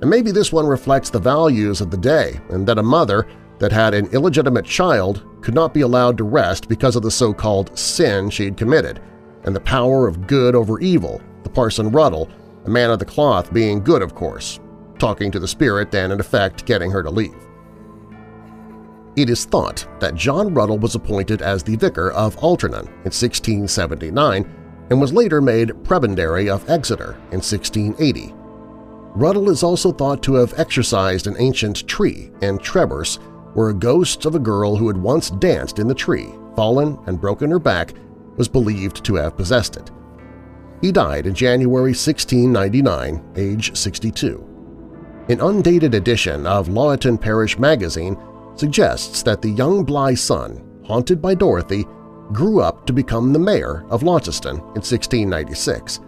and 0.00 0.10
maybe 0.10 0.30
this 0.30 0.52
one 0.52 0.66
reflects 0.66 1.10
the 1.10 1.18
values 1.18 1.80
of 1.80 1.90
the 1.90 1.96
day 1.96 2.40
and 2.50 2.66
that 2.66 2.78
a 2.78 2.82
mother 2.82 3.26
that 3.58 3.72
had 3.72 3.94
an 3.94 4.06
illegitimate 4.12 4.64
child 4.64 5.24
could 5.40 5.54
not 5.54 5.74
be 5.74 5.80
allowed 5.80 6.16
to 6.18 6.24
rest 6.24 6.68
because 6.68 6.94
of 6.94 7.02
the 7.02 7.10
so-called 7.10 7.76
sin 7.76 8.30
she'd 8.30 8.56
committed, 8.56 9.00
and 9.44 9.56
the 9.56 9.60
power 9.60 10.06
of 10.06 10.26
good 10.26 10.54
over 10.54 10.78
evil, 10.80 11.20
the 11.42 11.50
Parson 11.50 11.90
Ruddle, 11.90 12.28
the 12.64 12.70
man 12.70 12.90
of 12.90 12.98
the 12.98 13.04
cloth 13.04 13.52
being 13.52 13.82
good, 13.82 14.02
of 14.02 14.14
course, 14.14 14.60
talking 14.98 15.30
to 15.30 15.40
the 15.40 15.48
spirit 15.48 15.94
and 15.94 16.12
in 16.12 16.20
effect 16.20 16.66
getting 16.66 16.90
her 16.90 17.02
to 17.02 17.10
leave. 17.10 17.34
It 19.16 19.30
is 19.30 19.46
thought 19.46 19.84
that 19.98 20.14
John 20.14 20.54
Ruddle 20.54 20.78
was 20.78 20.94
appointed 20.94 21.42
as 21.42 21.62
the 21.62 21.76
vicar 21.76 22.12
of 22.12 22.36
Altarnun 22.36 22.86
in 22.86 23.10
1679 23.10 24.54
and 24.90 25.00
was 25.00 25.12
later 25.12 25.40
made 25.40 25.68
prebendary 25.84 26.48
of 26.48 26.68
Exeter 26.68 27.14
in 27.30 27.40
1680. 27.40 28.34
Ruddle 29.14 29.50
is 29.50 29.62
also 29.62 29.92
thought 29.92 30.22
to 30.22 30.34
have 30.34 30.58
exorcised 30.58 31.26
an 31.26 31.36
ancient 31.38 31.86
tree 31.88 32.30
in 32.40 32.58
Trebers 32.58 33.18
where 33.54 33.70
a 33.70 33.74
ghost 33.74 34.24
of 34.24 34.34
a 34.34 34.38
girl 34.38 34.76
who 34.76 34.86
had 34.88 34.96
once 34.96 35.30
danced 35.30 35.78
in 35.78 35.88
the 35.88 35.94
tree, 35.94 36.28
fallen 36.54 36.98
and 37.06 37.20
broken 37.20 37.50
her 37.50 37.58
back, 37.58 37.94
was 38.36 38.48
believed 38.48 39.04
to 39.04 39.16
have 39.16 39.36
possessed 39.36 39.76
it. 39.76 39.90
He 40.80 40.92
died 40.92 41.26
in 41.26 41.34
January 41.34 41.90
1699, 41.90 43.32
age 43.36 43.76
62. 43.76 44.44
An 45.28 45.40
undated 45.40 45.94
edition 45.94 46.46
of 46.46 46.68
Lawton 46.68 47.18
Parish 47.18 47.58
Magazine 47.58 48.16
suggests 48.54 49.22
that 49.24 49.42
the 49.42 49.50
young 49.50 49.84
Bligh 49.84 50.14
son, 50.14 50.64
haunted 50.84 51.20
by 51.20 51.34
Dorothy, 51.34 51.84
grew 52.32 52.60
up 52.60 52.86
to 52.86 52.92
become 52.92 53.32
the 53.32 53.38
mayor 53.38 53.84
of 53.90 54.02
Launceston 54.02 54.56
in 54.56 54.82
1696. 54.82 56.00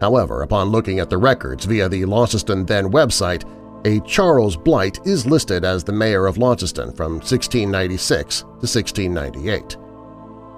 However, 0.00 0.42
upon 0.42 0.68
looking 0.68 1.00
at 1.00 1.10
the 1.10 1.18
records 1.18 1.64
via 1.64 1.88
the 1.88 2.04
Launceston 2.04 2.64
Then 2.66 2.90
website, 2.90 3.44
a 3.84 4.00
Charles 4.00 4.56
Blight 4.56 5.04
is 5.06 5.26
listed 5.26 5.64
as 5.64 5.84
the 5.84 5.92
mayor 5.92 6.26
of 6.26 6.38
Launceston 6.38 6.92
from 6.92 7.14
1696 7.14 8.40
to 8.40 8.46
1698. 8.46 9.76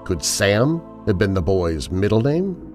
Could 0.04 0.24
Sam 0.24 0.80
have 1.06 1.18
been 1.18 1.34
the 1.34 1.42
boy's 1.42 1.90
middle 1.90 2.20
name? 2.20 2.66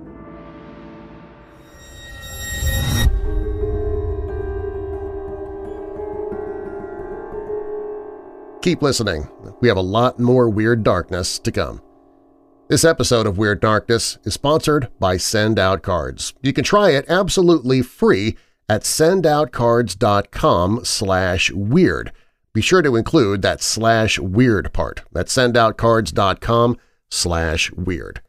Keep 8.61 8.81
listening. 8.81 9.27
We 9.61 9.67
have 9.67 9.77
a 9.77 9.81
lot 9.81 10.19
more 10.19 10.49
Weird 10.49 10.83
Darkness 10.83 11.37
to 11.39 11.51
come. 11.51 11.81
This 12.67 12.83
episode 12.83 13.27
of 13.27 13.37
Weird 13.37 13.59
Darkness 13.59 14.17
is 14.23 14.33
sponsored 14.33 14.87
by 14.99 15.17
Send 15.17 15.59
Out 15.59 15.83
Cards. 15.83 16.33
You 16.41 16.51
can 16.51 16.63
try 16.63 16.89
it 16.89 17.05
absolutely 17.07 17.83
free 17.83 18.37
at 18.67 18.81
sendoutcards.com 18.81 20.79
slash 20.83 21.51
weird. 21.51 22.11
Be 22.53 22.61
sure 22.61 22.81
to 22.81 22.95
include 22.95 23.43
that 23.43 23.61
slash 23.61 24.17
weird 24.17 24.73
part. 24.73 25.03
That's 25.11 25.31
sendoutcards.com 25.35 26.77
slash 27.11 27.71
weird. 27.73 28.21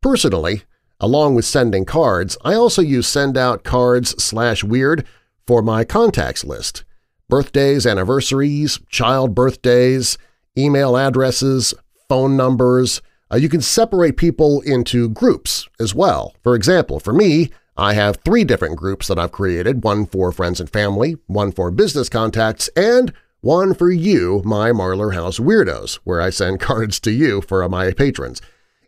Personally, 0.00 0.62
along 1.00 1.34
with 1.34 1.44
sending 1.44 1.84
cards, 1.84 2.38
I 2.44 2.54
also 2.54 2.82
use 2.82 3.08
sendoutcards 3.08 4.20
slash 4.20 4.62
weird 4.62 5.04
for 5.44 5.60
my 5.60 5.82
contacts 5.82 6.44
list 6.44 6.84
birthdays, 7.28 7.84
anniversaries, 7.84 8.78
child 8.88 9.34
birthdays, 9.34 10.18
email 10.56 10.96
addresses, 10.96 11.74
phone 12.08 12.36
numbers. 12.36 13.02
Uh, 13.32 13.36
you 13.36 13.48
can 13.48 13.62
separate 13.62 14.16
people 14.16 14.60
into 14.60 15.08
groups 15.08 15.66
as 15.80 15.94
well. 15.94 16.34
For 16.42 16.54
example, 16.54 17.00
for 17.00 17.14
me, 17.14 17.50
I 17.76 17.94
have 17.94 18.18
three 18.18 18.44
different 18.44 18.76
groups 18.76 19.08
that 19.08 19.18
I've 19.18 19.32
created, 19.32 19.82
one 19.82 20.04
for 20.04 20.30
friends 20.32 20.60
and 20.60 20.68
family, 20.68 21.16
one 21.26 21.50
for 21.50 21.70
business 21.70 22.10
contacts, 22.10 22.68
and 22.76 23.12
one 23.40 23.72
for 23.72 23.90
you, 23.90 24.42
my 24.44 24.70
Marlar 24.70 25.14
House 25.14 25.38
Weirdos, 25.38 25.94
where 26.04 26.20
I 26.20 26.28
send 26.28 26.60
cards 26.60 27.00
to 27.00 27.10
you 27.10 27.40
for 27.40 27.66
my 27.70 27.92
patrons. 27.92 28.42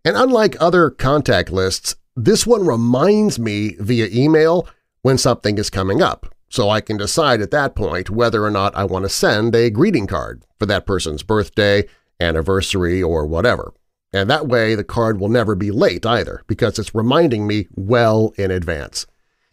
And 0.05 0.17
unlike 0.17 0.61
other 0.61 0.91
contact 0.91 1.51
lists, 1.51 1.97
this 2.15 2.47
one 2.47 2.67
reminds 2.67 3.39
me 3.39 3.77
via 3.81 4.09
email 4.13 4.69
when 5.01 5.17
something 5.17 5.57
is 5.57 5.71
coming 5.71 6.03
up, 6.03 6.35
so 6.51 6.69
I 6.69 6.83
can 6.83 6.99
decide 6.99 7.41
at 7.41 7.51
that 7.53 7.75
point 7.75 8.11
whether 8.11 8.45
or 8.45 8.51
not 8.51 8.77
I 8.77 8.85
want 8.85 9.07
to 9.07 9.09
send 9.09 9.55
a 9.55 9.71
greeting 9.71 10.07
card 10.07 10.43
for 10.59 10.67
that 10.67 10.87
person's 10.87 11.23
birthday, 11.23 11.89
anniversary, 12.21 13.03
or 13.03 13.27
whatever. 13.27 13.73
And 14.15 14.31
that 14.31 14.47
way 14.47 14.77
the 14.77 14.85
card 14.85 15.19
will 15.19 15.29
never 15.29 15.57
be 15.57 15.73
late 15.73 16.07
either 16.07 16.43
because 16.47 16.79
it's 16.79 16.95
reminding 16.95 17.49
me 17.49 17.67
well 17.75 18.33
in 18.39 18.53
advance. 18.53 19.07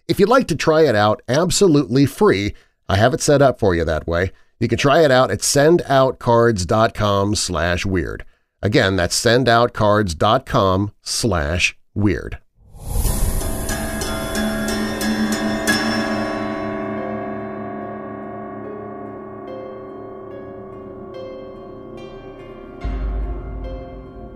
If 0.08 0.20
you'd 0.20 0.30
like 0.30 0.48
to 0.50 0.56
try 0.56 0.84
it 0.84 0.96
out 0.96 1.24
absolutely 1.28 2.06
free, 2.06 2.54
I 2.88 2.98
have 2.98 3.14
it 3.16 3.22
set 3.22 3.42
up 3.42 3.60
for 3.60 3.74
you 3.74 3.84
that 3.86 4.08
way. 4.08 4.32
You 4.60 4.68
can 4.68 4.78
try 4.78 5.04
it 5.04 5.10
out 5.10 5.32
at 5.32 5.40
sendoutcards.com 5.40 7.36
slash 7.36 7.86
weird. 7.88 8.24
Again, 8.62 8.96
that's 8.96 9.20
sendoutcards.com 9.20 10.92
slash 11.02 11.78
weird. 11.96 12.38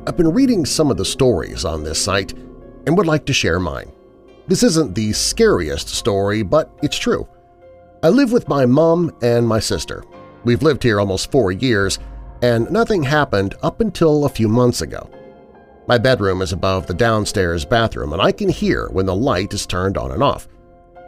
I've 0.08 0.18
been 0.18 0.34
reading 0.34 0.68
some 0.68 0.92
of 0.92 0.98
the 0.98 1.06
stories 1.06 1.66
on 1.66 1.84
this 1.84 2.00
site 2.00 2.34
and 2.86 2.96
would 2.96 3.08
like 3.08 3.26
to 3.26 3.34
share 3.34 3.60
mine. 3.60 3.92
This 4.46 4.62
isn't 4.62 4.94
the 4.94 5.12
scariest 5.14 5.90
story, 5.90 6.44
but 6.44 6.70
it's 6.84 7.00
true. 7.00 7.28
I 8.04 8.10
live 8.10 8.32
with 8.32 8.48
my 8.48 8.68
mom 8.68 9.16
and 9.24 9.48
my 9.48 9.60
sister. 9.60 10.04
We've 10.44 10.62
lived 10.62 10.84
here 10.84 11.00
almost 11.00 11.32
four 11.32 11.52
years, 11.52 11.98
and 12.44 12.70
nothing 12.70 13.02
happened 13.02 13.56
up 13.64 13.82
until 13.82 14.26
a 14.26 14.30
few 14.30 14.48
months 14.48 14.82
ago. 14.82 15.10
My 15.88 15.98
bedroom 15.98 16.44
is 16.44 16.54
above 16.54 16.86
the 16.86 16.94
downstairs 16.94 17.66
bathroom, 17.66 18.14
and 18.14 18.22
I 18.22 18.32
can 18.32 18.50
hear 18.50 18.90
when 18.90 19.08
the 19.08 19.16
light 19.16 19.56
is 19.56 19.66
turned 19.66 19.98
on 19.98 20.12
and 20.12 20.22
off. 20.22 20.48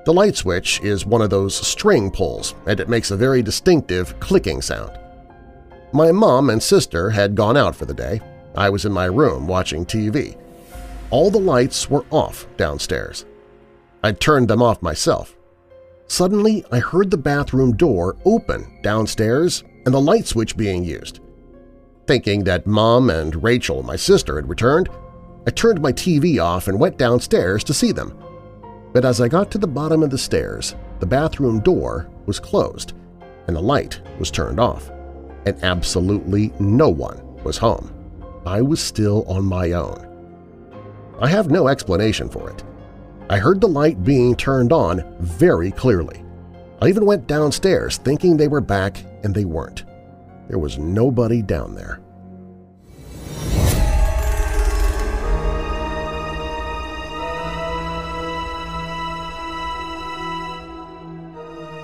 The 0.05 0.13
light 0.13 0.35
switch 0.35 0.81
is 0.81 1.05
one 1.05 1.21
of 1.21 1.29
those 1.29 1.55
string 1.55 2.09
pulls, 2.09 2.55
and 2.65 2.79
it 2.79 2.89
makes 2.89 3.11
a 3.11 3.17
very 3.17 3.43
distinctive 3.43 4.19
clicking 4.19 4.59
sound. 4.63 4.97
My 5.93 6.11
mom 6.11 6.49
and 6.49 6.63
sister 6.63 7.11
had 7.11 7.35
gone 7.35 7.57
out 7.57 7.75
for 7.75 7.85
the 7.85 7.93
day, 7.93 8.21
I 8.57 8.71
was 8.71 8.85
in 8.85 8.91
my 8.91 9.05
room 9.05 9.45
watching 9.45 9.85
TV. 9.85 10.35
All 11.11 11.29
the 11.29 11.39
lights 11.39 11.89
were 11.91 12.05
off 12.09 12.47
downstairs. 12.57 13.23
I'd 14.03 14.19
turned 14.19 14.47
them 14.47 14.63
off 14.63 14.81
myself. 14.81 15.37
Suddenly, 16.07 16.65
I 16.71 16.79
heard 16.79 17.11
the 17.11 17.17
bathroom 17.17 17.77
door 17.77 18.17
open 18.25 18.79
downstairs 18.81 19.63
and 19.85 19.93
the 19.93 20.01
light 20.01 20.25
switch 20.25 20.57
being 20.57 20.83
used. 20.83 21.19
Thinking 22.07 22.43
that 22.45 22.65
Mom 22.65 23.11
and 23.11 23.43
Rachel, 23.43 23.83
my 23.83 23.95
sister, 23.95 24.37
had 24.37 24.49
returned, 24.49 24.89
I 25.45 25.51
turned 25.51 25.79
my 25.79 25.93
TV 25.93 26.43
off 26.43 26.67
and 26.67 26.79
went 26.79 26.97
downstairs 26.97 27.63
to 27.65 27.75
see 27.75 27.91
them. 27.91 28.17
But 28.91 29.05
as 29.05 29.21
I 29.21 29.27
got 29.27 29.51
to 29.51 29.59
the 29.59 29.67
bottom 29.67 30.01
of 30.01 30.09
the 30.09 30.17
stairs, 30.17 30.75
the 30.99 31.05
bathroom 31.05 31.59
door 31.59 32.09
was 32.25 32.39
closed 32.39 32.93
and 33.45 33.55
the 33.55 33.61
light 33.61 34.01
was 34.19 34.31
turned 34.31 34.59
off, 34.59 34.89
and 35.45 35.63
absolutely 35.63 36.51
no 36.59 36.89
one 36.89 37.21
was 37.43 37.57
home. 37.57 37.93
I 38.47 38.61
was 38.61 38.81
still 38.81 39.25
on 39.27 39.43
my 39.43 39.73
own. 39.73 40.07
I 41.19 41.27
have 41.27 41.51
no 41.51 41.67
explanation 41.67 42.29
for 42.29 42.49
it. 42.49 42.63
I 43.29 43.39
heard 43.39 43.59
the 43.59 43.67
light 43.67 44.05
being 44.05 44.37
turned 44.37 44.71
on 44.71 45.03
very 45.19 45.69
clearly. 45.69 46.23
I 46.81 46.87
even 46.87 47.05
went 47.05 47.27
downstairs 47.27 47.97
thinking 47.97 48.37
they 48.37 48.47
were 48.47 48.61
back 48.61 49.03
and 49.25 49.35
they 49.35 49.43
weren't. 49.43 49.83
There 50.47 50.59
was 50.59 50.77
nobody 50.77 51.41
down 51.41 51.75
there. 51.75 51.99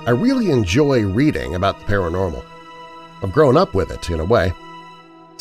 I 0.07 0.11
really 0.11 0.49
enjoy 0.49 1.01
reading 1.01 1.55
about 1.55 1.77
the 1.79 1.85
paranormal. 1.85 2.45
I've 3.21 3.33
grown 3.33 3.57
up 3.57 3.73
with 3.73 3.91
it 3.91 4.09
in 4.09 4.21
a 4.21 4.25
way. 4.25 4.53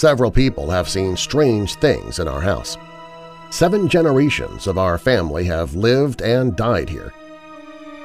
Several 0.02 0.32
people 0.32 0.68
have 0.68 0.88
seen 0.88 1.16
strange 1.16 1.76
things 1.76 2.18
in 2.18 2.26
our 2.26 2.40
house. 2.40 2.76
Seven 3.52 3.86
generations 3.86 4.66
of 4.66 4.76
our 4.76 4.98
family 4.98 5.44
have 5.44 5.76
lived 5.76 6.22
and 6.22 6.56
died 6.56 6.88
here. 6.88 7.12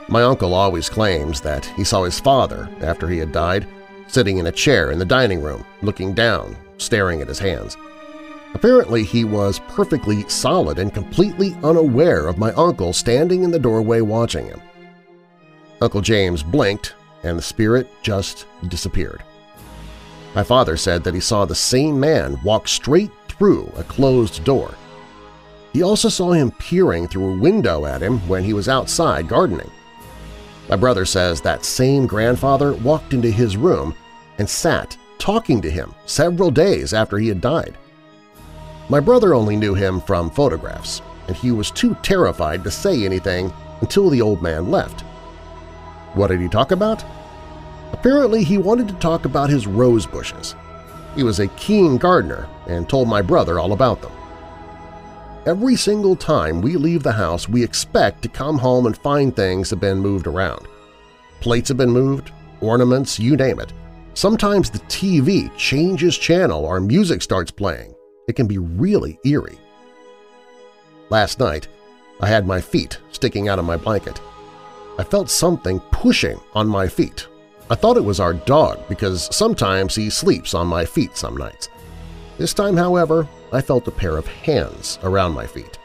My 0.07 0.21
uncle 0.21 0.53
always 0.53 0.89
claims 0.89 1.41
that 1.41 1.65
he 1.65 1.83
saw 1.83 2.03
his 2.03 2.19
father, 2.19 2.69
after 2.81 3.07
he 3.09 3.17
had 3.17 3.31
died, 3.31 3.65
sitting 4.05 4.37
in 4.37 4.45
a 4.45 4.51
chair 4.51 4.91
in 4.91 4.99
the 4.99 5.05
dining 5.05 5.41
room, 5.41 5.65
looking 5.81 6.13
down, 6.13 6.55
staring 6.77 7.19
at 7.19 7.27
his 7.27 7.39
hands. 7.39 7.75
Apparently 8.53 9.03
he 9.03 9.23
was 9.23 9.61
perfectly 9.67 10.21
solid 10.29 10.77
and 10.77 10.93
completely 10.93 11.57
unaware 11.63 12.27
of 12.27 12.37
my 12.37 12.51
uncle 12.51 12.93
standing 12.93 13.43
in 13.43 13.49
the 13.49 13.57
doorway 13.57 14.01
watching 14.01 14.45
him. 14.45 14.61
Uncle 15.81 16.01
James 16.01 16.43
blinked, 16.43 16.93
and 17.23 17.39
the 17.39 17.41
spirit 17.41 17.89
just 18.03 18.45
disappeared. 18.67 19.23
My 20.37 20.43
father 20.43 20.77
said 20.77 21.03
that 21.03 21.15
he 21.15 21.19
saw 21.19 21.45
the 21.45 21.55
same 21.55 21.99
man 21.99 22.39
walk 22.43 22.67
straight 22.67 23.09
through 23.27 23.73
a 23.75 23.83
closed 23.83 24.43
door. 24.43 24.75
He 25.73 25.81
also 25.81 26.09
saw 26.09 26.31
him 26.31 26.51
peering 26.59 27.07
through 27.07 27.33
a 27.33 27.39
window 27.39 27.87
at 27.87 28.03
him 28.03 28.19
when 28.27 28.43
he 28.43 28.53
was 28.53 28.69
outside 28.69 29.27
gardening. 29.27 29.71
My 30.69 30.75
brother 30.75 31.05
says 31.05 31.41
that 31.41 31.65
same 31.65 32.05
grandfather 32.05 32.73
walked 32.73 33.15
into 33.15 33.31
his 33.31 33.57
room 33.57 33.95
and 34.37 34.47
sat 34.47 34.95
talking 35.17 35.59
to 35.59 35.71
him 35.71 35.95
several 36.05 36.51
days 36.51 36.93
after 36.93 37.17
he 37.17 37.29
had 37.29 37.41
died. 37.41 37.75
My 38.89 38.99
brother 38.99 39.33
only 39.33 39.55
knew 39.55 39.73
him 39.73 39.99
from 39.99 40.29
photographs, 40.29 41.01
and 41.25 41.35
he 41.35 41.49
was 41.49 41.71
too 41.71 41.97
terrified 42.03 42.63
to 42.63 42.69
say 42.69 43.05
anything 43.05 43.51
until 43.81 44.11
the 44.11 44.21
old 44.21 44.43
man 44.43 44.69
left. 44.69 45.01
What 46.13 46.27
did 46.27 46.41
he 46.41 46.47
talk 46.47 46.69
about? 46.69 47.03
Apparently 47.93 48.43
he 48.43 48.57
wanted 48.57 48.87
to 48.87 48.93
talk 48.95 49.25
about 49.25 49.49
his 49.49 49.67
rose 49.67 50.05
bushes. 50.05 50.55
He 51.15 51.23
was 51.23 51.39
a 51.39 51.47
keen 51.49 51.97
gardener 51.97 52.47
and 52.67 52.87
told 52.87 53.07
my 53.07 53.21
brother 53.21 53.59
all 53.59 53.73
about 53.73 54.01
them. 54.01 54.11
Every 55.45 55.75
single 55.75 56.15
time 56.15 56.61
we 56.61 56.75
leave 56.75 57.03
the 57.03 57.11
house, 57.13 57.47
we 57.47 57.63
expect 57.63 58.21
to 58.21 58.27
come 58.27 58.57
home 58.57 58.85
and 58.85 58.97
find 58.97 59.35
things 59.35 59.69
have 59.69 59.79
been 59.79 59.99
moved 59.99 60.27
around. 60.27 60.67
Plates 61.39 61.69
have 61.69 61.77
been 61.77 61.89
moved, 61.89 62.31
ornaments, 62.59 63.17
you 63.19 63.37
name 63.37 63.59
it. 63.59 63.71
Sometimes 64.13 64.69
the 64.69 64.79
TV 64.79 65.55
changes 65.57 66.17
channel 66.17 66.65
or 66.65 66.79
music 66.79 67.21
starts 67.21 67.51
playing. 67.51 67.93
It 68.27 68.35
can 68.35 68.47
be 68.47 68.57
really 68.57 69.19
eerie. 69.23 69.57
Last 71.09 71.39
night, 71.39 71.69
I 72.19 72.27
had 72.27 72.45
my 72.45 72.59
feet 72.59 72.99
sticking 73.11 73.47
out 73.47 73.59
of 73.59 73.65
my 73.65 73.77
blanket. 73.77 74.19
I 74.99 75.03
felt 75.03 75.29
something 75.29 75.79
pushing 75.91 76.39
on 76.53 76.67
my 76.67 76.87
feet. 76.87 77.27
I 77.69 77.75
thought 77.75 77.97
it 77.97 78.03
was 78.05 78.19
our 78.19 78.33
dog 78.33 78.87
because 78.87 79.27
sometimes 79.35 79.93
he 79.93 80.09
sleeps 80.09 80.53
on 80.53 80.67
my 80.67 80.85
feet 80.85 81.17
some 81.17 81.35
nights. 81.35 81.69
This 82.37 82.53
time, 82.53 82.77
however, 82.77 83.27
I 83.51 83.61
felt 83.61 83.87
a 83.87 83.91
pair 83.91 84.15
of 84.17 84.27
hands 84.27 84.99
around 85.03 85.33
my 85.33 85.45
feet. 85.45 85.77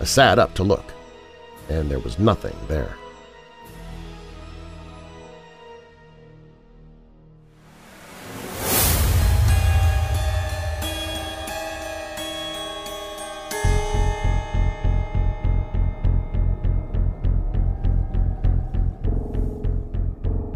I 0.00 0.04
sat 0.04 0.38
up 0.38 0.54
to 0.54 0.62
look, 0.62 0.94
and 1.68 1.90
there 1.90 1.98
was 1.98 2.18
nothing 2.18 2.56
there. 2.68 2.96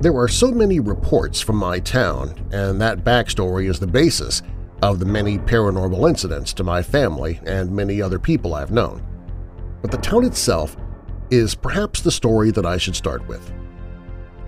There 0.05 0.18
are 0.18 0.28
so 0.28 0.50
many 0.50 0.80
reports 0.80 1.40
from 1.40 1.57
my 1.57 1.78
town, 1.78 2.34
and 2.52 2.78
that 2.78 3.05
backstory 3.05 3.70
is 3.70 3.80
the 3.80 3.86
basis 3.86 4.42
of 4.82 4.98
the 4.98 5.07
many 5.07 5.38
paranormal 5.38 6.07
incidents 6.07 6.52
to 6.52 6.62
my 6.62 6.82
family 6.82 7.40
and 7.46 7.70
many 7.70 8.02
other 8.02 8.18
people 8.18 8.52
I've 8.52 8.70
known. 8.70 9.02
But 9.80 9.90
the 9.90 9.96
town 9.96 10.26
itself 10.26 10.76
is 11.30 11.55
perhaps 11.55 12.02
the 12.02 12.11
story 12.11 12.50
that 12.50 12.66
I 12.66 12.76
should 12.76 12.94
start 12.94 13.26
with. 13.26 13.50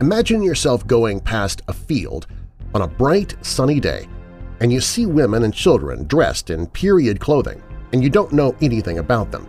Imagine 0.02 0.42
yourself 0.42 0.86
going 0.86 1.20
past 1.20 1.62
a 1.68 1.72
field 1.72 2.26
on 2.74 2.82
a 2.82 2.86
bright, 2.86 3.34
sunny 3.40 3.80
day, 3.80 4.06
and 4.60 4.70
you 4.70 4.82
see 4.82 5.06
women 5.06 5.44
and 5.44 5.54
children 5.54 6.04
dressed 6.04 6.50
in 6.50 6.66
period 6.66 7.18
clothing, 7.18 7.62
and 7.94 8.02
you 8.02 8.10
don't 8.10 8.32
know 8.32 8.54
anything 8.60 8.98
about 8.98 9.32
them. 9.32 9.48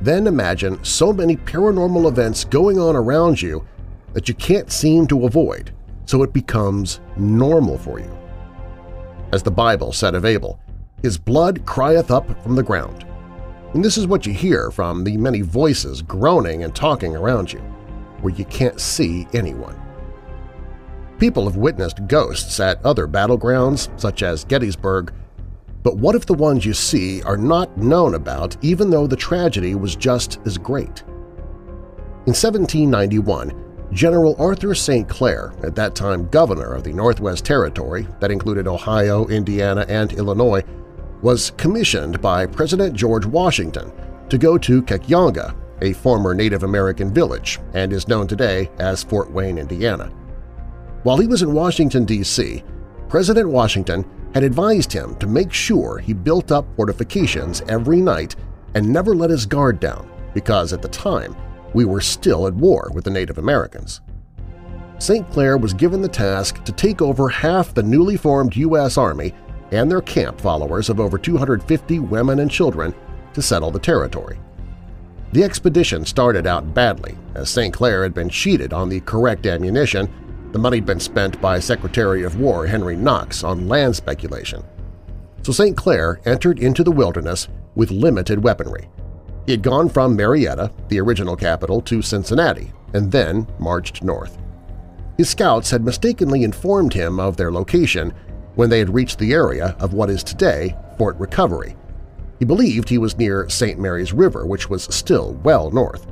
Then 0.00 0.28
imagine 0.28 0.84
so 0.84 1.12
many 1.12 1.36
paranormal 1.36 2.06
events 2.08 2.44
going 2.44 2.78
on 2.78 2.94
around 2.94 3.42
you 3.42 3.66
that 4.14 4.28
you 4.28 4.34
can't 4.34 4.72
seem 4.72 5.06
to 5.08 5.26
avoid, 5.26 5.72
so 6.06 6.22
it 6.22 6.32
becomes 6.32 7.00
normal 7.16 7.76
for 7.76 7.98
you. 7.98 8.18
As 9.32 9.42
the 9.42 9.50
Bible 9.50 9.92
said 9.92 10.14
of 10.14 10.24
Abel, 10.24 10.58
his 11.02 11.18
blood 11.18 11.66
crieth 11.66 12.10
up 12.10 12.42
from 12.42 12.54
the 12.54 12.62
ground. 12.62 13.04
And 13.74 13.84
this 13.84 13.98
is 13.98 14.06
what 14.06 14.24
you 14.24 14.32
hear 14.32 14.70
from 14.70 15.04
the 15.04 15.16
many 15.16 15.40
voices 15.40 16.00
groaning 16.00 16.62
and 16.62 16.74
talking 16.74 17.16
around 17.16 17.52
you, 17.52 17.58
where 18.20 18.32
you 18.32 18.44
can't 18.46 18.80
see 18.80 19.26
anyone. 19.34 19.78
People 21.18 21.44
have 21.44 21.56
witnessed 21.56 22.06
ghosts 22.06 22.60
at 22.60 22.84
other 22.84 23.06
battlegrounds, 23.06 23.88
such 24.00 24.22
as 24.22 24.44
Gettysburg, 24.44 25.12
but 25.82 25.98
what 25.98 26.14
if 26.14 26.24
the 26.24 26.34
ones 26.34 26.64
you 26.64 26.72
see 26.72 27.22
are 27.22 27.36
not 27.36 27.76
known 27.76 28.14
about 28.14 28.56
even 28.62 28.88
though 28.88 29.06
the 29.06 29.16
tragedy 29.16 29.74
was 29.74 29.94
just 29.94 30.38
as 30.46 30.56
great? 30.56 31.02
In 32.26 32.32
1791, 32.32 33.63
General 33.92 34.34
Arthur 34.38 34.74
St. 34.74 35.08
Clair, 35.08 35.52
at 35.62 35.74
that 35.76 35.94
time 35.94 36.28
governor 36.28 36.74
of 36.74 36.84
the 36.84 36.92
Northwest 36.92 37.44
Territory 37.44 38.06
that 38.20 38.30
included 38.30 38.66
Ohio, 38.66 39.26
Indiana, 39.28 39.84
and 39.88 40.12
Illinois, 40.12 40.62
was 41.22 41.52
commissioned 41.52 42.20
by 42.20 42.46
President 42.46 42.94
George 42.94 43.24
Washington 43.24 43.92
to 44.28 44.38
go 44.38 44.58
to 44.58 44.82
Kekionga, 44.82 45.54
a 45.80 45.92
former 45.92 46.34
Native 46.34 46.62
American 46.62 47.12
village 47.12 47.60
and 47.72 47.92
is 47.92 48.08
known 48.08 48.26
today 48.26 48.70
as 48.78 49.02
Fort 49.02 49.30
Wayne, 49.30 49.58
Indiana. 49.58 50.06
While 51.02 51.18
he 51.18 51.26
was 51.26 51.42
in 51.42 51.52
Washington, 51.52 52.04
D.C., 52.04 52.62
President 53.08 53.48
Washington 53.48 54.04
had 54.34 54.42
advised 54.42 54.92
him 54.92 55.14
to 55.16 55.26
make 55.26 55.52
sure 55.52 55.98
he 55.98 56.12
built 56.12 56.50
up 56.50 56.66
fortifications 56.76 57.62
every 57.68 58.00
night 58.00 58.34
and 58.74 58.88
never 58.88 59.14
let 59.14 59.30
his 59.30 59.46
guard 59.46 59.78
down 59.78 60.10
because 60.34 60.72
at 60.72 60.82
the 60.82 60.88
time 60.88 61.36
we 61.74 61.84
were 61.84 62.00
still 62.00 62.46
at 62.46 62.54
war 62.54 62.90
with 62.94 63.04
the 63.04 63.10
Native 63.10 63.38
Americans. 63.38 64.00
St. 64.98 65.28
Clair 65.32 65.58
was 65.58 65.74
given 65.74 66.00
the 66.00 66.08
task 66.08 66.64
to 66.64 66.72
take 66.72 67.02
over 67.02 67.28
half 67.28 67.74
the 67.74 67.82
newly 67.82 68.16
formed 68.16 68.56
U.S. 68.56 68.96
Army 68.96 69.34
and 69.72 69.90
their 69.90 70.00
camp 70.00 70.40
followers 70.40 70.88
of 70.88 71.00
over 71.00 71.18
250 71.18 71.98
women 71.98 72.38
and 72.38 72.50
children 72.50 72.94
to 73.34 73.42
settle 73.42 73.70
the 73.70 73.78
territory. 73.78 74.38
The 75.32 75.42
expedition 75.42 76.04
started 76.04 76.46
out 76.46 76.72
badly, 76.74 77.16
as 77.34 77.50
St. 77.50 77.74
Clair 77.74 78.04
had 78.04 78.14
been 78.14 78.28
cheated 78.28 78.72
on 78.72 78.88
the 78.88 79.00
correct 79.00 79.46
ammunition, 79.46 80.08
the 80.52 80.60
money 80.60 80.76
had 80.76 80.86
been 80.86 81.00
spent 81.00 81.40
by 81.40 81.58
Secretary 81.58 82.22
of 82.22 82.38
War 82.38 82.64
Henry 82.64 82.94
Knox 82.94 83.42
on 83.42 83.66
land 83.66 83.96
speculation. 83.96 84.62
So 85.42 85.50
St. 85.50 85.76
Clair 85.76 86.20
entered 86.24 86.60
into 86.60 86.84
the 86.84 86.92
wilderness 86.92 87.48
with 87.74 87.90
limited 87.90 88.44
weaponry, 88.44 88.88
he 89.46 89.52
had 89.52 89.62
gone 89.62 89.88
from 89.88 90.16
Marietta, 90.16 90.70
the 90.88 91.00
original 91.00 91.36
capital, 91.36 91.80
to 91.82 92.00
Cincinnati, 92.00 92.72
and 92.94 93.10
then 93.12 93.46
marched 93.58 94.02
north. 94.02 94.38
His 95.18 95.28
scouts 95.28 95.70
had 95.70 95.84
mistakenly 95.84 96.42
informed 96.42 96.92
him 96.92 97.20
of 97.20 97.36
their 97.36 97.52
location 97.52 98.12
when 98.54 98.70
they 98.70 98.78
had 98.78 98.94
reached 98.94 99.18
the 99.18 99.32
area 99.32 99.76
of 99.78 99.92
what 99.92 100.10
is 100.10 100.24
today 100.24 100.76
Fort 100.96 101.16
Recovery. 101.18 101.76
He 102.38 102.44
believed 102.44 102.88
he 102.88 102.98
was 102.98 103.18
near 103.18 103.48
St. 103.48 103.78
Mary's 103.78 104.12
River, 104.12 104.46
which 104.46 104.68
was 104.68 104.84
still 104.84 105.34
well 105.44 105.70
north. 105.70 106.06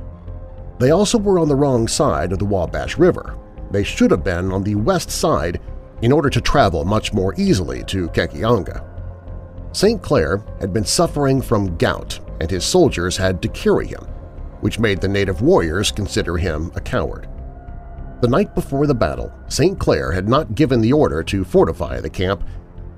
They 0.79 0.91
also 0.91 1.17
were 1.17 1.39
on 1.39 1.47
the 1.47 1.55
wrong 1.55 1.87
side 1.87 2.31
of 2.31 2.39
the 2.39 2.45
Wabash 2.45 2.97
River. 2.97 3.37
They 3.71 3.83
should 3.83 4.11
have 4.11 4.23
been 4.23 4.51
on 4.51 4.63
the 4.63 4.75
west 4.75 5.09
side 5.09 5.59
in 6.01 6.11
order 6.11 6.29
to 6.29 6.41
travel 6.41 6.85
much 6.85 7.13
more 7.13 7.33
easily 7.37 7.83
to 7.85 8.09
Kekionga. 8.09 8.83
St. 9.73 10.01
Clair 10.01 10.43
had 10.59 10.73
been 10.73 10.85
suffering 10.85 11.41
from 11.41 11.77
gout 11.77 12.19
and 12.43 12.51
his 12.51 12.65
soldiers 12.65 13.15
had 13.15 13.41
to 13.41 13.47
carry 13.47 13.87
him, 13.87 14.01
which 14.59 14.77
made 14.77 14.99
the 14.99 15.07
native 15.07 15.41
warriors 15.41 15.93
consider 15.93 16.35
him 16.35 16.73
a 16.75 16.81
coward. 16.81 17.29
The 18.19 18.27
night 18.27 18.53
before 18.53 18.85
the 18.85 18.93
battle, 18.93 19.31
St. 19.47 19.79
Clair 19.79 20.11
had 20.11 20.27
not 20.27 20.53
given 20.53 20.81
the 20.81 20.91
order 20.91 21.23
to 21.23 21.45
fortify 21.45 22.01
the 22.01 22.09
camp. 22.09 22.43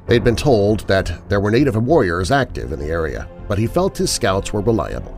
They 0.07 0.15
had 0.15 0.23
been 0.23 0.35
told 0.35 0.87
that 0.87 1.29
there 1.29 1.39
were 1.39 1.51
native 1.51 1.75
warriors 1.75 2.31
active 2.31 2.71
in 2.71 2.79
the 2.79 2.87
area, 2.87 3.29
but 3.47 3.59
he 3.59 3.67
felt 3.67 3.99
his 3.99 4.11
scouts 4.11 4.51
were 4.51 4.61
reliable. 4.61 5.15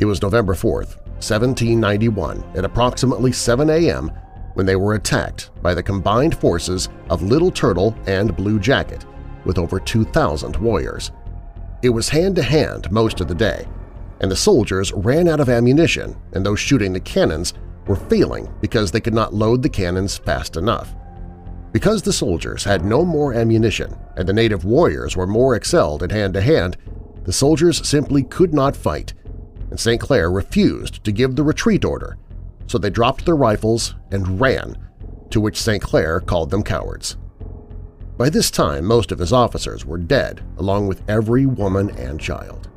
It 0.00 0.04
was 0.04 0.20
November 0.20 0.54
4, 0.54 0.78
1791, 0.78 2.42
at 2.56 2.64
approximately 2.64 3.30
7 3.30 3.70
a.m. 3.70 4.10
when 4.54 4.66
they 4.66 4.74
were 4.74 4.94
attacked 4.94 5.50
by 5.62 5.74
the 5.74 5.82
combined 5.82 6.36
forces 6.38 6.88
of 7.08 7.22
Little 7.22 7.52
Turtle 7.52 7.94
and 8.08 8.36
Blue 8.36 8.58
Jacket, 8.58 9.06
with 9.44 9.58
over 9.58 9.78
2,000 9.78 10.56
warriors. 10.56 11.12
It 11.82 11.90
was 11.90 12.10
hand-to-hand 12.10 12.84
-hand 12.84 12.92
most 12.92 13.20
of 13.20 13.26
the 13.26 13.34
day, 13.34 13.66
and 14.20 14.30
the 14.30 14.36
soldiers 14.36 14.92
ran 14.92 15.26
out 15.26 15.40
of 15.40 15.48
ammunition 15.48 16.14
and 16.32 16.46
those 16.46 16.60
shooting 16.60 16.92
the 16.92 17.00
cannons 17.00 17.54
were 17.88 17.96
failing 17.96 18.48
because 18.60 18.92
they 18.92 19.00
could 19.00 19.14
not 19.14 19.34
load 19.34 19.62
the 19.62 19.68
cannons 19.68 20.16
fast 20.16 20.56
enough. 20.56 20.94
Because 21.72 22.02
the 22.02 22.12
soldiers 22.12 22.62
had 22.62 22.84
no 22.84 23.04
more 23.04 23.34
ammunition 23.34 23.96
and 24.16 24.28
the 24.28 24.32
native 24.32 24.64
warriors 24.64 25.16
were 25.16 25.26
more 25.26 25.56
excelled 25.56 26.04
in 26.04 26.10
hand-to-hand, 26.10 26.76
-hand, 26.76 27.24
the 27.24 27.32
soldiers 27.32 27.86
simply 27.88 28.22
could 28.22 28.54
not 28.54 28.76
fight, 28.76 29.12
and 29.70 29.80
St. 29.80 30.00
Clair 30.00 30.30
refused 30.30 31.02
to 31.02 31.10
give 31.10 31.34
the 31.34 31.42
retreat 31.42 31.84
order, 31.84 32.16
so 32.68 32.78
they 32.78 32.90
dropped 32.90 33.24
their 33.24 33.36
rifles 33.48 33.96
and 34.12 34.40
ran, 34.40 34.76
to 35.30 35.40
which 35.40 35.60
St. 35.60 35.82
Clair 35.82 36.20
called 36.20 36.50
them 36.50 36.62
cowards. 36.62 37.16
By 38.22 38.30
this 38.30 38.52
time, 38.52 38.84
most 38.84 39.10
of 39.10 39.18
his 39.18 39.32
officers 39.32 39.84
were 39.84 39.98
dead, 39.98 40.44
along 40.58 40.86
with 40.86 41.02
every 41.10 41.44
woman 41.44 41.90
and 41.98 42.20
child. 42.20 42.70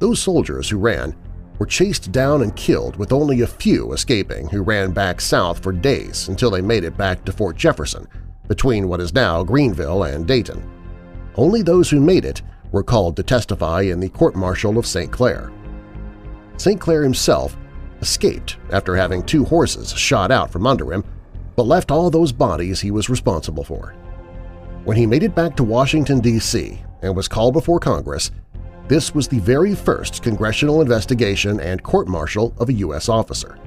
Those 0.00 0.20
soldiers 0.20 0.68
who 0.68 0.76
ran 0.76 1.16
were 1.58 1.64
chased 1.64 2.12
down 2.12 2.42
and 2.42 2.54
killed 2.54 2.96
with 2.96 3.10
only 3.10 3.40
a 3.40 3.46
few 3.46 3.94
escaping 3.94 4.48
who 4.48 4.60
ran 4.60 4.90
back 4.90 5.18
south 5.18 5.62
for 5.62 5.72
days 5.72 6.28
until 6.28 6.50
they 6.50 6.60
made 6.60 6.84
it 6.84 6.98
back 6.98 7.24
to 7.24 7.32
Fort 7.32 7.56
Jefferson, 7.56 8.06
between 8.48 8.86
what 8.86 9.00
is 9.00 9.14
now 9.14 9.42
Greenville 9.42 10.02
and 10.02 10.26
Dayton. 10.26 10.62
Only 11.36 11.62
those 11.62 11.88
who 11.88 11.98
made 11.98 12.26
it 12.26 12.42
were 12.72 12.84
called 12.84 13.16
to 13.16 13.22
testify 13.22 13.80
in 13.80 13.98
the 13.98 14.10
court-martial 14.10 14.76
of 14.76 14.84
St. 14.84 15.10
Clair. 15.10 15.50
St. 16.58 16.78
Clair 16.78 17.02
himself 17.02 17.56
escaped 18.02 18.58
after 18.72 18.94
having 18.94 19.22
two 19.22 19.46
horses 19.46 19.90
shot 19.94 20.30
out 20.30 20.52
from 20.52 20.66
under 20.66 20.92
him 20.92 21.02
but 21.56 21.66
left 21.66 21.90
all 21.90 22.10
those 22.10 22.32
bodies 22.32 22.80
he 22.80 22.90
was 22.90 23.10
responsible 23.10 23.64
for. 23.64 23.94
When 24.84 24.96
he 24.96 25.06
made 25.06 25.22
it 25.22 25.34
back 25.34 25.56
to 25.56 25.64
Washington, 25.64 26.20
D.C. 26.20 26.80
and 27.02 27.16
was 27.16 27.26
called 27.26 27.54
before 27.54 27.80
Congress, 27.80 28.30
this 28.88 29.14
was 29.14 29.26
the 29.26 29.40
very 29.40 29.74
first 29.74 30.22
congressional 30.22 30.80
investigation 30.80 31.58
and 31.58 31.82
court-martial 31.82 32.54
of 32.58 32.68
a 32.68 32.74
U.S. 32.74 33.08
officer. 33.08 33.58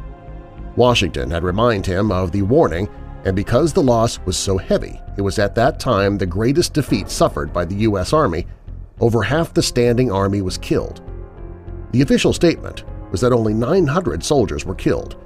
Washington 0.77 1.29
had 1.29 1.43
reminded 1.43 1.91
him 1.91 2.09
of 2.09 2.31
the 2.31 2.43
warning, 2.43 2.87
and 3.25 3.35
because 3.35 3.73
the 3.73 3.83
loss 3.83 4.17
was 4.19 4.37
so 4.37 4.57
heavy, 4.57 5.01
it 5.17 5.21
was 5.21 5.37
at 5.39 5.55
that 5.55 5.77
time 5.77 6.17
the 6.17 6.25
greatest 6.25 6.73
defeat 6.73 7.09
suffered 7.09 7.51
by 7.51 7.65
the 7.65 7.75
U.S. 7.75 8.13
Army, 8.13 8.47
over 9.01 9.21
half 9.21 9.53
the 9.53 9.61
standing 9.61 10.09
army 10.09 10.41
was 10.41 10.57
killed. 10.57 11.01
The 11.91 12.01
official 12.01 12.31
statement 12.31 12.85
was 13.11 13.19
that 13.21 13.33
only 13.33 13.53
900 13.53 14.23
soldiers 14.23 14.65
were 14.65 14.75
killed, 14.75 15.17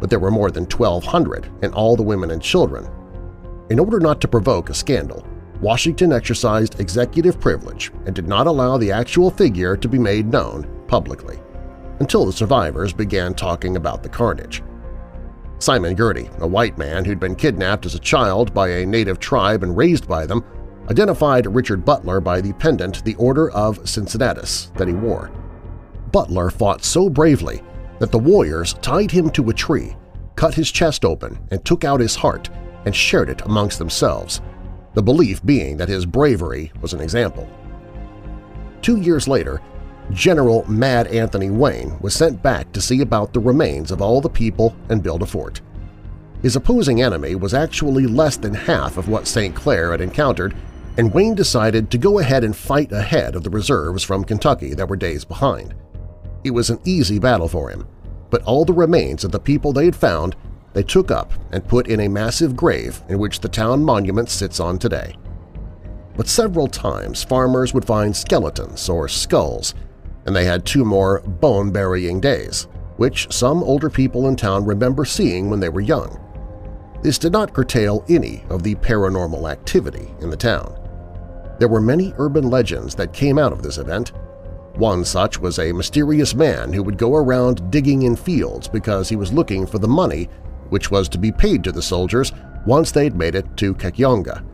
but 0.00 0.10
there 0.10 0.18
were 0.18 0.30
more 0.30 0.50
than 0.50 0.64
1,200 0.64 1.50
and 1.62 1.74
all 1.74 1.96
the 1.96 2.02
women 2.02 2.30
and 2.30 2.42
children. 2.42 2.88
In 3.70 3.78
order 3.78 3.98
not 3.98 4.20
to 4.20 4.28
provoke 4.28 4.70
a 4.70 4.74
scandal, 4.74 5.26
Washington 5.60 6.12
exercised 6.12 6.80
executive 6.80 7.40
privilege 7.40 7.90
and 8.04 8.14
did 8.14 8.28
not 8.28 8.46
allow 8.46 8.76
the 8.76 8.92
actual 8.92 9.30
figure 9.30 9.76
to 9.76 9.88
be 9.88 9.98
made 9.98 10.30
known 10.30 10.68
publicly 10.86 11.40
until 12.00 12.26
the 12.26 12.32
survivors 12.32 12.92
began 12.92 13.34
talking 13.34 13.76
about 13.76 14.02
the 14.02 14.08
carnage. 14.08 14.62
Simon 15.58 15.94
Girty, 15.94 16.28
a 16.40 16.46
white 16.46 16.76
man 16.76 17.04
who'd 17.04 17.18
been 17.18 17.34
kidnapped 17.34 17.86
as 17.86 17.94
a 17.94 18.00
child 18.00 18.52
by 18.52 18.68
a 18.68 18.86
native 18.86 19.18
tribe 19.18 19.62
and 19.62 19.76
raised 19.76 20.06
by 20.06 20.26
them, 20.26 20.44
identified 20.90 21.46
Richard 21.46 21.84
Butler 21.84 22.20
by 22.20 22.42
the 22.42 22.52
pendant 22.52 23.02
the 23.04 23.14
Order 23.14 23.50
of 23.50 23.88
Cincinnatus 23.88 24.70
that 24.76 24.88
he 24.88 24.94
wore. 24.94 25.32
Butler 26.12 26.50
fought 26.50 26.84
so 26.84 27.08
bravely 27.08 27.62
that 27.98 28.12
the 28.12 28.18
warriors 28.18 28.74
tied 28.74 29.10
him 29.10 29.30
to 29.30 29.50
a 29.50 29.54
tree, 29.54 29.96
cut 30.34 30.54
his 30.54 30.70
chest 30.70 31.04
open, 31.04 31.38
and 31.50 31.64
took 31.64 31.84
out 31.84 32.00
his 32.00 32.14
heart 32.14 32.50
and 32.84 32.94
shared 32.94 33.28
it 33.28 33.42
amongst 33.42 33.78
themselves, 33.78 34.40
the 34.94 35.02
belief 35.02 35.44
being 35.44 35.76
that 35.76 35.88
his 35.88 36.06
bravery 36.06 36.72
was 36.80 36.92
an 36.92 37.00
example. 37.00 37.48
Two 38.82 38.98
years 38.98 39.26
later, 39.26 39.60
General 40.12 40.64
Mad 40.70 41.08
Anthony 41.08 41.50
Wayne 41.50 41.98
was 42.00 42.14
sent 42.14 42.42
back 42.42 42.70
to 42.72 42.80
see 42.80 43.00
about 43.00 43.32
the 43.32 43.40
remains 43.40 43.90
of 43.90 44.00
all 44.00 44.20
the 44.20 44.28
people 44.28 44.76
and 44.88 45.02
build 45.02 45.22
a 45.22 45.26
fort. 45.26 45.60
His 46.42 46.54
opposing 46.54 47.02
enemy 47.02 47.34
was 47.34 47.54
actually 47.54 48.06
less 48.06 48.36
than 48.36 48.54
half 48.54 48.96
of 48.98 49.08
what 49.08 49.26
St. 49.26 49.54
Clair 49.54 49.90
had 49.90 50.00
encountered, 50.00 50.54
and 50.96 51.12
Wayne 51.12 51.34
decided 51.34 51.90
to 51.90 51.98
go 51.98 52.20
ahead 52.20 52.44
and 52.44 52.54
fight 52.54 52.92
ahead 52.92 53.34
of 53.34 53.42
the 53.42 53.50
reserves 53.50 54.04
from 54.04 54.24
Kentucky 54.24 54.74
that 54.74 54.88
were 54.88 54.96
days 54.96 55.24
behind. 55.24 55.74
It 56.46 56.54
was 56.54 56.70
an 56.70 56.78
easy 56.84 57.18
battle 57.18 57.48
for 57.48 57.70
him, 57.70 57.88
but 58.30 58.44
all 58.44 58.64
the 58.64 58.72
remains 58.72 59.24
of 59.24 59.32
the 59.32 59.40
people 59.40 59.72
they 59.72 59.84
had 59.84 59.96
found 59.96 60.36
they 60.74 60.84
took 60.84 61.10
up 61.10 61.32
and 61.50 61.66
put 61.66 61.88
in 61.88 61.98
a 61.98 62.08
massive 62.08 62.54
grave 62.54 63.02
in 63.08 63.18
which 63.18 63.40
the 63.40 63.48
town 63.48 63.82
monument 63.82 64.30
sits 64.30 64.60
on 64.60 64.78
today. 64.78 65.16
But 66.16 66.28
several 66.28 66.68
times 66.68 67.24
farmers 67.24 67.74
would 67.74 67.84
find 67.84 68.16
skeletons 68.16 68.88
or 68.88 69.08
skulls, 69.08 69.74
and 70.24 70.36
they 70.36 70.44
had 70.44 70.64
two 70.64 70.84
more 70.84 71.20
bone-burying 71.20 72.20
days, 72.20 72.68
which 72.96 73.26
some 73.32 73.64
older 73.64 73.90
people 73.90 74.28
in 74.28 74.36
town 74.36 74.64
remember 74.64 75.04
seeing 75.04 75.50
when 75.50 75.58
they 75.58 75.68
were 75.68 75.80
young. 75.80 76.16
This 77.02 77.18
did 77.18 77.32
not 77.32 77.54
curtail 77.54 78.04
any 78.08 78.44
of 78.50 78.62
the 78.62 78.76
paranormal 78.76 79.50
activity 79.50 80.14
in 80.20 80.30
the 80.30 80.36
town. 80.36 80.78
There 81.58 81.66
were 81.66 81.80
many 81.80 82.14
urban 82.18 82.50
legends 82.50 82.94
that 82.94 83.12
came 83.12 83.36
out 83.36 83.52
of 83.52 83.64
this 83.64 83.78
event. 83.78 84.12
One 84.76 85.04
such 85.04 85.38
was 85.38 85.58
a 85.58 85.72
mysterious 85.72 86.34
man 86.34 86.72
who 86.72 86.82
would 86.82 86.98
go 86.98 87.14
around 87.14 87.70
digging 87.70 88.02
in 88.02 88.14
fields 88.14 88.68
because 88.68 89.08
he 89.08 89.16
was 89.16 89.32
looking 89.32 89.66
for 89.66 89.78
the 89.78 89.88
money 89.88 90.28
which 90.68 90.90
was 90.90 91.08
to 91.08 91.18
be 91.18 91.32
paid 91.32 91.62
to 91.64 91.72
the 91.72 91.82
soldiers 91.82 92.32
once 92.66 92.90
they'd 92.90 93.14
made 93.14 93.34
it 93.34 93.56
to 93.56 93.74
Kekionga. 93.74 94.44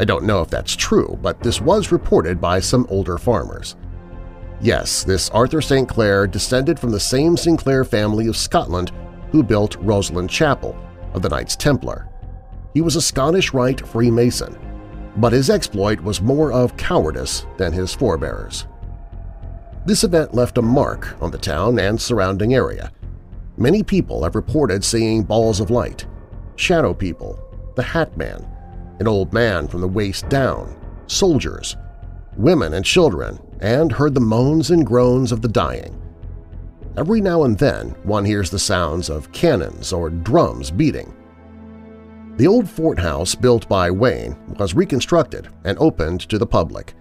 I 0.00 0.04
don't 0.04 0.24
know 0.24 0.40
if 0.40 0.48
that's 0.48 0.74
true, 0.74 1.18
but 1.22 1.40
this 1.40 1.60
was 1.60 1.92
reported 1.92 2.40
by 2.40 2.60
some 2.60 2.86
older 2.88 3.18
farmers. 3.18 3.76
Yes, 4.60 5.04
this 5.04 5.30
Arthur 5.30 5.60
St. 5.60 5.88
Clair 5.88 6.26
descended 6.26 6.78
from 6.78 6.90
the 6.90 7.00
same 7.00 7.36
Sinclair 7.36 7.84
family 7.84 8.28
of 8.28 8.36
Scotland 8.36 8.92
who 9.30 9.42
built 9.42 9.78
Rosslyn 9.84 10.28
Chapel 10.28 10.76
of 11.12 11.22
the 11.22 11.28
Knights 11.28 11.56
Templar. 11.56 12.08
He 12.72 12.80
was 12.80 12.96
a 12.96 13.02
Scottish 13.02 13.52
Rite 13.52 13.86
Freemason, 13.86 14.56
but 15.16 15.32
his 15.32 15.50
exploit 15.50 16.00
was 16.00 16.20
more 16.20 16.52
of 16.52 16.76
cowardice 16.76 17.46
than 17.56 17.72
his 17.72 17.94
forebears. 17.94 18.66
This 19.86 20.04
event 20.04 20.34
left 20.34 20.58
a 20.58 20.62
mark 20.62 21.16
on 21.20 21.30
the 21.30 21.38
town 21.38 21.78
and 21.78 22.00
surrounding 22.00 22.54
area, 22.54 22.90
Many 23.56 23.84
people 23.84 24.24
have 24.24 24.34
reported 24.34 24.82
seeing 24.82 25.22
balls 25.22 25.60
of 25.60 25.70
light, 25.70 26.06
shadow 26.56 26.92
people, 26.92 27.38
the 27.76 27.84
Hat 27.84 28.16
Man, 28.16 28.44
an 28.98 29.06
old 29.06 29.32
man 29.32 29.68
from 29.68 29.80
the 29.80 29.86
waist 29.86 30.28
down, 30.28 30.76
soldiers, 31.06 31.76
women 32.36 32.74
and 32.74 32.84
children, 32.84 33.38
and 33.60 33.92
heard 33.92 34.12
the 34.12 34.20
moans 34.20 34.72
and 34.72 34.84
groans 34.84 35.30
of 35.30 35.40
the 35.40 35.48
dying. 35.48 36.00
Every 36.96 37.20
now 37.20 37.44
and 37.44 37.56
then 37.56 37.90
one 38.02 38.24
hears 38.24 38.50
the 38.50 38.58
sounds 38.58 39.08
of 39.08 39.30
cannons 39.30 39.92
or 39.92 40.10
drums 40.10 40.72
beating. 40.72 41.14
The 42.36 42.48
old 42.48 42.68
fort 42.68 42.98
house 42.98 43.36
built 43.36 43.68
by 43.68 43.88
Wayne 43.88 44.36
was 44.58 44.74
reconstructed 44.74 45.46
and 45.62 45.78
opened 45.78 46.22
to 46.22 46.38
the 46.38 46.46
public, 46.46 46.94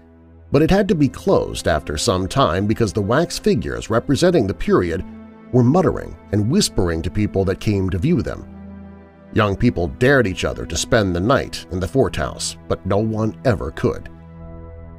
but 0.53 0.61
it 0.61 0.69
had 0.69 0.87
to 0.87 0.93
be 0.93 1.09
closed 1.09 1.67
after 1.67 1.97
some 1.97 2.27
time 2.27 2.67
because 2.67 2.93
the 2.93 3.01
wax 3.01 3.39
figures 3.39 3.89
representing 3.89 4.45
the 4.45 4.53
period 4.53 5.03
were 5.51 5.63
muttering 5.63 6.15
and 6.31 6.47
whispering 6.47 7.01
to 7.01 7.09
people 7.09 7.43
that 7.43 7.59
came 7.59 7.89
to 7.89 7.97
view 7.97 8.21
them. 8.21 8.47
Young 9.33 9.55
people 9.55 9.87
dared 9.87 10.27
each 10.27 10.45
other 10.45 10.67
to 10.67 10.77
spend 10.77 11.15
the 11.15 11.19
night 11.19 11.65
in 11.71 11.79
the 11.79 11.87
fort 11.87 12.15
house, 12.15 12.55
but 12.67 12.85
no 12.85 12.99
one 12.99 13.35
ever 13.45 13.71
could. 13.71 14.09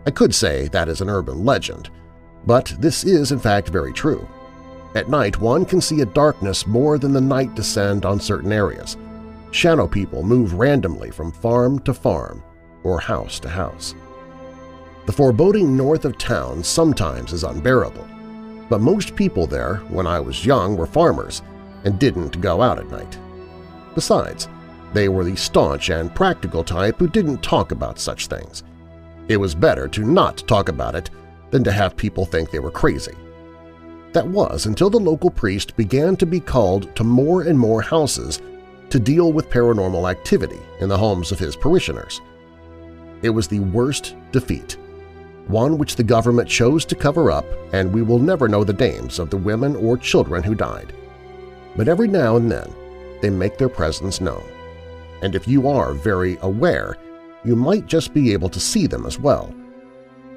I 0.05 0.11
could 0.11 0.35
say 0.35 0.67
that 0.69 0.89
is 0.89 1.01
an 1.01 1.09
urban 1.09 1.45
legend, 1.45 1.89
but 2.47 2.75
this 2.81 3.05
is 3.05 3.31
in 3.31 3.39
fact 3.39 3.69
very 3.69 3.93
true. 3.93 4.29
At 4.97 5.09
night 5.09 5.39
one 5.41 5.65
can 5.65 5.81
see 5.81 6.01
a 6.01 6.07
darkness 6.07 6.67
more 6.67 6.99
than 6.99 7.13
the 7.13 7.21
night 7.21 7.55
descend 7.55 8.05
on 8.05 8.19
certain 8.19 8.51
areas. 8.51 8.97
Shadow 9.53 9.87
people 9.87 10.25
move 10.25 10.55
randomly 10.55 11.13
from 11.13 11.31
farm 11.31 11.79
to 11.81 11.95
farm 11.95 12.43
or 12.83 12.99
house 12.99 13.39
to 13.39 13.49
house. 13.49 13.95
The 15.07 15.13
foreboding 15.13 15.77
north 15.77 16.05
of 16.05 16.19
town 16.19 16.63
sometimes 16.63 17.33
is 17.33 17.45
unbearable 17.45 18.09
but 18.69 18.81
most 18.81 19.15
people 19.15 19.47
there, 19.47 19.77
when 19.89 20.07
I 20.07 20.21
was 20.21 20.47
young, 20.47 20.77
were 20.77 20.87
farmers 20.87 21.43
and 21.85 21.99
didn't 21.99 22.41
go 22.41 22.63
out 22.63 22.79
at 22.79 22.91
night. 22.91 23.19
Besides, 23.95 24.49
they 24.93 25.09
were 25.09 25.25
the 25.25 25.37
staunch 25.37 25.91
and 25.91 26.15
practical 26.15 26.65
type 26.65 26.99
who 26.99 27.09
didn't 27.09 27.43
talk 27.43 27.73
about 27.73 27.99
such 27.99 28.27
things. 28.27 28.63
It 29.29 29.37
was 29.37 29.55
better 29.55 29.89
to 29.89 30.05
not 30.05 30.39
talk 30.49 30.69
about 30.69 30.95
it 30.95 31.11
than 31.51 31.65
to 31.65 31.73
have 31.73 31.97
people 31.97 32.25
think 32.25 32.51
they 32.51 32.59
were 32.59 32.71
crazy. 32.71 33.15
That 34.13 34.27
was 34.27 34.67
until 34.67 34.91
the 34.91 34.99
local 34.99 35.31
priest 35.31 35.77
began 35.77 36.17
to 36.17 36.27
be 36.27 36.41
called 36.41 36.95
to 36.97 37.05
more 37.05 37.43
and 37.43 37.59
more 37.59 37.83
houses 37.83 38.41
to 38.91 38.99
deal 38.99 39.33
with 39.33 39.51
paranormal 39.51 40.11
activity 40.11 40.61
in 40.81 40.89
the 40.89 40.99
homes 40.99 41.33
of 41.33 41.39
his 41.39 41.57
parishioners. 41.57 42.21
It 43.23 43.31
was 43.31 43.49
the 43.49 43.61
worst 43.61 44.15
defeat 44.31 44.79
one 45.49 45.79
which 45.79 45.97
the 45.97 46.03
government 46.03 46.49
chose 46.49 46.85
to 46.87 46.95
cover 46.95 47.31
up, 47.31 47.45
and 47.73 47.93
we 47.93 48.03
will 48.03 48.19
never 48.19 48.49
know 48.49 48.65
the 48.65 48.73
names 48.73 49.19
of 49.19 49.31
the 49.31 49.37
women 49.37 49.77
or 49.77 49.97
children 49.97 50.43
who 50.43 50.55
died. 50.55 50.93
But 51.77 51.89
every 51.89 52.09
now 52.09 52.37
and 52.37 52.51
then 52.51 52.73
they 53.21 53.31
make 53.31 53.59
their 53.59 53.69
presence 53.69 54.21
known. 54.21 54.45
And 55.23 55.35
if 55.35 55.47
you 55.47 55.69
are 55.69 55.93
very 55.93 56.39
aware, 56.43 56.97
you 57.45 57.57
might 57.57 57.87
just 57.87 58.15
be 58.15 58.33
able 58.33 58.49
to 58.49 58.61
see 58.61 58.87
them 58.87 59.07
as 59.07 59.19
well. 59.19 59.55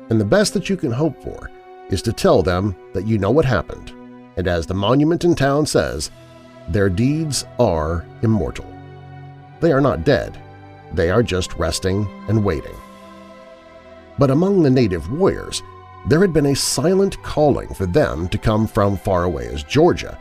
And 0.10 0.20
the 0.20 0.26
best 0.26 0.54
that 0.54 0.70
you 0.70 0.78
can 0.78 0.92
hope 0.92 1.22
for 1.22 1.52
is 1.90 2.02
to 2.04 2.14
tell 2.14 2.42
them 2.42 2.76
that 2.94 3.08
you 3.08 3.18
know 3.18 3.32
what 3.32 3.46
happened, 3.46 3.92
and 4.36 4.48
as 4.48 4.66
the 4.66 4.74
monument 4.74 5.24
in 5.24 5.36
town 5.36 5.66
says, 5.66 6.12
their 6.70 6.90
deeds 6.90 7.46
are 7.60 8.06
immortal. 8.22 8.66
They 9.62 9.72
are 9.72 9.82
not 9.82 10.04
dead, 10.04 10.38
they 10.94 11.10
are 11.10 11.24
just 11.24 11.54
resting 11.56 12.08
and 12.28 12.44
waiting. 12.44 12.76
But 14.18 14.32
among 14.32 14.64
the 14.64 14.70
native 14.70 15.12
warriors, 15.12 15.62
there 16.08 16.22
had 16.22 16.34
been 16.34 16.48
a 16.48 16.56
silent 16.56 17.22
calling 17.22 17.74
for 17.74 17.86
them 17.86 18.28
to 18.30 18.38
come 18.38 18.68
from 18.68 18.98
far 18.98 19.26
away 19.26 19.48
as 19.48 19.64
Georgia. 19.64 20.18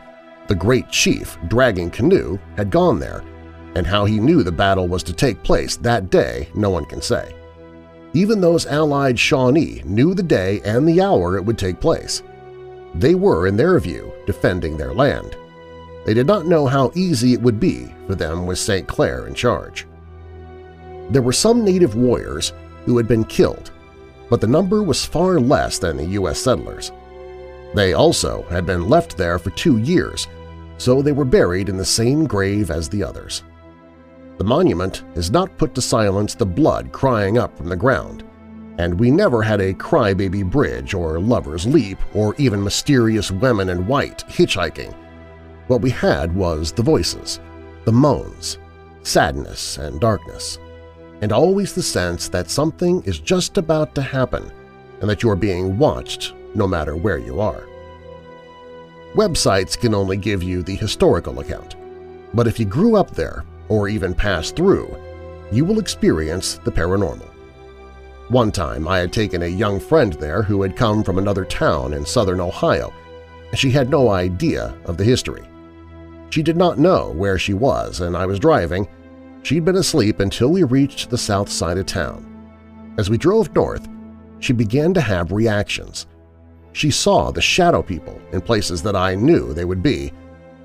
The 0.47 0.55
great 0.55 0.89
chief, 0.89 1.37
Dragging 1.47 1.89
Canoe, 1.91 2.37
had 2.55 2.69
gone 2.69 2.99
there, 2.99 3.23
and 3.75 3.87
how 3.87 4.05
he 4.05 4.19
knew 4.19 4.43
the 4.43 4.51
battle 4.51 4.87
was 4.87 5.03
to 5.03 5.13
take 5.13 5.43
place 5.43 5.77
that 5.77 6.09
day 6.09 6.49
no 6.55 6.69
one 6.69 6.85
can 6.85 7.01
say. 7.01 7.33
Even 8.13 8.41
those 8.41 8.65
allied 8.65 9.19
Shawnee 9.19 9.81
knew 9.85 10.13
the 10.13 10.23
day 10.23 10.61
and 10.65 10.87
the 10.87 11.01
hour 11.01 11.37
it 11.37 11.45
would 11.45 11.57
take 11.57 11.79
place. 11.79 12.23
They 12.95 13.15
were, 13.15 13.47
in 13.47 13.57
their 13.57 13.79
view, 13.79 14.11
defending 14.25 14.77
their 14.77 14.93
land. 14.93 15.37
They 16.05 16.13
did 16.13 16.25
not 16.25 16.47
know 16.47 16.65
how 16.65 16.91
easy 16.95 17.33
it 17.33 17.41
would 17.41 17.59
be 17.59 17.93
for 18.07 18.15
them 18.15 18.45
with 18.45 18.59
St. 18.59 18.87
Clair 18.87 19.27
in 19.27 19.35
charge. 19.35 19.85
There 21.09 21.21
were 21.21 21.33
some 21.33 21.63
native 21.63 21.95
warriors 21.95 22.53
who 22.85 22.97
had 22.97 23.07
been 23.07 23.25
killed 23.25 23.71
but 24.29 24.41
the 24.41 24.47
number 24.47 24.83
was 24.83 25.05
far 25.05 25.39
less 25.39 25.79
than 25.79 25.97
the 25.97 26.05
U.S. 26.05 26.39
settlers. 26.39 26.91
They 27.75 27.93
also 27.93 28.43
had 28.43 28.65
been 28.65 28.89
left 28.89 29.17
there 29.17 29.39
for 29.39 29.49
two 29.51 29.77
years, 29.77 30.27
so 30.77 31.01
they 31.01 31.11
were 31.11 31.25
buried 31.25 31.69
in 31.69 31.77
the 31.77 31.85
same 31.85 32.25
grave 32.25 32.71
as 32.71 32.87
the 32.89 33.03
others. 33.03 33.43
The 34.37 34.43
monument 34.43 35.03
is 35.15 35.31
not 35.31 35.57
put 35.57 35.73
to 35.75 35.81
silence 35.81 36.35
the 36.35 36.45
blood 36.45 36.91
crying 36.91 37.37
up 37.37 37.57
from 37.57 37.69
the 37.69 37.75
ground. 37.75 38.23
and 38.79 38.99
we 38.99 39.09
never 39.09 39.41
had 39.41 39.59
a 39.59 39.73
crybaby 39.73 40.49
bridge 40.49 40.93
or 40.93 41.19
lover's 41.19 41.65
leap 41.65 41.97
or 42.13 42.35
even 42.37 42.63
mysterious 42.63 43.31
women 43.31 43.69
in 43.69 43.87
white 43.87 44.23
hitchhiking. 44.27 44.93
What 45.67 45.81
we 45.81 45.89
had 45.89 46.33
was 46.33 46.71
the 46.71 46.83
voices, 46.83 47.39
the 47.85 47.91
moans, 47.91 48.59
sadness 49.01 49.77
and 49.77 49.99
darkness, 49.99 50.59
and 51.21 51.31
always 51.31 51.73
the 51.73 51.83
sense 51.83 52.29
that 52.29 52.49
something 52.49 53.03
is 53.03 53.19
just 53.19 53.57
about 53.57 53.95
to 53.95 54.01
happen 54.01 54.51
and 55.01 55.09
that 55.09 55.23
you 55.23 55.29
are 55.29 55.35
being 55.35 55.77
watched 55.77 56.33
no 56.55 56.67
matter 56.67 56.95
where 56.95 57.17
you 57.17 57.39
are. 57.39 57.67
Websites 59.15 59.79
can 59.79 59.95
only 59.95 60.17
give 60.17 60.43
you 60.43 60.61
the 60.61 60.75
historical 60.75 61.39
account, 61.39 61.75
but 62.33 62.47
if 62.47 62.59
you 62.59 62.65
grew 62.65 62.95
up 62.95 63.11
there 63.11 63.43
or 63.69 63.87
even 63.87 64.13
passed 64.13 64.55
through, 64.55 64.95
you 65.51 65.65
will 65.65 65.79
experience 65.79 66.59
the 66.63 66.71
paranormal. 66.71 67.27
One 68.29 68.51
time 68.51 68.87
I 68.87 68.99
had 68.99 69.13
taken 69.13 69.43
a 69.43 69.47
young 69.47 69.79
friend 69.79 70.13
there 70.13 70.43
who 70.43 70.61
had 70.61 70.75
come 70.75 71.03
from 71.03 71.17
another 71.17 71.45
town 71.45 71.93
in 71.93 72.05
southern 72.05 72.41
Ohio, 72.41 72.93
and 73.49 73.57
she 73.57 73.71
had 73.71 73.89
no 73.89 74.09
idea 74.09 74.75
of 74.85 74.97
the 74.97 75.05
history. 75.05 75.43
She 76.29 76.43
did 76.43 76.57
not 76.57 76.77
know 76.77 77.11
where 77.11 77.39
she 77.39 77.53
was, 77.53 78.01
and 78.01 78.17
I 78.17 78.25
was 78.25 78.39
driving. 78.39 78.87
She'd 79.47 79.63
been 79.63 79.77
asleep 79.77 80.19
until 80.19 80.49
we 80.49 80.63
reached 80.63 81.09
the 81.09 81.17
south 81.17 81.47
side 81.47 81.77
of 81.77 81.85
town. 81.85 82.93
As 82.97 83.09
we 83.09 83.17
drove 83.17 83.55
north, 83.55 83.87
she 84.39 84.51
began 84.51 84.93
to 84.93 84.99
have 84.99 85.31
reactions. 85.31 86.05
She 86.73 86.91
saw 86.91 87.31
the 87.31 87.39
shadow 87.39 87.81
people 87.81 88.19
in 88.33 88.41
places 88.41 88.83
that 88.83 88.97
I 88.97 89.15
knew 89.15 89.53
they 89.53 89.63
would 89.63 89.81
be, 89.81 90.11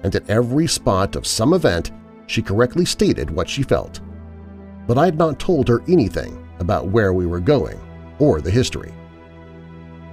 and 0.02 0.12
at 0.16 0.28
every 0.28 0.66
spot 0.66 1.14
of 1.14 1.28
some 1.28 1.52
event 1.52 1.92
she 2.26 2.42
correctly 2.42 2.84
stated 2.84 3.30
what 3.30 3.48
she 3.48 3.62
felt. 3.62 4.00
But 4.88 4.98
I 4.98 5.04
had 5.04 5.16
not 5.16 5.38
told 5.38 5.68
her 5.68 5.84
anything 5.86 6.44
about 6.58 6.88
where 6.88 7.12
we 7.12 7.24
were 7.24 7.38
going 7.38 7.80
or 8.18 8.40
the 8.40 8.50
history. 8.50 8.92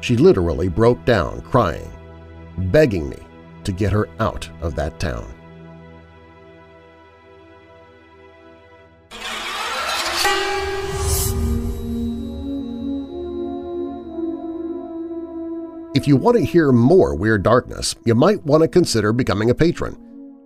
She 0.01 0.15
literally 0.15 0.67
broke 0.67 1.03
down 1.05 1.41
crying, 1.41 1.91
begging 2.55 3.09
me 3.09 3.17
to 3.63 3.72
get 3.72 3.91
her 3.91 4.07
out 4.20 4.47
of 4.61 4.76
that 4.76 4.99
town. 4.99 5.39
If 15.96 16.08
you 16.08 16.18
want 16.18 16.38
to 16.38 16.46
hear 16.46 16.72
more 16.72 17.16
Weird 17.16 17.42
Darkness, 17.42 17.96
you 18.06 18.14
might 18.14 18.46
want 18.46 18.62
to 18.62 18.68
consider 18.68 19.12
becoming 19.12 19.50
a 19.50 19.56
patron. 19.56 19.98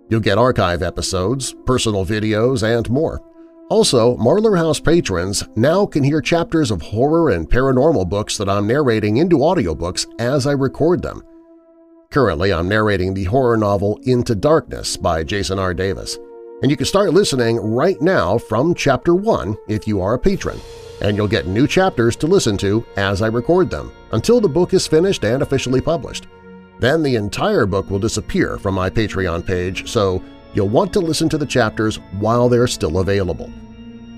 You'll 0.08 0.20
get 0.20 0.38
archive 0.38 0.82
episodes, 0.82 1.54
personal 1.66 2.06
videos, 2.06 2.62
and 2.62 2.88
more. 2.88 3.20
Also, 3.68 4.16
Marlar 4.16 4.56
House 4.56 4.80
patrons 4.80 5.44
now 5.54 5.84
can 5.84 6.02
hear 6.02 6.22
chapters 6.22 6.70
of 6.70 6.80
horror 6.80 7.28
and 7.28 7.48
paranormal 7.48 8.08
books 8.08 8.38
that 8.38 8.48
I'm 8.48 8.66
narrating 8.66 9.18
into 9.18 9.36
audiobooks 9.36 10.06
as 10.18 10.46
I 10.46 10.52
record 10.52 11.02
them. 11.02 11.22
Currently, 12.10 12.50
I'm 12.50 12.68
narrating 12.68 13.12
the 13.12 13.24
horror 13.24 13.58
novel 13.58 13.98
Into 14.04 14.34
Darkness 14.34 14.96
by 14.96 15.24
Jason 15.24 15.58
R. 15.58 15.74
Davis, 15.74 16.18
and 16.62 16.70
you 16.70 16.76
can 16.76 16.86
start 16.86 17.12
listening 17.12 17.58
right 17.58 18.00
now 18.00 18.38
from 18.38 18.74
Chapter 18.74 19.14
1 19.14 19.56
if 19.68 19.86
you 19.86 20.00
are 20.00 20.14
a 20.14 20.18
patron, 20.18 20.58
and 21.00 21.16
you'll 21.16 21.28
get 21.28 21.46
new 21.46 21.66
chapters 21.66 22.16
to 22.16 22.26
listen 22.26 22.56
to 22.58 22.84
as 22.96 23.22
I 23.22 23.26
record 23.26 23.70
them 23.70 23.92
until 24.12 24.40
the 24.40 24.48
book 24.48 24.74
is 24.74 24.86
finished 24.86 25.24
and 25.24 25.42
officially 25.42 25.80
published. 25.80 26.26
Then 26.78 27.02
the 27.02 27.16
entire 27.16 27.66
book 27.66 27.90
will 27.90 27.98
disappear 27.98 28.58
from 28.58 28.74
my 28.74 28.90
Patreon 28.90 29.46
page, 29.46 29.88
so 29.88 30.22
you'll 30.54 30.68
want 30.68 30.92
to 30.92 31.00
listen 31.00 31.28
to 31.30 31.38
the 31.38 31.46
chapters 31.46 31.96
while 32.18 32.48
they're 32.48 32.66
still 32.66 32.98
available. 32.98 33.50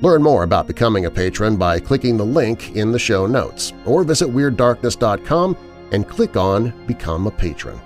Learn 0.02 0.22
more 0.22 0.42
about 0.42 0.66
becoming 0.66 1.06
a 1.06 1.10
patron 1.10 1.56
by 1.56 1.80
clicking 1.80 2.16
the 2.16 2.24
link 2.24 2.76
in 2.76 2.92
the 2.92 2.98
show 2.98 3.26
notes, 3.26 3.72
or 3.86 4.04
visit 4.04 4.28
WeirdDarkness.com 4.28 5.56
and 5.92 6.08
click 6.08 6.36
on 6.36 6.86
Become 6.86 7.26
a 7.26 7.30
Patron. 7.30 7.80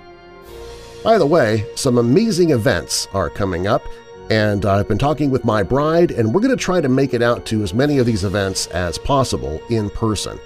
By 1.03 1.17
the 1.17 1.25
way, 1.25 1.65
some 1.75 1.97
amazing 1.97 2.51
events 2.51 3.07
are 3.13 3.29
coming 3.29 3.65
up, 3.65 3.83
and 4.31 4.65
I've 4.65 4.87
been 4.87 4.97
talking 4.97 5.29
with 5.29 5.43
my 5.43 5.61
bride, 5.61 6.11
and 6.11 6.33
we're 6.33 6.39
going 6.39 6.55
to 6.57 6.63
try 6.63 6.79
to 6.79 6.87
make 6.87 7.13
it 7.13 7.21
out 7.21 7.45
to 7.47 7.63
as 7.63 7.73
many 7.73 7.97
of 7.97 8.05
these 8.05 8.23
events 8.23 8.67
as 8.67 8.97
possible 8.97 9.61
in 9.69 9.89
person. 9.89 10.39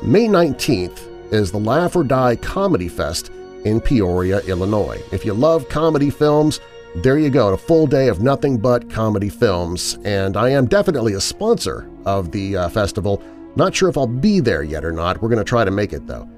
May 0.00 0.28
19th 0.28 1.32
is 1.32 1.50
the 1.50 1.58
Laugh 1.58 1.96
or 1.96 2.04
Die 2.04 2.36
Comedy 2.36 2.86
Fest 2.86 3.32
in 3.64 3.80
Peoria, 3.80 4.38
Illinois. 4.42 5.02
If 5.10 5.24
you 5.24 5.34
love 5.34 5.68
comedy 5.68 6.08
films, 6.08 6.60
there 6.94 7.18
you 7.18 7.28
go, 7.28 7.52
a 7.52 7.56
full 7.56 7.88
day 7.88 8.06
of 8.06 8.22
nothing 8.22 8.58
but 8.58 8.88
comedy 8.88 9.28
films, 9.28 9.98
and 10.04 10.36
I 10.36 10.50
am 10.50 10.66
definitely 10.66 11.14
a 11.14 11.20
sponsor 11.20 11.90
of 12.04 12.30
the 12.30 12.56
uh, 12.56 12.68
festival. 12.68 13.20
Not 13.56 13.74
sure 13.74 13.88
if 13.88 13.98
I'll 13.98 14.06
be 14.06 14.38
there 14.38 14.62
yet 14.62 14.84
or 14.84 14.92
not. 14.92 15.20
We're 15.20 15.30
going 15.30 15.44
to 15.44 15.44
try 15.44 15.64
to 15.64 15.72
make 15.72 15.92
it, 15.92 16.06
though. 16.06 16.28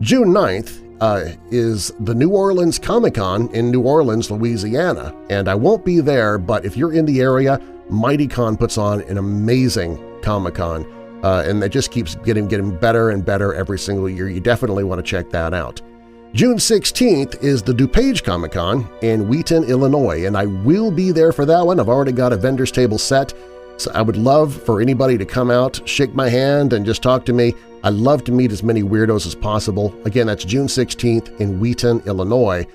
June 0.00 0.30
9th 0.30 0.91
uh, 1.02 1.32
is 1.50 1.92
the 1.98 2.14
New 2.14 2.30
Orleans 2.30 2.78
Comic-Con 2.78 3.52
in 3.52 3.72
New 3.72 3.82
Orleans, 3.82 4.30
Louisiana, 4.30 5.12
and 5.30 5.48
I 5.48 5.54
won't 5.56 5.84
be 5.84 5.98
there, 5.98 6.38
but 6.38 6.64
if 6.64 6.76
you're 6.76 6.92
in 6.92 7.04
the 7.04 7.20
area, 7.20 7.60
MightyCon 7.90 8.56
puts 8.56 8.78
on 8.78 9.00
an 9.02 9.18
amazing 9.18 10.00
Comic-Con, 10.22 10.86
uh, 11.24 11.42
and 11.44 11.60
it 11.64 11.70
just 11.70 11.90
keeps 11.90 12.14
getting, 12.14 12.46
getting 12.46 12.78
better 12.78 13.10
and 13.10 13.24
better 13.24 13.52
every 13.52 13.80
single 13.80 14.08
year. 14.08 14.28
You 14.28 14.38
definitely 14.38 14.84
want 14.84 15.00
to 15.00 15.02
check 15.02 15.28
that 15.30 15.52
out. 15.52 15.82
June 16.34 16.56
16th 16.56 17.42
is 17.42 17.64
the 17.64 17.72
DuPage 17.72 18.22
Comic-Con 18.22 18.88
in 19.02 19.26
Wheaton, 19.26 19.64
Illinois, 19.64 20.24
and 20.24 20.36
I 20.36 20.46
will 20.46 20.92
be 20.92 21.10
there 21.10 21.32
for 21.32 21.44
that 21.46 21.66
one. 21.66 21.80
I've 21.80 21.88
already 21.88 22.12
got 22.12 22.32
a 22.32 22.36
vendor's 22.36 22.70
table 22.70 22.96
set, 22.96 23.34
so 23.82 23.92
I 23.92 24.02
would 24.02 24.16
love 24.16 24.54
for 24.54 24.80
anybody 24.80 25.18
to 25.18 25.24
come 25.24 25.50
out, 25.50 25.80
shake 25.88 26.14
my 26.14 26.28
hand, 26.28 26.72
and 26.72 26.86
just 26.86 27.02
talk 27.02 27.24
to 27.26 27.32
me. 27.32 27.54
I 27.84 27.90
love 27.90 28.24
to 28.24 28.32
meet 28.32 28.52
as 28.52 28.62
many 28.62 28.82
weirdos 28.82 29.26
as 29.26 29.34
possible. 29.34 29.94
Again, 30.04 30.26
that's 30.26 30.44
June 30.44 30.66
16th 30.66 31.40
in 31.40 31.58
Wheaton, 31.58 32.02
Illinois. 32.06 32.66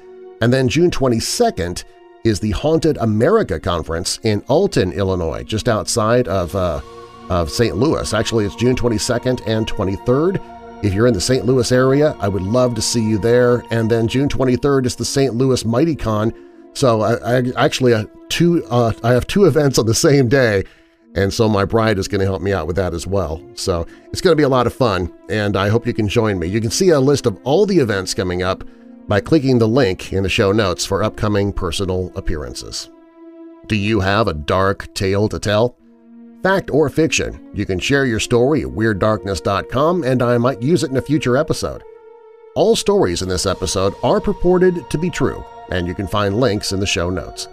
And 0.42 0.52
then 0.52 0.68
June 0.68 0.92
22nd 0.92 1.84
is 2.24 2.40
the 2.40 2.52
Haunted 2.52 2.98
America 2.98 3.60
Conference 3.60 4.20
in 4.24 4.44
Alton, 4.48 4.92
Illinois, 4.92 5.44
just 5.44 5.70
outside 5.70 6.28
of, 6.28 6.54
uh, 6.56 6.82
of 7.30 7.50
St. 7.50 7.76
Louis. 7.78 8.14
Actually, 8.14 8.46
it's 8.46 8.56
June 8.56 8.76
22nd 8.76 9.42
and 9.48 9.66
23rd. 9.66 10.42
If 10.84 10.94
you're 10.94 11.08
in 11.08 11.14
the 11.14 11.22
St. 11.22 11.46
Louis 11.46 11.72
area, 11.72 12.16
I 12.20 12.28
would 12.28 12.44
love 12.44 12.76
to 12.76 12.82
see 12.82 13.02
you 13.02 13.18
there. 13.18 13.64
And 13.72 13.90
then 13.90 14.08
June 14.08 14.30
23rd 14.30 14.86
is 14.86 14.96
the 14.96 15.06
St. 15.06 15.34
Louis 15.34 15.64
Mighty 15.66 15.96
Con. 15.96 16.34
So 16.74 17.02
I, 17.02 17.38
I 17.38 17.44
actually 17.56 17.94
uh, 17.94 18.06
two 18.30 18.64
uh, 18.70 18.94
I 19.04 19.12
have 19.14 19.26
two 19.26 19.46
events 19.52 19.80
on 19.80 19.88
the 19.88 19.96
same 19.96 20.28
day, 20.28 20.64
and 21.18 21.34
so 21.34 21.50
my 21.50 21.66
bride 21.66 21.98
is 21.98 22.08
going 22.08 22.22
to 22.22 22.28
help 22.28 22.44
me 22.44 22.54
out 22.54 22.68
with 22.68 22.76
that 22.76 22.94
as 22.94 23.08
well. 23.08 23.42
So 23.56 23.88
it's 24.12 24.22
going 24.22 24.34
to 24.34 24.40
be 24.40 24.44
a 24.44 24.50
lot 24.50 24.68
of 24.68 24.74
fun, 24.74 25.12
and 25.30 25.58
I 25.58 25.68
hope 25.68 25.88
you 25.88 25.94
can 25.94 26.08
join 26.08 26.38
me. 26.38 26.46
You 26.46 26.62
can 26.62 26.70
see 26.70 26.90
a 26.90 27.00
list 27.00 27.26
of 27.26 27.40
all 27.44 27.66
the 27.66 27.80
events 27.80 28.14
coming 28.14 28.44
up 28.44 28.64
by 29.08 29.20
clicking 29.20 29.58
the 29.58 29.68
link 29.68 30.14
in 30.14 30.22
the 30.22 30.30
show 30.30 30.52
notes 30.52 30.86
for 30.86 31.02
upcoming 31.04 31.52
personal 31.52 32.12
appearances. 32.16 32.92
Do 33.66 33.76
you 33.76 34.00
have 34.00 34.28
a 34.28 34.34
dark 34.36 34.94
tale 34.94 35.28
to 35.30 35.40
tell? 35.40 35.76
Fact 36.44 36.70
or 36.70 36.88
fiction, 36.88 37.50
you 37.52 37.66
can 37.66 37.80
share 37.80 38.06
your 38.06 38.20
story 38.20 38.62
at 38.62 38.68
WeirdDarkness.com 38.68 40.04
and 40.04 40.22
I 40.22 40.38
might 40.38 40.62
use 40.62 40.84
it 40.84 40.92
in 40.92 40.98
a 40.98 41.02
future 41.02 41.36
episode. 41.36 41.84
All 42.56 42.76
stories 42.76 43.24
in 43.24 43.30
this 43.30 43.48
episode 43.48 43.96
are 44.04 44.22
purported 44.22 44.88
to 44.92 44.98
be 45.00 45.10
true, 45.10 45.44
and 45.72 45.88
you 45.88 45.96
can 45.96 46.08
find 46.08 46.40
links 46.40 46.74
in 46.74 46.80
the 46.80 46.86
show 46.86 47.10
notes. 47.10 47.48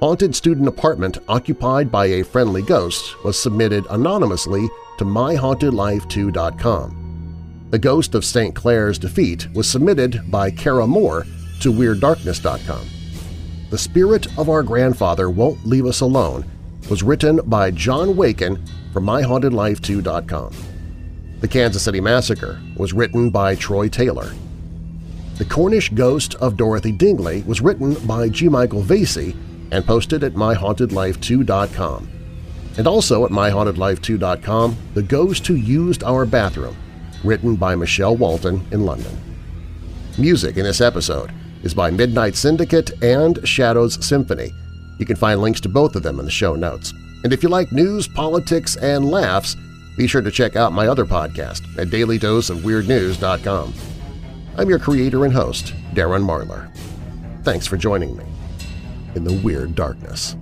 Haunted 0.00 0.34
Student 0.36 0.68
Apartment 0.68 1.16
Occupied 1.26 1.90
by 1.90 2.04
a 2.06 2.22
Friendly 2.22 2.60
Ghost 2.60 3.24
was 3.24 3.40
submitted 3.40 3.86
anonymously 3.88 4.68
to 4.98 5.06
MyHauntedLife2.com. 5.06 7.66
The 7.70 7.78
Ghost 7.78 8.14
of 8.14 8.22
St. 8.22 8.54
Clair's 8.54 8.98
Defeat 8.98 9.48
was 9.54 9.66
submitted 9.66 10.30
by 10.30 10.50
Kara 10.50 10.86
Moore 10.86 11.24
to 11.60 11.72
WeirdDarkness.com. 11.72 12.86
The 13.70 13.78
Spirit 13.78 14.26
of 14.38 14.50
Our 14.50 14.62
Grandfather 14.62 15.30
Won't 15.30 15.66
Leave 15.66 15.86
Us 15.86 16.02
Alone 16.02 16.44
was 16.90 17.02
written 17.02 17.40
by 17.46 17.70
John 17.70 18.16
Waken 18.16 18.62
from 18.92 19.06
MyHauntedLife2.com. 19.06 20.52
The 21.40 21.48
Kansas 21.48 21.82
City 21.82 22.02
Massacre 22.02 22.60
was 22.76 22.92
written 22.92 23.30
by 23.30 23.54
Troy 23.54 23.88
Taylor. 23.88 24.30
The 25.38 25.46
Cornish 25.46 25.88
Ghost 25.88 26.34
of 26.34 26.58
Dorothy 26.58 26.92
Dingley 26.92 27.44
was 27.44 27.62
written 27.62 27.94
by 28.06 28.28
G. 28.28 28.50
Michael 28.50 28.82
Vasey 28.82 29.34
and 29.72 29.84
posted 29.84 30.24
at 30.24 30.34
MyHauntedLife2.com. 30.34 32.08
And 32.78 32.86
also 32.86 33.24
at 33.24 33.30
MyHauntedLife2.com, 33.30 34.76
The 34.94 35.02
Ghost 35.02 35.46
Who 35.46 35.54
Used 35.54 36.04
Our 36.04 36.26
Bathroom, 36.26 36.76
written 37.24 37.56
by 37.56 37.74
Michelle 37.74 38.16
Walton 38.16 38.66
in 38.70 38.84
London. 38.84 39.16
Music 40.18 40.56
in 40.56 40.64
this 40.64 40.80
episode 40.80 41.32
is 41.62 41.74
by 41.74 41.90
Midnight 41.90 42.36
Syndicate 42.36 43.02
and 43.02 43.46
Shadows 43.46 44.04
Symphony, 44.04 44.52
you 44.98 45.06
can 45.06 45.16
find 45.16 45.40
links 45.40 45.60
to 45.62 45.68
both 45.68 45.96
of 45.96 46.02
them 46.02 46.18
in 46.18 46.24
the 46.24 46.30
show 46.30 46.54
notes. 46.54 46.92
And 47.24 47.32
if 47.32 47.42
you 47.42 47.48
like 47.48 47.72
news, 47.72 48.08
politics, 48.08 48.76
and 48.76 49.10
laughs, 49.10 49.56
be 49.96 50.06
sure 50.06 50.22
to 50.22 50.30
check 50.30 50.56
out 50.56 50.72
my 50.72 50.86
other 50.86 51.04
podcast 51.04 51.62
at 51.78 51.88
dailydoseofweirdnews.com. 51.88 53.74
I'm 54.56 54.68
your 54.68 54.78
creator 54.78 55.24
and 55.24 55.34
host, 55.34 55.74
Darren 55.92 56.24
Marlar. 56.24 56.74
Thanks 57.44 57.66
for 57.66 57.76
joining 57.76 58.16
me 58.16 58.35
in 59.16 59.24
the 59.24 59.32
weird 59.32 59.74
darkness. 59.74 60.36